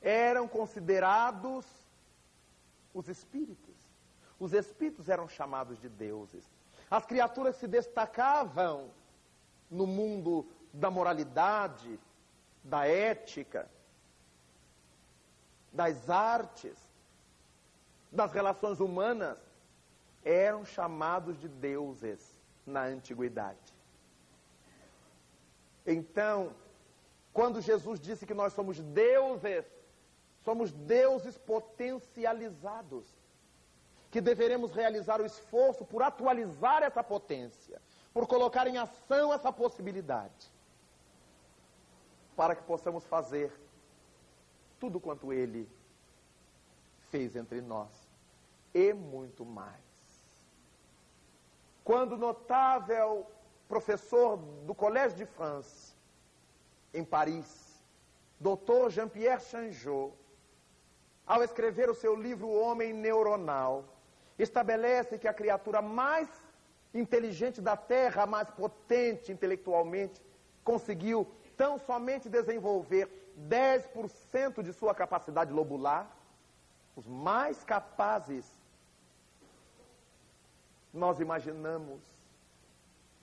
[0.00, 1.64] eram considerados
[2.92, 3.76] os espíritos.
[4.40, 6.44] Os espíritos eram chamados de deuses.
[6.90, 8.90] As criaturas se destacavam
[9.72, 11.98] no mundo da moralidade,
[12.62, 13.68] da ética,
[15.72, 16.76] das artes,
[18.10, 19.38] das relações humanas,
[20.22, 22.20] eram chamados de deuses
[22.66, 23.74] na antiguidade.
[25.86, 26.54] Então,
[27.32, 29.64] quando Jesus disse que nós somos deuses,
[30.44, 33.06] somos deuses potencializados.
[34.12, 37.80] que deveremos realizar o esforço por atualizar essa potência,
[38.12, 40.52] por colocar em ação essa possibilidade,
[42.36, 43.52] para que possamos fazer
[44.78, 45.68] tudo quanto Ele
[47.10, 47.90] fez entre nós
[48.74, 49.80] e muito mais.
[51.84, 53.26] Quando notável
[53.68, 55.94] professor do Collège de France,
[56.92, 57.82] em Paris,
[58.38, 58.90] Dr.
[58.90, 60.14] Jean-Pierre Changeau,
[61.26, 63.84] ao escrever o seu livro O Homem Neuronal,
[64.38, 66.28] estabelece que a criatura mais
[66.94, 70.20] inteligente da Terra, mais potente intelectualmente,
[70.62, 73.08] conseguiu tão somente desenvolver
[73.48, 76.10] 10% de sua capacidade lobular,
[76.94, 78.44] os mais capazes,
[80.92, 82.00] nós imaginamos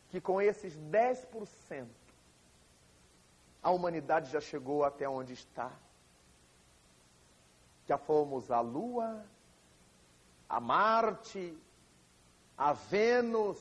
[0.10, 1.86] que com esses 10%,
[3.62, 5.72] a humanidade já chegou até onde está.
[7.86, 9.24] Já fomos à Lua,
[10.48, 11.56] a Marte,
[12.60, 13.58] a Vênus,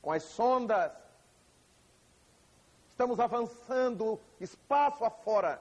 [0.00, 0.92] com as sondas.
[2.88, 5.60] Estamos avançando espaço afora.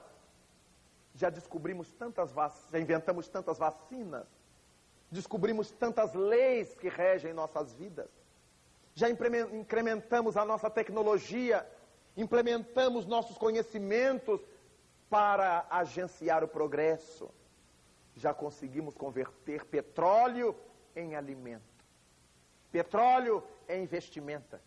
[1.16, 4.28] Já descobrimos tantas vacinas, já inventamos tantas vacinas,
[5.10, 8.10] descobrimos tantas leis que regem nossas vidas.
[8.94, 11.68] Já incrementamos a nossa tecnologia,
[12.16, 14.40] implementamos nossos conhecimentos
[15.10, 17.30] para agenciar o progresso.
[18.16, 20.56] Já conseguimos converter petróleo
[20.96, 21.75] em alimento,
[22.76, 24.62] petróleo em vestimenta,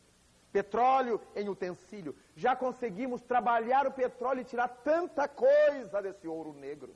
[0.51, 2.17] petróleo em utensílio.
[2.35, 6.95] Já conseguimos trabalhar o petróleo e tirar tanta coisa desse ouro negro.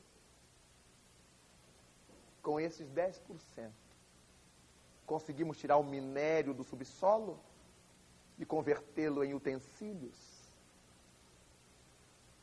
[2.42, 3.70] Com esses 10%,
[5.04, 7.38] conseguimos tirar o minério do subsolo
[8.38, 10.18] e convertê-lo em utensílios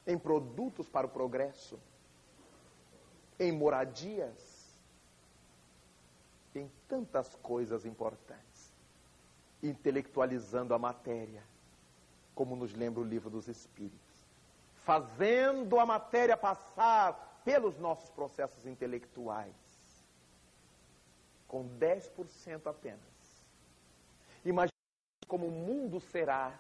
[0.06, 1.80] em produtos para o progresso,
[3.40, 4.60] em moradias,
[6.56, 8.49] em tantas coisas importantes,
[9.62, 11.44] intelectualizando a matéria,
[12.34, 14.00] como nos lembra o livro dos Espíritos,
[14.74, 19.56] fazendo a matéria passar pelos nossos processos intelectuais,
[21.48, 23.00] com 10% apenas.
[24.46, 24.72] Imagine
[25.28, 26.58] como o mundo será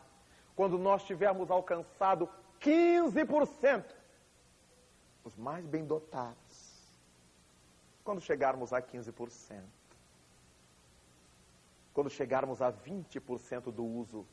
[0.55, 3.85] quando nós tivermos alcançado 15%.
[5.23, 6.69] Os mais bem dotados.
[8.03, 9.63] Quando chegarmos a 15%,
[11.99, 14.25] quando chegarmos a 20% do uso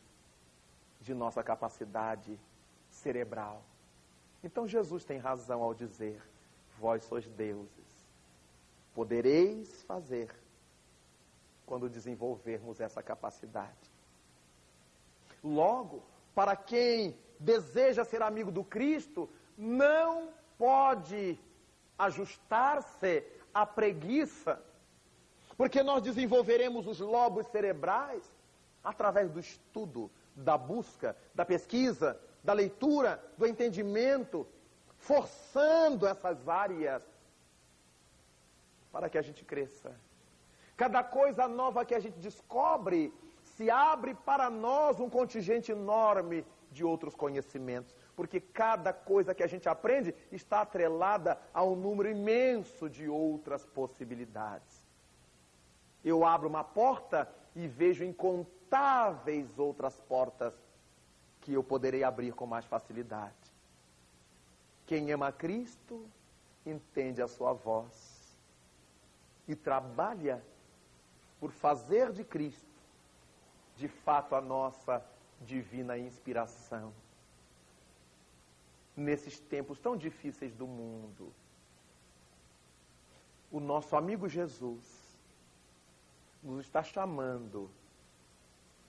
[1.01, 2.39] de nossa capacidade
[2.89, 3.61] cerebral.
[4.45, 6.23] Então Jesus tem razão ao dizer:
[6.79, 8.07] Vós sois deuses.
[8.95, 10.33] Podereis fazer
[11.67, 13.91] quando desenvolvermos essa capacidade.
[15.43, 16.05] Logo,
[16.37, 19.29] para quem deseja ser amigo do Cristo,
[19.59, 21.37] não pode
[21.99, 24.63] ajustar-se à preguiça,
[25.57, 28.23] porque nós desenvolveremos os lobos cerebrais
[28.85, 34.47] através do estudo, da busca, da pesquisa, da leitura, do entendimento,
[34.99, 37.03] forçando essas áreas
[38.93, 39.95] para que a gente cresça.
[40.77, 43.13] Cada coisa nova que a gente descobre,
[43.43, 49.47] se abre para nós um contingente enorme de outros conhecimentos, porque cada coisa que a
[49.47, 54.86] gente aprende está atrelada a um número imenso de outras possibilidades.
[56.07, 60.55] Eu abro uma porta e vejo incontáveis outras portas
[61.41, 63.35] que eu poderei abrir com mais facilidade.
[64.87, 66.07] Quem ama Cristo
[66.65, 68.37] entende a sua voz
[69.49, 70.41] e trabalha
[71.41, 72.65] por fazer de Cristo,
[73.77, 75.05] de fato, a nossa
[75.41, 76.93] divina inspiração.
[78.97, 81.33] Nesses tempos tão difíceis do mundo,
[83.51, 84.96] o nosso amigo Jesus
[86.47, 87.71] nos está chamando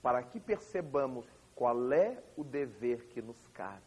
[0.02, 1.26] para que percebamos
[1.56, 3.82] qual é o dever que nos cabe.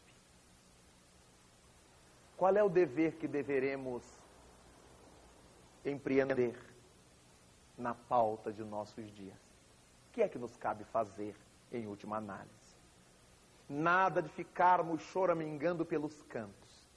[2.36, 4.02] Qual é o dever que deveremos
[5.84, 6.58] empreender
[7.78, 9.38] na pauta de nossos dias?
[10.08, 11.36] O que é que nos cabe fazer?
[11.72, 12.50] em última análise.
[13.68, 16.88] Nada de ficarmos choramingando pelos cantos,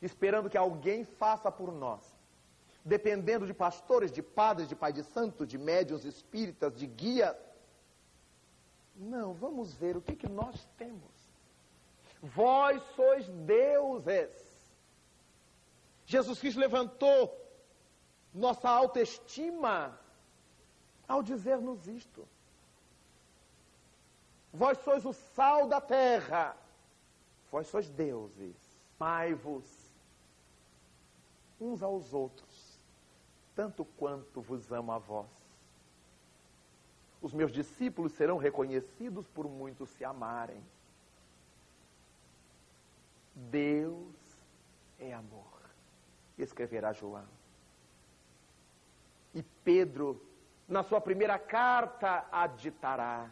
[0.00, 2.11] esperando que alguém faça por nós,
[2.84, 7.36] dependendo de pastores, de padres, de pai de santos, de médiuns espíritas, de guias.
[8.96, 11.10] Não, vamos ver o que, que nós temos.
[12.22, 14.30] Vós sois deuses.
[16.06, 17.38] Jesus Cristo levantou
[18.34, 19.98] nossa autoestima
[21.06, 22.28] ao dizer-nos isto.
[24.52, 26.56] Vós sois o sal da terra.
[27.50, 28.56] Vós sois deuses.
[29.02, 29.64] Amai-vos
[31.60, 32.51] uns aos outros,
[33.54, 35.26] tanto quanto vos amo a vós.
[37.22, 40.60] os meus discípulos serão reconhecidos por muitos se amarem.
[43.34, 44.16] Deus
[44.98, 45.60] é amor,
[46.36, 47.28] escreverá João.
[49.32, 50.20] E Pedro,
[50.68, 53.30] na sua primeira carta, aditará: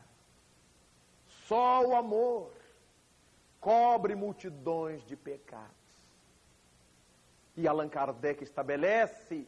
[1.26, 2.52] só o amor
[3.60, 5.68] cobre multidões de pecados.
[7.56, 9.46] E Allan Kardec estabelece,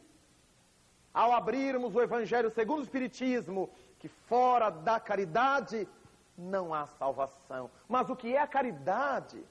[1.13, 3.69] ao abrirmos o Evangelho segundo o Espiritismo,
[3.99, 5.87] que fora da caridade
[6.37, 7.69] não há salvação.
[7.87, 9.43] Mas o que é a caridade?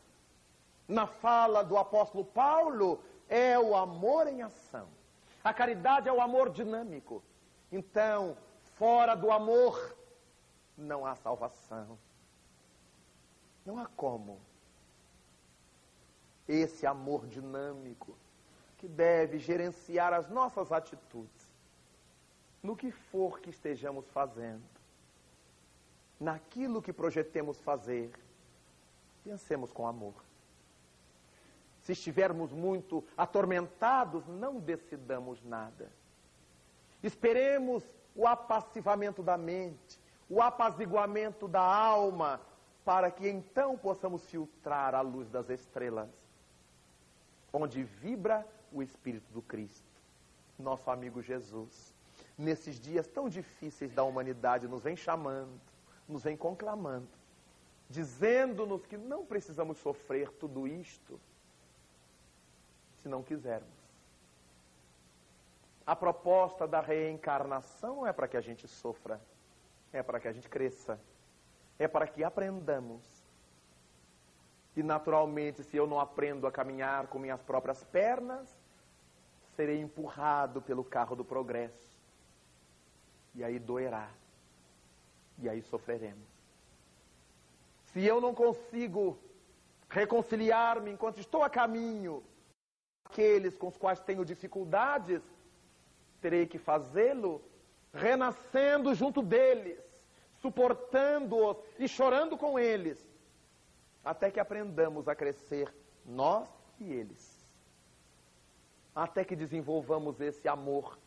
[0.89, 4.89] Na fala do apóstolo Paulo, é o amor em ação.
[5.43, 7.22] A caridade é o amor dinâmico.
[7.70, 8.36] Então,
[8.76, 9.97] fora do amor,
[10.76, 11.98] não há salvação.
[13.64, 14.40] Não há como.
[16.47, 18.16] Esse amor dinâmico
[18.78, 21.41] que deve gerenciar as nossas atitudes,
[22.62, 24.62] no que for que estejamos fazendo,
[26.20, 28.12] naquilo que projetemos fazer,
[29.24, 30.14] pensemos com amor.
[31.82, 35.90] Se estivermos muito atormentados, não decidamos nada.
[37.02, 37.82] Esperemos
[38.14, 42.40] o apassivamento da mente, o apaziguamento da alma,
[42.84, 46.09] para que então possamos filtrar a luz das estrelas,
[47.52, 50.01] onde vibra o Espírito do Cristo,
[50.56, 51.93] nosso amigo Jesus.
[52.37, 55.61] Nesses dias tão difíceis da humanidade, nos vem chamando,
[56.09, 57.09] nos vem conclamando,
[57.89, 61.21] dizendo-nos que não precisamos sofrer tudo isto
[63.03, 63.83] se não quisermos.
[65.85, 69.21] A proposta da reencarnação não é para que a gente sofra,
[69.93, 70.99] é para que a gente cresça,
[71.79, 73.03] é para que aprendamos.
[74.77, 78.57] E naturalmente, se eu não aprendo a caminhar com minhas próprias pernas,
[79.57, 81.91] serei empurrado pelo carro do progresso.
[83.35, 84.11] E aí doerá.
[85.39, 86.29] E aí sofreremos.
[87.87, 89.19] Se eu não consigo
[89.89, 92.23] reconciliar-me enquanto estou a caminho,
[93.05, 95.23] aqueles com os quais tenho dificuldades,
[96.21, 97.43] terei que fazê-lo
[97.93, 99.79] renascendo junto deles,
[100.41, 102.99] suportando-os e chorando com eles,
[104.05, 105.73] até que aprendamos a crescer
[106.07, 106.49] nós
[106.81, 107.43] e eles
[108.95, 110.99] até que desenvolvamos esse amor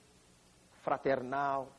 [0.82, 1.70] fraternal,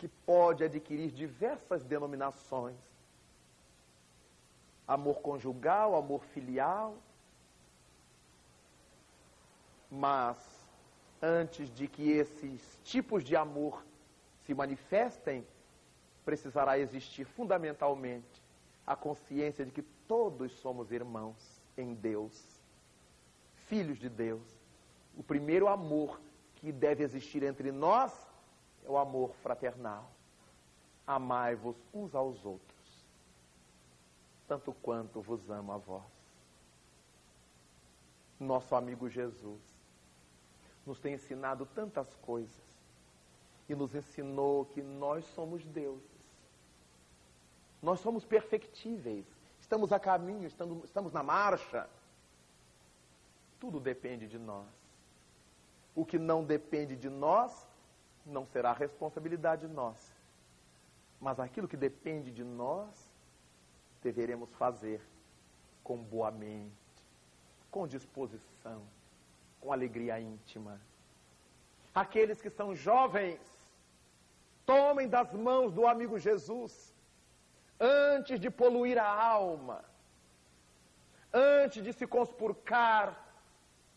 [0.00, 2.76] que pode adquirir diversas denominações:
[4.88, 6.96] amor conjugal, amor filial.
[9.90, 10.38] Mas,
[11.20, 13.84] antes de que esses tipos de amor
[14.46, 15.46] se manifestem,
[16.24, 18.42] precisará existir fundamentalmente
[18.86, 21.36] a consciência de que todos somos irmãos
[21.76, 22.60] em Deus
[23.70, 24.42] filhos de Deus.
[25.16, 26.20] O primeiro amor
[26.56, 28.12] que deve existir entre nós
[28.90, 30.10] o amor fraternal.
[31.06, 33.04] Amai-vos uns aos outros,
[34.46, 36.02] tanto quanto vos amo a vós.
[38.38, 39.60] Nosso amigo Jesus
[40.86, 42.80] nos tem ensinado tantas coisas
[43.68, 46.08] e nos ensinou que nós somos deuses.
[47.82, 49.26] Nós somos perfectíveis,
[49.60, 51.88] estamos a caminho, estamos, na marcha
[53.60, 54.66] tudo depende de nós.
[55.94, 57.68] O que não depende de nós
[58.30, 60.12] não será responsabilidade nossa.
[61.20, 63.12] Mas aquilo que depende de nós,
[64.02, 65.00] deveremos fazer
[65.84, 66.72] com boa mente,
[67.70, 68.82] com disposição,
[69.60, 70.80] com alegria íntima.
[71.94, 73.40] Aqueles que são jovens,
[74.64, 76.94] tomem das mãos do amigo Jesus,
[77.78, 79.84] antes de poluir a alma,
[81.32, 83.26] antes de se conspurcar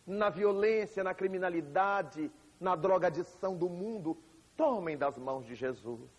[0.05, 2.31] na violência, na criminalidade,
[2.63, 4.17] na drogadição do mundo,
[4.55, 6.09] tomem das mãos de Jesus.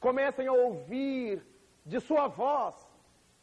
[0.00, 1.46] Comecem a ouvir
[1.86, 2.74] de sua voz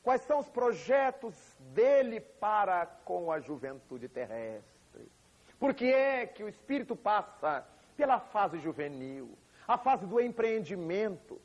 [0.03, 5.10] quais são os projetos dele para com a juventude terrestre.
[5.57, 7.65] Porque é que o espírito passa
[7.95, 9.38] pela fase juvenil,
[9.68, 11.40] a fase do empreendimento,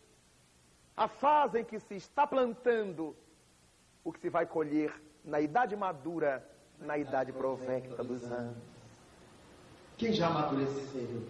[0.96, 3.16] a fase em que se está plantando
[4.02, 4.92] o que se vai colher
[5.24, 6.44] na idade madura
[6.78, 8.75] na idade provecta dos anos.
[9.98, 11.26] Quem já amadureceu,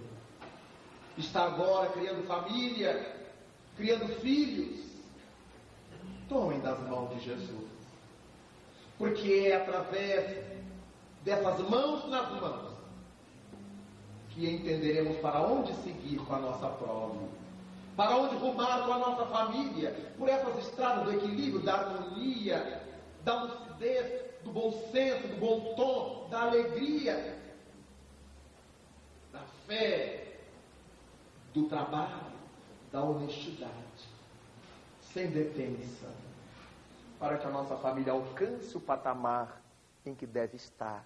[1.17, 3.15] está agora criando família,
[3.77, 4.81] criando filhos,
[6.29, 7.71] tomem das mãos de Jesus.
[8.99, 10.45] Porque é através
[11.25, 12.77] dessas mãos nas mãos
[14.31, 17.29] que entenderemos para onde seguir com a nossa prole,
[17.97, 22.83] para onde rumar com a nossa família, por essas estradas do equilíbrio, da harmonia,
[23.25, 27.36] da lucidez, do bom senso, do bom tom, da alegria,
[29.67, 30.39] fé,
[31.53, 32.33] do trabalho,
[32.93, 34.09] da honestidade,
[35.01, 36.09] sem defesa,
[37.19, 39.61] para que a nossa família alcance o patamar
[40.05, 41.05] em que deve estar.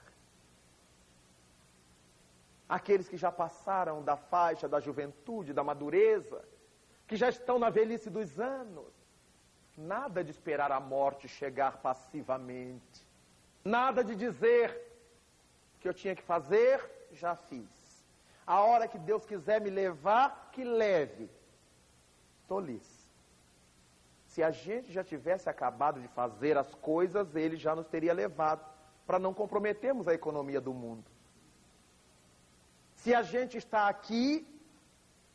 [2.68, 6.44] Aqueles que já passaram da faixa da juventude, da madureza,
[7.06, 8.92] que já estão na velhice dos anos,
[9.76, 13.06] nada de esperar a morte chegar passivamente,
[13.64, 14.80] nada de dizer
[15.80, 17.79] que eu tinha que fazer, já fiz.
[18.50, 21.30] A hora que Deus quiser me levar, que leve.
[22.48, 23.06] Tolice.
[24.26, 28.68] Se a gente já tivesse acabado de fazer as coisas, ele já nos teria levado,
[29.06, 31.04] para não comprometermos a economia do mundo.
[32.96, 34.44] Se a gente está aqui,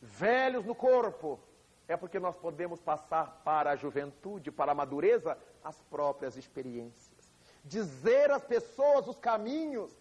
[0.01, 1.39] velhos no corpo,
[1.87, 7.31] é porque nós podemos passar para a juventude, para a madureza, as próprias experiências.
[7.63, 9.95] Dizer às pessoas os caminhos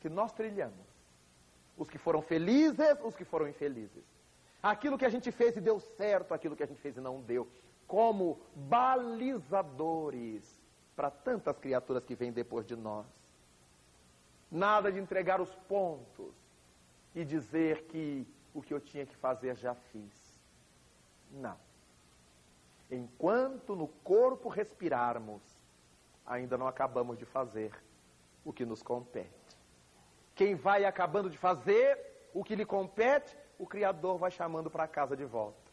[0.00, 0.86] que nós trilhamos.
[1.76, 4.04] Os que foram felizes, os que foram infelizes.
[4.62, 7.20] Aquilo que a gente fez e deu certo, aquilo que a gente fez e não
[7.20, 7.48] deu.
[7.86, 10.60] Como balizadores
[10.96, 13.06] para tantas criaturas que vêm depois de nós.
[14.50, 16.34] Nada de entregar os pontos
[17.14, 20.36] e dizer que o que eu tinha que fazer já fiz.
[21.30, 21.56] Não.
[22.90, 25.42] Enquanto no corpo respirarmos,
[26.26, 27.72] ainda não acabamos de fazer
[28.44, 29.37] o que nos compete.
[30.38, 31.98] Quem vai acabando de fazer
[32.32, 35.68] o que lhe compete, o Criador vai chamando para casa de volta.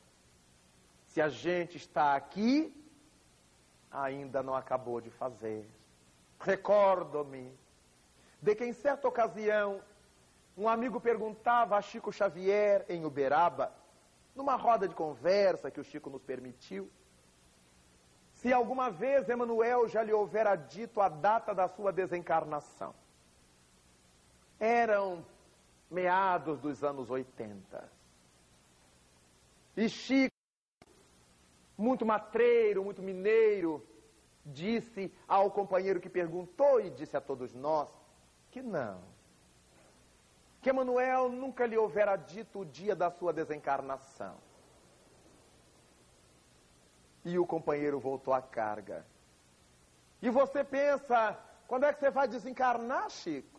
[1.05, 2.75] Se a gente está aqui,
[3.91, 5.69] ainda não acabou de fazer.
[6.39, 7.55] Recordo-me
[8.41, 9.81] de que em certa ocasião
[10.57, 13.71] um amigo perguntava a Chico Xavier em Uberaba,
[14.35, 16.89] numa roda de conversa que o Chico nos permitiu,
[18.33, 22.95] se alguma vez Emanuel já lhe houvera dito a data da sua desencarnação.
[24.59, 25.25] Eram
[25.89, 27.89] meados dos anos 80.
[29.77, 30.35] E Chico,
[31.77, 33.85] muito matreiro, muito mineiro,
[34.45, 37.89] disse ao companheiro que perguntou e disse a todos nós
[38.51, 39.01] que não.
[40.61, 44.35] Que Emanuel nunca lhe houvera dito o dia da sua desencarnação.
[47.23, 49.05] E o companheiro voltou à carga.
[50.21, 51.37] E você pensa,
[51.67, 53.54] quando é que você vai desencarnar, Chico?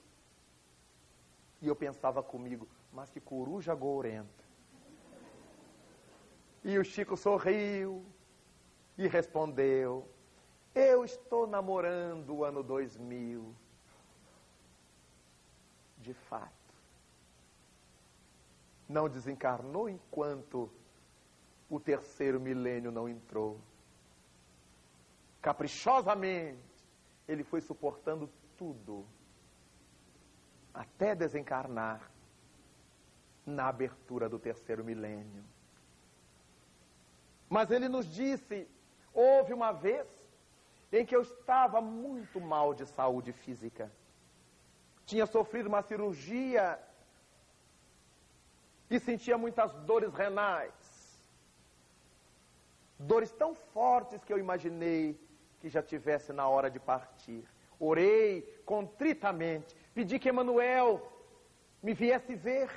[1.60, 4.44] E eu pensava comigo, mas que coruja gourenta.
[6.62, 8.04] E o Chico sorriu
[8.98, 10.08] e respondeu:
[10.74, 13.54] Eu estou namorando o ano 2000
[15.98, 16.52] de fato.
[18.88, 20.70] Não desencarnou enquanto
[21.68, 23.60] o terceiro milênio não entrou.
[25.42, 26.60] Caprichosamente,
[27.26, 29.04] ele foi suportando tudo,
[30.76, 32.00] até desencarnar
[33.44, 35.44] na abertura do terceiro milênio.
[37.48, 38.68] Mas ele nos disse:
[39.12, 40.06] houve uma vez
[40.92, 43.90] em que eu estava muito mal de saúde física
[45.06, 46.78] tinha sofrido uma cirurgia
[48.90, 50.74] e sentia muitas dores renais.
[52.98, 55.18] Dores tão fortes que eu imaginei
[55.60, 57.46] que já tivesse na hora de partir.
[57.78, 61.12] Orei contritamente, pedi que Emanuel
[61.82, 62.70] me viesse ver.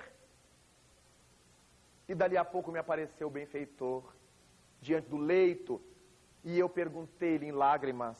[2.07, 4.13] E dali a pouco me apareceu o benfeitor
[4.81, 5.81] diante do leito,
[6.43, 8.17] e eu perguntei-lhe em lágrimas: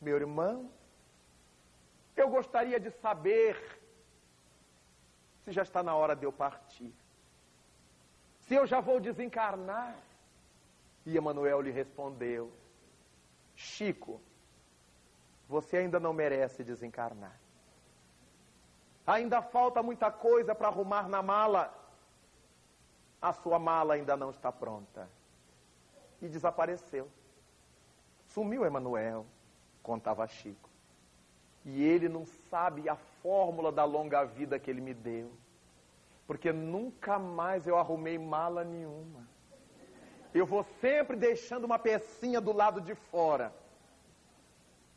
[0.00, 0.70] Meu irmão,
[2.16, 3.56] eu gostaria de saber
[5.44, 6.92] se já está na hora de eu partir.
[8.40, 9.96] Se eu já vou desencarnar.
[11.06, 12.52] E Emanuel lhe respondeu:
[13.54, 14.20] Chico,
[15.48, 17.38] você ainda não merece desencarnar.
[19.06, 21.74] Ainda falta muita coisa para arrumar na mala.
[23.22, 25.08] A sua mala ainda não está pronta.
[26.20, 27.08] E desapareceu.
[28.26, 29.24] Sumiu Emanuel,
[29.82, 30.68] contava Chico.
[31.64, 35.32] E ele não sabe a fórmula da longa vida que ele me deu.
[36.26, 39.26] Porque nunca mais eu arrumei mala nenhuma.
[40.34, 43.50] Eu vou sempre deixando uma pecinha do lado de fora.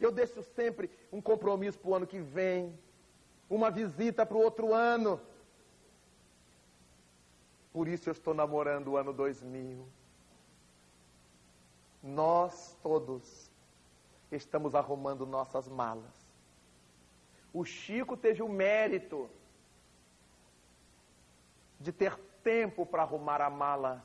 [0.02, 2.78] Eu deixo sempre um compromisso para o ano que vem,
[3.48, 5.22] uma visita para o outro ano.
[7.72, 9.86] Por isso eu estou namorando o ano 2000.
[12.02, 13.52] Nós todos
[14.32, 16.32] estamos arrumando nossas malas.
[17.54, 19.30] O Chico teve o mérito
[21.80, 24.04] de ter tempo para arrumar a mala.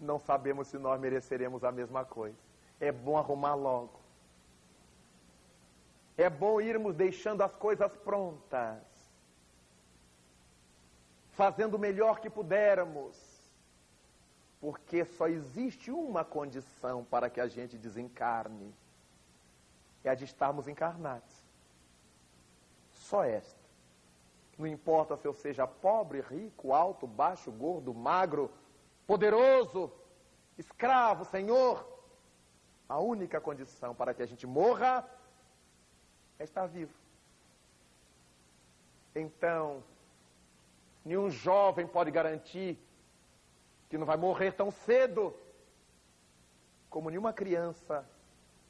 [0.00, 2.38] Não sabemos se nós mereceremos a mesma coisa.
[2.80, 3.99] É bom arrumar logo.
[6.20, 8.82] É bom irmos deixando as coisas prontas.
[11.30, 13.16] fazendo o melhor que pudermos,
[14.60, 18.74] porque só existe uma condição para que a gente desencarne:
[20.04, 21.34] é a de estarmos encarnados.
[22.90, 23.64] Só esta.
[24.58, 28.50] Não importa se eu seja pobre, rico, alto, baixo, gordo, magro,
[29.06, 29.90] poderoso,
[30.58, 31.82] escravo, senhor.
[32.86, 35.08] A única condição para que a gente morra
[36.40, 36.94] é estar vivo.
[39.14, 39.84] Então,
[41.04, 42.78] nenhum jovem pode garantir
[43.90, 45.34] que não vai morrer tão cedo,
[46.88, 48.08] como nenhuma criança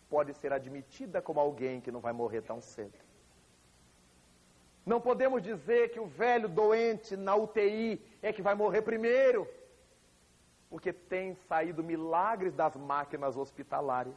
[0.09, 2.99] pode ser admitida como alguém que não vai morrer tão cedo.
[4.85, 9.47] Não podemos dizer que o velho doente na UTI é que vai morrer primeiro,
[10.69, 14.17] porque tem saído milagres das máquinas hospitalares.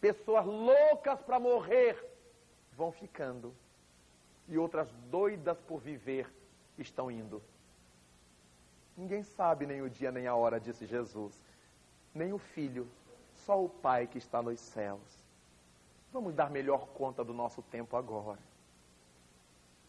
[0.00, 2.15] Pessoas loucas para morrer
[2.76, 3.54] vão ficando,
[4.48, 6.32] e outras doidas por viver
[6.78, 7.42] estão indo.
[8.96, 11.42] Ninguém sabe nem o dia nem a hora, disse Jesus,
[12.14, 12.88] nem o filho,
[13.34, 15.24] só o Pai que está nos céus.
[16.12, 18.38] Vamos dar melhor conta do nosso tempo agora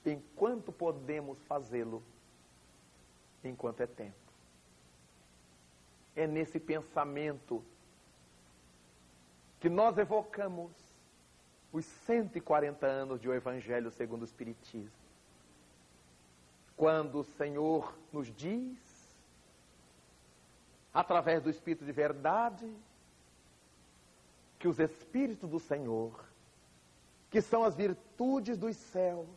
[0.09, 2.03] enquanto podemos fazê-lo,
[3.43, 4.15] enquanto é tempo.
[6.15, 7.63] É nesse pensamento
[9.59, 10.71] que nós evocamos
[11.77, 14.91] os 140 anos de o Evangelho segundo o Espiritismo.
[16.75, 18.77] Quando o Senhor nos diz,
[20.93, 22.71] através do Espírito de verdade,
[24.59, 26.25] que os Espíritos do Senhor,
[27.29, 29.27] que são as virtudes dos céus,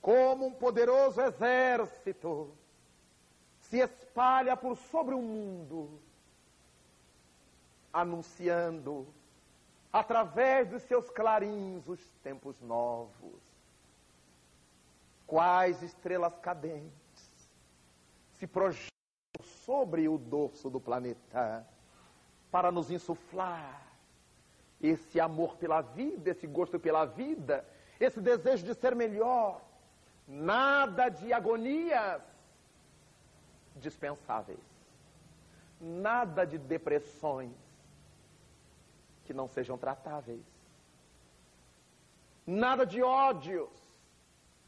[0.00, 2.50] como um poderoso exército,
[3.60, 6.00] se espalha por sobre o mundo,
[7.92, 9.06] anunciando,
[9.92, 13.40] através dos seus clarins, os tempos novos.
[15.26, 17.50] Quais estrelas cadentes
[18.34, 18.90] se projetam
[19.64, 21.66] sobre o dorso do planeta
[22.50, 23.82] para nos insuflar
[24.80, 27.64] esse amor pela vida, esse gosto pela vida,
[28.00, 29.60] esse desejo de ser melhor,
[30.26, 32.22] Nada de agonias
[33.76, 34.60] dispensáveis.
[35.80, 37.52] Nada de depressões
[39.24, 40.44] que não sejam tratáveis.
[42.46, 43.70] Nada de ódios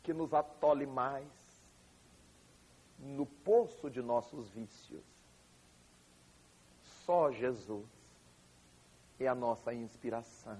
[0.03, 1.27] que nos atole mais
[2.99, 5.03] no poço de nossos vícios.
[7.05, 7.87] Só Jesus
[9.19, 10.59] é a nossa inspiração.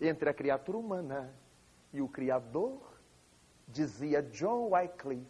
[0.00, 1.32] Entre a criatura humana
[1.92, 2.80] e o Criador,
[3.66, 5.26] dizia John Wycliffe,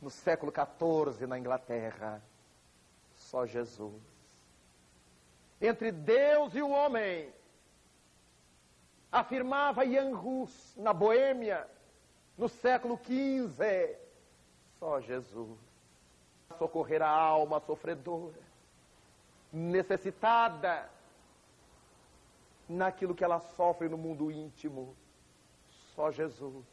[0.00, 2.22] no século XIV, na Inglaterra,
[3.14, 4.15] só Jesus.
[5.60, 7.32] Entre Deus e o homem,
[9.10, 11.66] afirmava Jan Hus, na Boêmia,
[12.36, 13.96] no século XV,
[14.78, 15.58] só Jesus.
[16.58, 18.40] Socorrer a alma sofredora,
[19.52, 20.88] necessitada,
[22.68, 24.96] naquilo que ela sofre no mundo íntimo,
[25.94, 26.64] só Jesus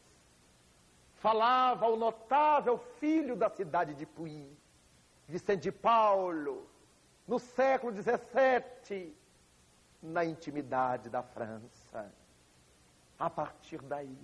[1.23, 4.45] falava o notável filho da cidade de Puy,
[5.25, 6.67] Vicente Paulo,
[7.27, 9.15] no século XVII,
[10.01, 12.11] na intimidade da França.
[13.17, 14.17] A partir daí,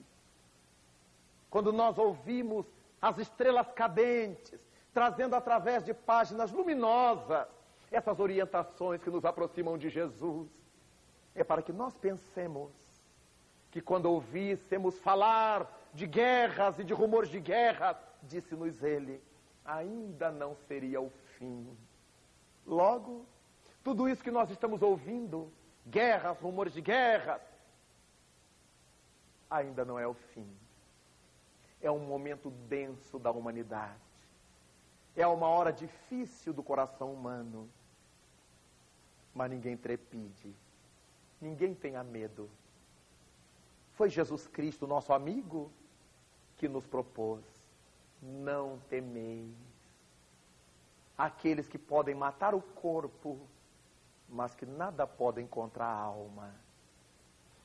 [1.50, 2.66] quando nós ouvimos
[3.02, 4.60] as estrelas cadentes,
[4.94, 7.48] trazendo através de páginas luminosas
[7.92, 10.50] essas orientações que nos aproximam de Jesus,
[11.34, 12.72] é para que nós pensemos
[13.72, 19.24] que quando ouvíssemos falar de guerras e de rumores de guerra, disse-nos ele,
[19.64, 21.78] ainda não seria o fim.
[22.66, 23.26] Logo,
[23.84, 25.52] tudo isso que nós estamos ouvindo,
[25.88, 27.42] guerras, rumores de guerras,
[29.50, 30.48] ainda não é o fim.
[31.82, 34.00] É um momento denso da humanidade.
[35.16, 37.70] É uma hora difícil do coração humano.
[39.34, 40.54] Mas ninguém trepide.
[41.42, 42.50] Ninguém tenha medo.
[43.94, 45.72] Foi Jesus Cristo, nosso amigo,
[46.58, 47.44] que nos propôs:
[48.22, 49.69] não temeis.
[51.20, 53.38] Aqueles que podem matar o corpo,
[54.30, 56.56] mas que nada podem contra a alma.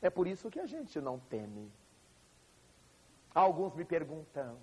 [0.02, 1.70] É por isso que a gente não teme.
[3.32, 4.58] Alguns me perguntam: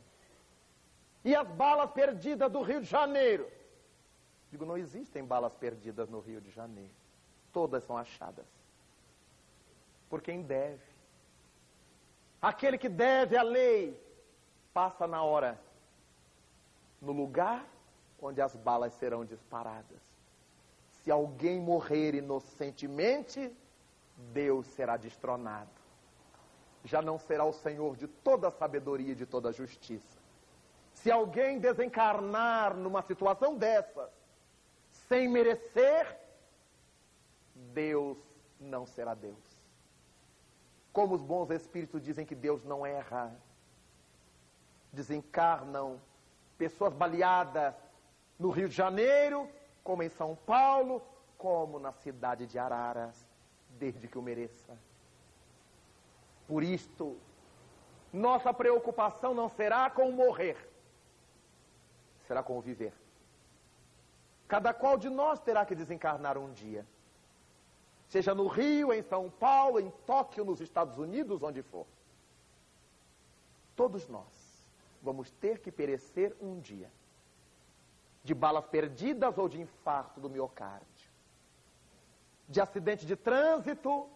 [1.24, 3.50] e as balas perdidas do Rio de Janeiro?
[4.52, 6.92] Digo, não existem balas perdidas no Rio de Janeiro.
[7.54, 8.46] Todas são achadas.
[10.10, 10.84] Por quem deve.
[12.42, 13.98] Aquele que deve a lei
[14.74, 15.58] passa na hora
[17.02, 17.71] no lugar
[18.22, 20.00] onde as balas serão disparadas.
[20.92, 23.52] Se alguém morrer inocentemente,
[24.32, 25.70] Deus será destronado.
[26.84, 30.20] já não será o Senhor de toda a sabedoria e de toda a justiça.
[30.94, 34.10] Se alguém desencarnar numa situação dessas,
[35.08, 36.18] sem merecer,
[37.56, 38.18] Deus
[38.60, 39.38] não será Deus.
[40.92, 43.32] Como os bons espíritos dizem que Deus não erra,
[44.92, 46.02] desencarnam
[46.58, 47.76] pessoas baleadas
[48.42, 49.48] no Rio de Janeiro,
[49.84, 51.00] como em São Paulo,
[51.38, 53.16] como na cidade de Araras,
[53.78, 54.76] desde que o mereça.
[56.48, 57.20] Por isto,
[58.12, 60.58] nossa preocupação não será com morrer,
[62.28, 62.94] será com o viver.
[64.48, 66.84] Cada qual de nós terá que desencarnar um dia.
[68.08, 71.86] Seja no Rio, em São Paulo, em Tóquio, nos Estados Unidos, onde for.
[73.76, 74.66] Todos nós
[75.00, 76.90] vamos ter que perecer um dia.
[78.24, 81.10] De balas perdidas ou de infarto do miocárdio.
[82.48, 84.10] De acidente de trânsito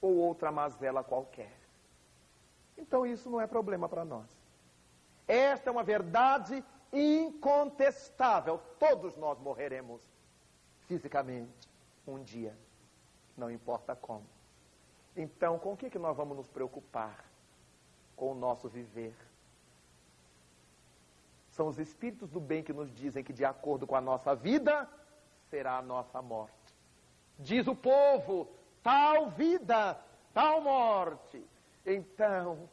[0.00, 1.56] ou outra mazela qualquer.
[2.76, 4.28] Então isso não é problema para nós.
[5.26, 8.60] Esta é uma verdade incontestável.
[8.78, 10.02] Todos nós morreremos
[10.86, 11.70] fisicamente
[12.06, 12.56] um dia,
[13.36, 14.26] não importa como.
[15.16, 17.24] Então, com o que, que nós vamos nos preocupar?
[18.16, 19.14] Com o nosso viver.
[21.52, 24.88] São os espíritos do bem que nos dizem que, de acordo com a nossa vida,
[25.50, 26.74] será a nossa morte.
[27.38, 28.48] Diz o povo:
[28.82, 29.98] tal vida,
[30.32, 31.44] tal morte.
[31.84, 32.68] Então,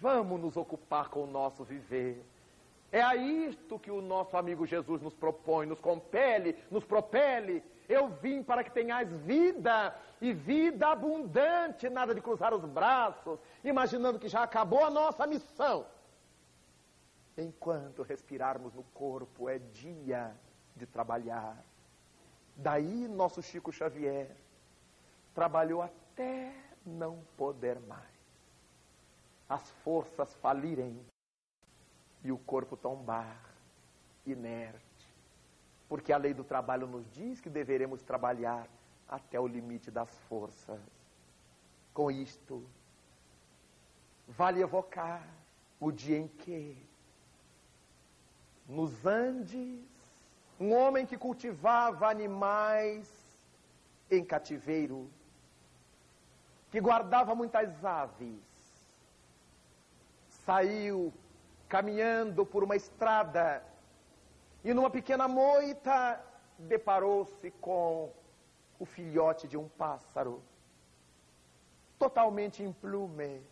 [0.00, 2.24] vamos nos ocupar com o nosso viver.
[2.92, 7.64] É a isto que o nosso amigo Jesus nos propõe, nos compele, nos propele.
[7.88, 14.20] Eu vim para que tenhais vida e vida abundante, nada de cruzar os braços, imaginando
[14.20, 15.84] que já acabou a nossa missão.
[17.40, 20.36] Enquanto respirarmos no corpo, é dia
[20.76, 21.56] de trabalhar.
[22.54, 24.36] Daí nosso Chico Xavier
[25.34, 26.54] trabalhou até
[26.84, 28.04] não poder mais.
[29.48, 31.00] As forças falirem
[32.22, 33.40] e o corpo tombar
[34.26, 35.08] inerte.
[35.88, 38.68] Porque a lei do trabalho nos diz que deveremos trabalhar
[39.08, 40.80] até o limite das forças.
[41.94, 42.64] Com isto,
[44.28, 45.26] vale evocar
[45.80, 46.76] o dia em que,
[48.70, 49.84] nos Andes,
[50.58, 53.08] um homem que cultivava animais
[54.08, 55.10] em cativeiro,
[56.70, 58.38] que guardava muitas aves,
[60.46, 61.12] saiu
[61.68, 63.62] caminhando por uma estrada
[64.64, 66.22] e numa pequena moita
[66.56, 68.12] deparou-se com
[68.78, 70.40] o filhote de um pássaro,
[71.98, 73.42] totalmente em plume.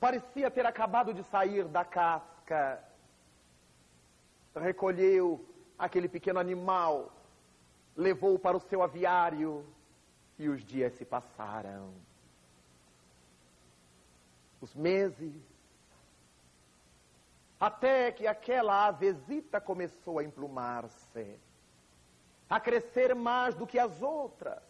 [0.00, 2.87] Parecia ter acabado de sair da casca.
[4.54, 5.44] Recolheu
[5.78, 7.12] aquele pequeno animal,
[7.96, 9.64] levou-o para o seu aviário
[10.38, 11.92] e os dias se passaram.
[14.60, 15.34] Os meses,
[17.60, 21.38] até que aquela avezita começou a emplumar-se,
[22.50, 24.62] a crescer mais do que as outras.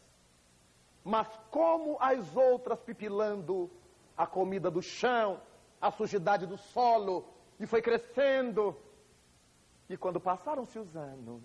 [1.04, 3.70] Mas como as outras pipilando
[4.16, 5.40] a comida do chão,
[5.80, 7.24] a sujidade do solo,
[7.58, 8.76] e foi crescendo.
[9.88, 11.42] E quando passaram-se os anos,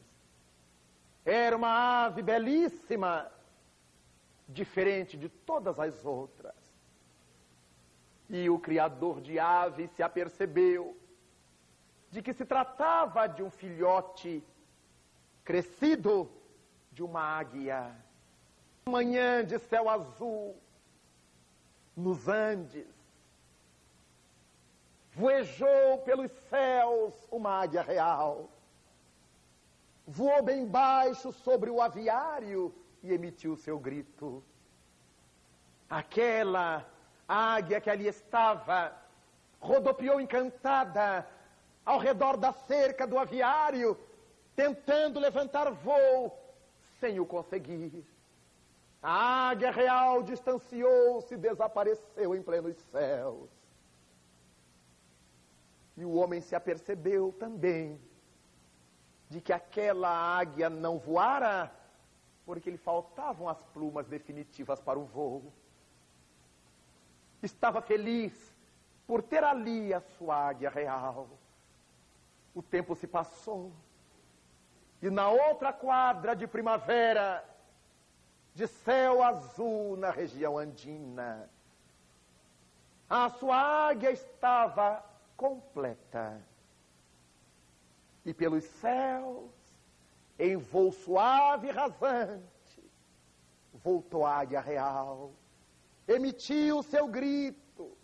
[1.25, 3.31] era uma ave belíssima,
[4.47, 6.53] diferente de todas as outras.
[8.29, 10.97] E o criador de aves se apercebeu
[12.11, 14.43] de que se tratava de um filhote
[15.43, 16.29] crescido
[16.91, 17.95] de uma águia.
[18.85, 20.55] Manhã de céu azul,
[21.95, 23.02] nos Andes,
[25.15, 28.49] voejou pelos céus uma águia real.
[30.05, 34.43] Voou bem baixo sobre o aviário e emitiu seu grito.
[35.89, 36.85] Aquela
[37.27, 38.93] águia que ali estava
[39.59, 41.25] rodopiou encantada
[41.85, 43.97] ao redor da cerca do aviário,
[44.55, 46.37] tentando levantar voo,
[46.99, 48.05] sem o conseguir.
[49.01, 53.62] A águia real distanciou-se e desapareceu em plenos céus.
[55.95, 57.99] E o homem se apercebeu também
[59.29, 61.71] de que aquela águia não voara
[62.45, 65.53] porque lhe faltavam as plumas definitivas para o voo.
[67.41, 68.53] Estava feliz
[69.07, 71.29] por ter ali a sua águia real.
[72.53, 73.71] O tempo se passou.
[75.01, 77.43] E na outra quadra de primavera,
[78.53, 81.49] de céu azul na região andina,
[83.09, 85.03] a sua águia estava
[85.35, 86.41] completa.
[88.25, 89.51] E pelos céus,
[90.39, 92.91] em voo suave e rasante,
[93.73, 95.31] voltou a águia real,
[96.07, 97.97] emitiu o seu grito,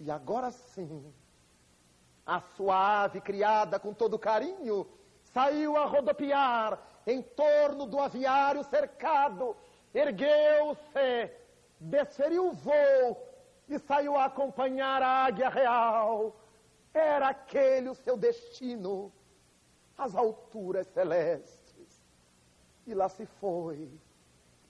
[0.00, 1.12] e agora sim,
[2.24, 4.86] a sua ave criada com todo carinho
[5.32, 9.56] saiu a rodopiar em torno do aviário cercado,
[9.94, 11.30] ergueu-se,
[11.80, 13.27] desferiu o voo
[13.68, 16.34] e saiu a acompanhar a águia real.
[16.92, 19.12] Era aquele o seu destino,
[19.96, 22.02] as alturas celestes.
[22.86, 23.90] E lá se foi,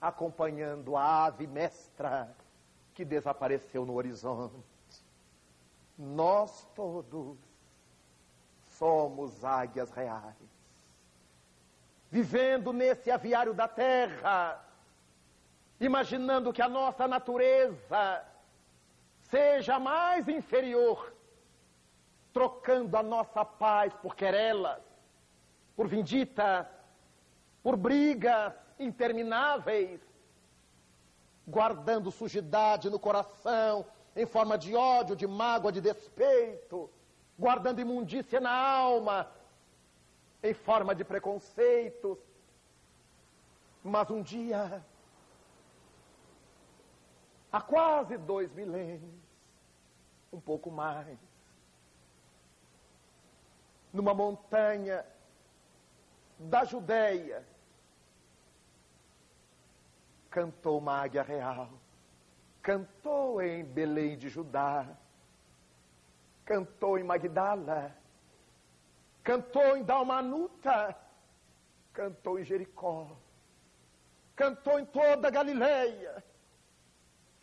[0.01, 2.35] acompanhando a ave mestra
[2.95, 4.55] que desapareceu no horizonte.
[5.97, 7.39] Nós todos
[8.67, 10.35] somos águias reais,
[12.11, 14.65] vivendo nesse aviário da terra,
[15.81, 18.25] imaginando que a nossa natureza
[19.31, 21.13] seja mais inferior,
[22.33, 24.83] trocando a nossa paz por querelas,
[25.77, 26.69] por vindita,
[27.63, 30.01] por brigas intermináveis,
[31.47, 36.91] guardando sujidade no coração em forma de ódio, de mágoa, de despeito,
[37.39, 39.31] guardando imundícia na alma
[40.43, 42.19] em forma de preconceitos.
[43.83, 44.85] Mas um dia
[47.51, 49.15] há quase dois milênios,
[50.33, 51.19] um pouco mais,
[53.93, 55.05] numa montanha
[56.39, 57.45] da Judéia,
[60.31, 61.71] cantou uma águia real,
[62.63, 64.87] cantou em Belém de Judá,
[66.45, 67.97] cantou em Magdala,
[69.25, 70.97] cantou em Dalmanuta,
[71.93, 73.17] cantou em Jericó,
[74.37, 76.23] cantou em toda a Galileia,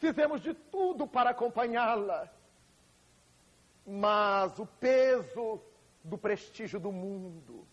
[0.06, 2.30] Fizemos de tudo para acompanhá-la.
[3.84, 5.60] Mas o peso
[6.04, 7.68] do prestígio do mundo,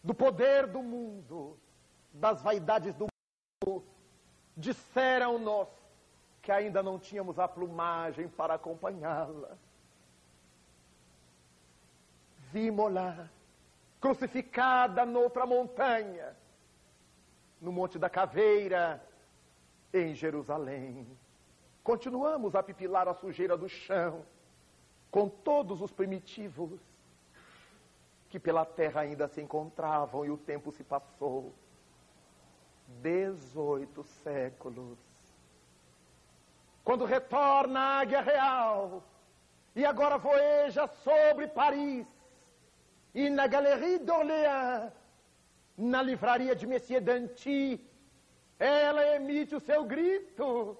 [0.00, 1.58] do poder do mundo,
[2.12, 3.08] das vaidades do
[3.66, 3.84] mundo,
[4.56, 5.66] disseram-nos
[6.40, 9.58] que ainda não tínhamos a plumagem para acompanhá-la.
[12.52, 13.28] Vimos-la
[14.00, 16.36] crucificada noutra montanha,
[17.60, 19.04] no Monte da Caveira,
[19.92, 21.23] em Jerusalém.
[21.84, 24.24] Continuamos a pipilar a sujeira do chão,
[25.10, 26.80] com todos os primitivos
[28.30, 31.52] que pela terra ainda se encontravam e o tempo se passou.
[33.02, 34.98] Dezoito séculos.
[36.82, 39.04] Quando retorna a águia real
[39.76, 42.06] e agora voeja sobre Paris
[43.14, 44.90] e na Galerie d'Orléans,
[45.76, 47.78] na livraria de Messier Danty,
[48.58, 50.78] ela emite o seu grito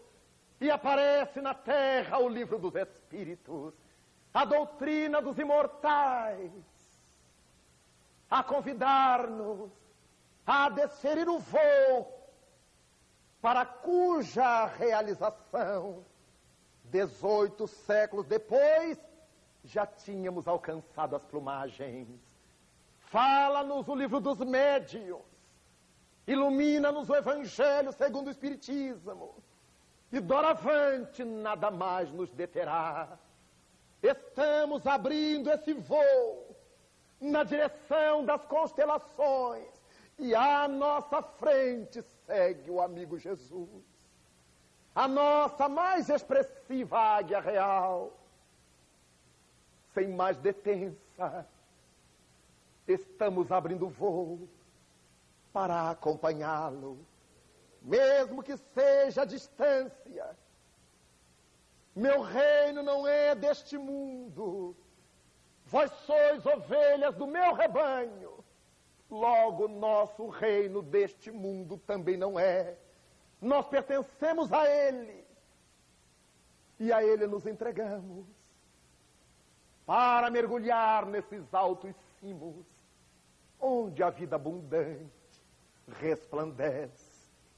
[0.61, 3.75] e aparece na terra o livro dos Espíritos,
[4.33, 6.51] a doutrina dos imortais,
[8.31, 9.71] a convidar-nos
[10.47, 12.13] a desferir o voo
[13.41, 16.05] para cuja realização,
[16.85, 18.99] 18 séculos depois,
[19.65, 22.09] já tínhamos alcançado as plumagens.
[22.99, 25.21] Fala-nos o livro dos médios,
[26.27, 29.35] Ilumina-nos o Evangelho segundo o Espiritismo.
[30.13, 33.19] E doravante nada mais nos deterá.
[34.03, 36.55] Estamos abrindo esse voo
[37.21, 39.73] na direção das constelações.
[40.19, 43.85] E à nossa frente segue o amigo Jesus.
[44.95, 48.13] A nossa mais expressiva águia real.
[49.93, 51.47] Sem mais detença,
[52.87, 54.49] estamos abrindo voo
[55.53, 56.99] para acompanhá-lo,
[57.85, 60.37] mesmo que seja a distância.
[61.95, 64.75] Meu reino não é deste mundo.
[65.67, 68.43] Vós sois ovelhas do meu rebanho.
[69.11, 72.75] Logo, nosso reino deste mundo também não é.
[73.41, 75.23] Nós pertencemos a Ele.
[76.81, 78.27] E a Ele nos entregamos
[79.87, 82.65] para mergulhar nesses altos cimos,
[83.61, 85.13] onde a vida abundante
[86.01, 87.04] resplandece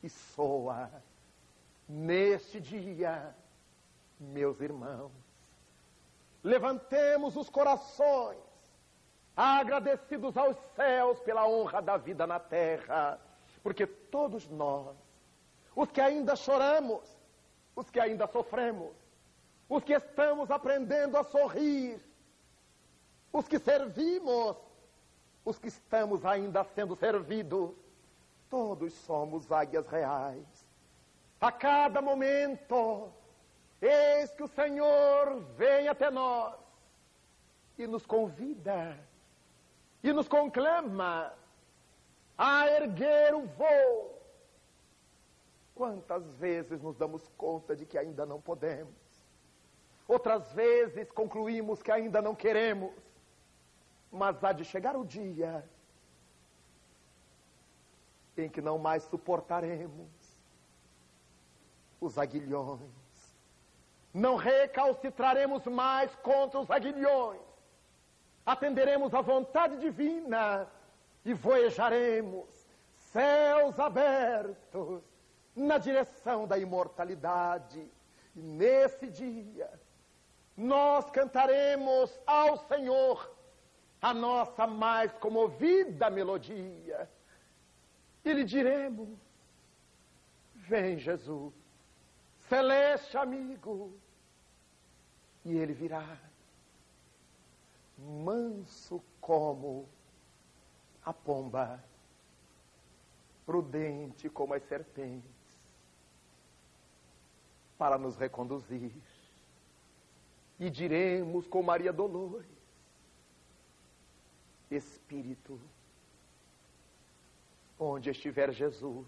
[0.06, 0.88] e soa
[1.88, 3.34] neste dia,
[4.20, 5.10] meus irmãos.
[6.44, 8.38] Levantemos os corações,
[9.36, 13.20] agradecidos aos céus pela honra da vida na terra,
[13.64, 14.96] porque todos nós,
[15.74, 17.02] os que ainda choramos,
[17.74, 18.94] os que ainda sofremos,
[19.68, 22.00] os que estamos aprendendo a sorrir,
[23.32, 24.56] os que servimos,
[25.44, 27.74] os que estamos ainda sendo servidos,
[28.48, 30.66] Todos somos águias reais.
[31.40, 33.10] A cada momento,
[33.80, 36.54] eis que o Senhor vem até nós
[37.78, 38.98] e nos convida
[40.02, 41.32] e nos conclama
[42.38, 44.16] a erguer o voo
[45.76, 48.94] Quantas vezes nos damos conta de que ainda não podemos?
[50.08, 52.94] Outras vezes concluímos que ainda não queremos.
[54.10, 55.62] Mas há de chegar o dia
[58.42, 60.10] em que não mais suportaremos
[62.00, 62.80] os aguilhões.
[64.12, 67.40] Não recalcitraremos mais contra os aguilhões.
[68.44, 70.66] Atenderemos à vontade divina
[71.24, 72.46] e voejaremos
[73.12, 75.02] céus abertos
[75.54, 77.90] na direção da imortalidade.
[78.34, 79.70] E nesse dia,
[80.56, 83.34] nós cantaremos ao Senhor
[84.00, 87.10] a nossa mais comovida melodia.
[88.26, 89.16] E lhe diremos:
[90.52, 91.54] Vem, Jesus,
[92.48, 93.96] celeste amigo.
[95.44, 96.18] E ele virá,
[97.96, 99.88] manso como
[101.04, 101.80] a pomba,
[103.46, 105.30] prudente como as serpentes
[107.78, 108.92] para nos reconduzir.
[110.58, 112.44] E diremos com Maria Dolores:
[114.68, 115.60] Espírito,
[117.78, 119.06] onde estiver Jesus,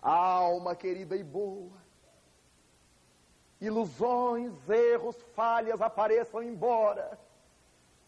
[0.00, 1.82] alma querida e boa,
[3.60, 7.18] ilusões, erros, falhas apareçam embora,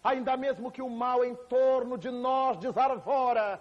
[0.02, 3.60] ainda mesmo que o mal em torno de nós desarvora,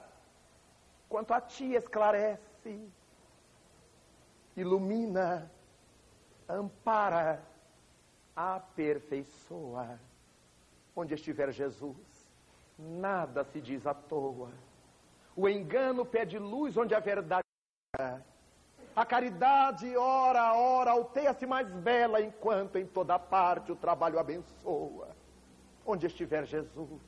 [1.08, 2.92] quanto a ti esclarece
[4.56, 5.52] ilumina,
[6.48, 7.44] ampara,
[8.36, 10.00] aperfeiçoa.
[10.96, 11.98] Onde estiver Jesus,
[12.80, 14.50] nada se diz à toa.
[15.36, 17.44] O engano pede luz onde a verdade
[18.96, 25.10] a caridade, ora a hora, alteia-se mais bela, enquanto em toda parte o trabalho abençoa.
[25.86, 27.02] Onde estiver Jesus,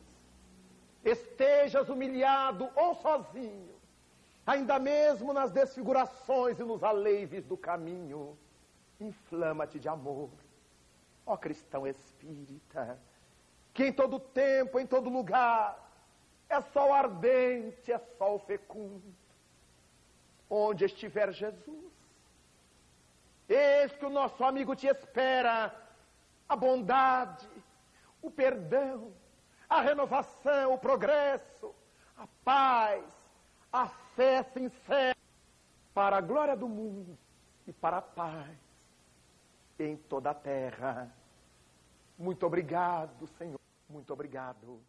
[1.04, 3.74] estejas humilhado ou sozinho,
[4.46, 8.38] ainda mesmo nas desfigurações e nos aleives do caminho,
[9.00, 10.30] inflama-te de amor,
[11.26, 13.00] ó cristão espírita,
[13.74, 15.87] que em todo tempo, em todo lugar,
[16.50, 19.14] é sol ardente, é sol fecundo,
[20.50, 21.92] onde estiver Jesus.
[23.50, 25.74] Eis que o nosso amigo te espera,
[26.48, 27.48] a bondade,
[28.22, 29.12] o perdão,
[29.70, 31.74] a renovação, o progresso,
[32.18, 33.04] a paz,
[33.72, 35.18] a fé sincera
[35.94, 37.18] para a glória do mundo
[37.66, 38.58] e para a paz
[39.80, 41.12] em toda a terra.
[42.18, 43.60] Muito obrigado, Senhor.
[43.90, 44.82] Muito obrigado.